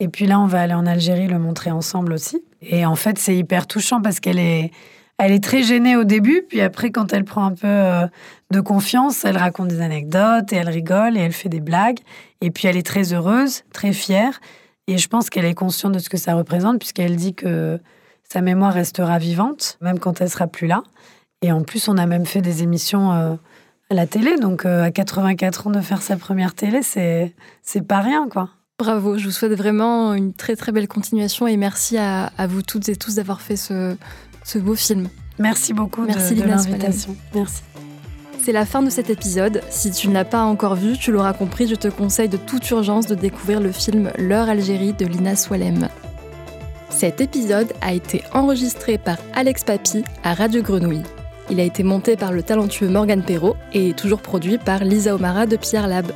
Et 0.00 0.08
puis 0.08 0.26
là, 0.26 0.40
on 0.40 0.46
va 0.46 0.62
aller 0.62 0.74
en 0.74 0.86
Algérie 0.86 1.28
le 1.28 1.38
montrer 1.38 1.70
ensemble 1.70 2.12
aussi. 2.12 2.42
Et 2.62 2.84
en 2.84 2.96
fait, 2.96 3.18
c'est 3.18 3.36
hyper 3.36 3.66
touchant 3.66 4.00
parce 4.00 4.20
qu'elle 4.20 4.38
est, 4.38 4.72
elle 5.18 5.32
est 5.32 5.42
très 5.42 5.62
gênée 5.62 5.96
au 5.96 6.04
début, 6.04 6.42
puis 6.48 6.60
après, 6.60 6.90
quand 6.90 7.12
elle 7.12 7.24
prend 7.24 7.44
un 7.44 7.52
peu 7.52 7.66
euh, 7.66 8.06
de 8.50 8.60
confiance, 8.60 9.24
elle 9.24 9.36
raconte 9.36 9.68
des 9.68 9.80
anecdotes 9.80 10.52
et 10.52 10.56
elle 10.56 10.68
rigole 10.68 11.16
et 11.16 11.20
elle 11.20 11.32
fait 11.32 11.48
des 11.48 11.60
blagues. 11.60 12.00
Et 12.40 12.50
puis 12.50 12.66
elle 12.66 12.76
est 12.76 12.86
très 12.86 13.12
heureuse, 13.12 13.62
très 13.72 13.92
fière. 13.92 14.40
Et 14.88 14.98
je 14.98 15.08
pense 15.08 15.30
qu'elle 15.30 15.44
est 15.44 15.54
consciente 15.54 15.92
de 15.92 15.98
ce 16.00 16.08
que 16.08 16.16
ça 16.16 16.34
représente, 16.34 16.78
puisqu'elle 16.78 17.16
dit 17.16 17.34
que 17.34 17.80
sa 18.34 18.40
mémoire 18.40 18.72
restera 18.72 19.18
vivante, 19.18 19.78
même 19.80 20.00
quand 20.00 20.20
elle 20.20 20.28
sera 20.28 20.48
plus 20.48 20.66
là. 20.66 20.82
Et 21.40 21.52
en 21.52 21.62
plus, 21.62 21.86
on 21.86 21.96
a 21.96 22.04
même 22.06 22.26
fait 22.26 22.42
des 22.42 22.64
émissions 22.64 23.12
euh, 23.12 23.34
à 23.90 23.94
la 23.94 24.08
télé. 24.08 24.36
Donc, 24.38 24.66
euh, 24.66 24.82
à 24.82 24.90
84 24.90 25.68
ans 25.68 25.70
de 25.70 25.80
faire 25.80 26.02
sa 26.02 26.16
première 26.16 26.52
télé, 26.52 26.82
c'est 26.82 27.32
c'est 27.62 27.86
pas 27.86 28.00
rien, 28.00 28.28
quoi. 28.28 28.50
Bravo, 28.76 29.18
je 29.18 29.26
vous 29.26 29.30
souhaite 29.30 29.52
vraiment 29.52 30.14
une 30.14 30.32
très 30.32 30.56
très 30.56 30.72
belle 30.72 30.88
continuation 30.88 31.46
et 31.46 31.56
merci 31.56 31.96
à, 31.96 32.32
à 32.36 32.48
vous 32.48 32.62
toutes 32.62 32.88
et 32.88 32.96
tous 32.96 33.14
d'avoir 33.14 33.40
fait 33.40 33.54
ce, 33.54 33.96
ce 34.42 34.58
beau 34.58 34.74
film. 34.74 35.06
Merci 35.38 35.72
beaucoup 35.72 36.02
Merci, 36.02 36.34
de, 36.34 36.40
de 36.40 36.44
Lina 36.44 36.56
l'invitation. 36.56 37.14
Merci. 37.36 37.62
C'est 38.40 38.50
la 38.50 38.66
fin 38.66 38.82
de 38.82 38.90
cet 38.90 39.10
épisode. 39.10 39.62
Si 39.70 39.92
tu 39.92 40.08
ne 40.08 40.12
l'as 40.12 40.24
pas 40.24 40.42
encore 40.42 40.74
vu, 40.74 40.98
tu 40.98 41.12
l'auras 41.12 41.34
compris, 41.34 41.68
je 41.68 41.76
te 41.76 41.86
conseille 41.86 42.28
de 42.28 42.36
toute 42.36 42.68
urgence 42.70 43.06
de 43.06 43.14
découvrir 43.14 43.60
le 43.60 43.70
film 43.70 44.10
L'heure 44.18 44.48
Algérie 44.48 44.92
de 44.92 45.06
Lina 45.06 45.36
Swalem. 45.36 45.88
Cet 46.94 47.20
épisode 47.20 47.72
a 47.80 47.92
été 47.92 48.22
enregistré 48.32 48.98
par 48.98 49.16
Alex 49.34 49.64
Papy 49.64 50.04
à 50.22 50.32
Radio 50.32 50.62
Grenouille. 50.62 51.02
Il 51.50 51.58
a 51.58 51.64
été 51.64 51.82
monté 51.82 52.16
par 52.16 52.30
le 52.30 52.44
talentueux 52.44 52.88
Morgan 52.88 53.20
Perrault 53.20 53.56
et 53.72 53.90
est 53.90 53.98
toujours 53.98 54.22
produit 54.22 54.58
par 54.58 54.84
Lisa 54.84 55.16
Omara 55.16 55.46
de 55.46 55.56
Pierre 55.56 55.88
Lab. 55.88 56.12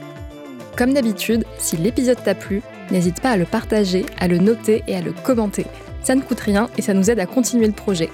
Comme 0.76 0.94
d'habitude, 0.94 1.44
si 1.58 1.76
l'épisode 1.76 2.22
t'a 2.22 2.36
plu, 2.36 2.62
n'hésite 2.92 3.20
pas 3.20 3.32
à 3.32 3.36
le 3.36 3.44
partager, 3.44 4.06
à 4.20 4.28
le 4.28 4.38
noter 4.38 4.84
et 4.86 4.94
à 4.94 5.02
le 5.02 5.12
commenter. 5.12 5.66
Ça 6.04 6.14
ne 6.14 6.22
coûte 6.22 6.40
rien 6.40 6.70
et 6.78 6.82
ça 6.82 6.94
nous 6.94 7.10
aide 7.10 7.18
à 7.18 7.26
continuer 7.26 7.66
le 7.66 7.72
projet. 7.72 8.08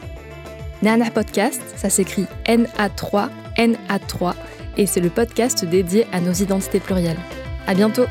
Nana 0.82 1.10
Podcast, 1.10 1.60
ça 1.76 1.90
s'écrit 1.90 2.24
NA3, 2.46 3.28
NA3, 3.58 4.32
et 4.78 4.86
c'est 4.86 5.00
le 5.00 5.10
podcast 5.10 5.66
dédié 5.66 6.06
à 6.12 6.20
nos 6.20 6.32
identités 6.32 6.80
plurielles. 6.80 7.20
À 7.66 7.74
bientôt! 7.74 8.06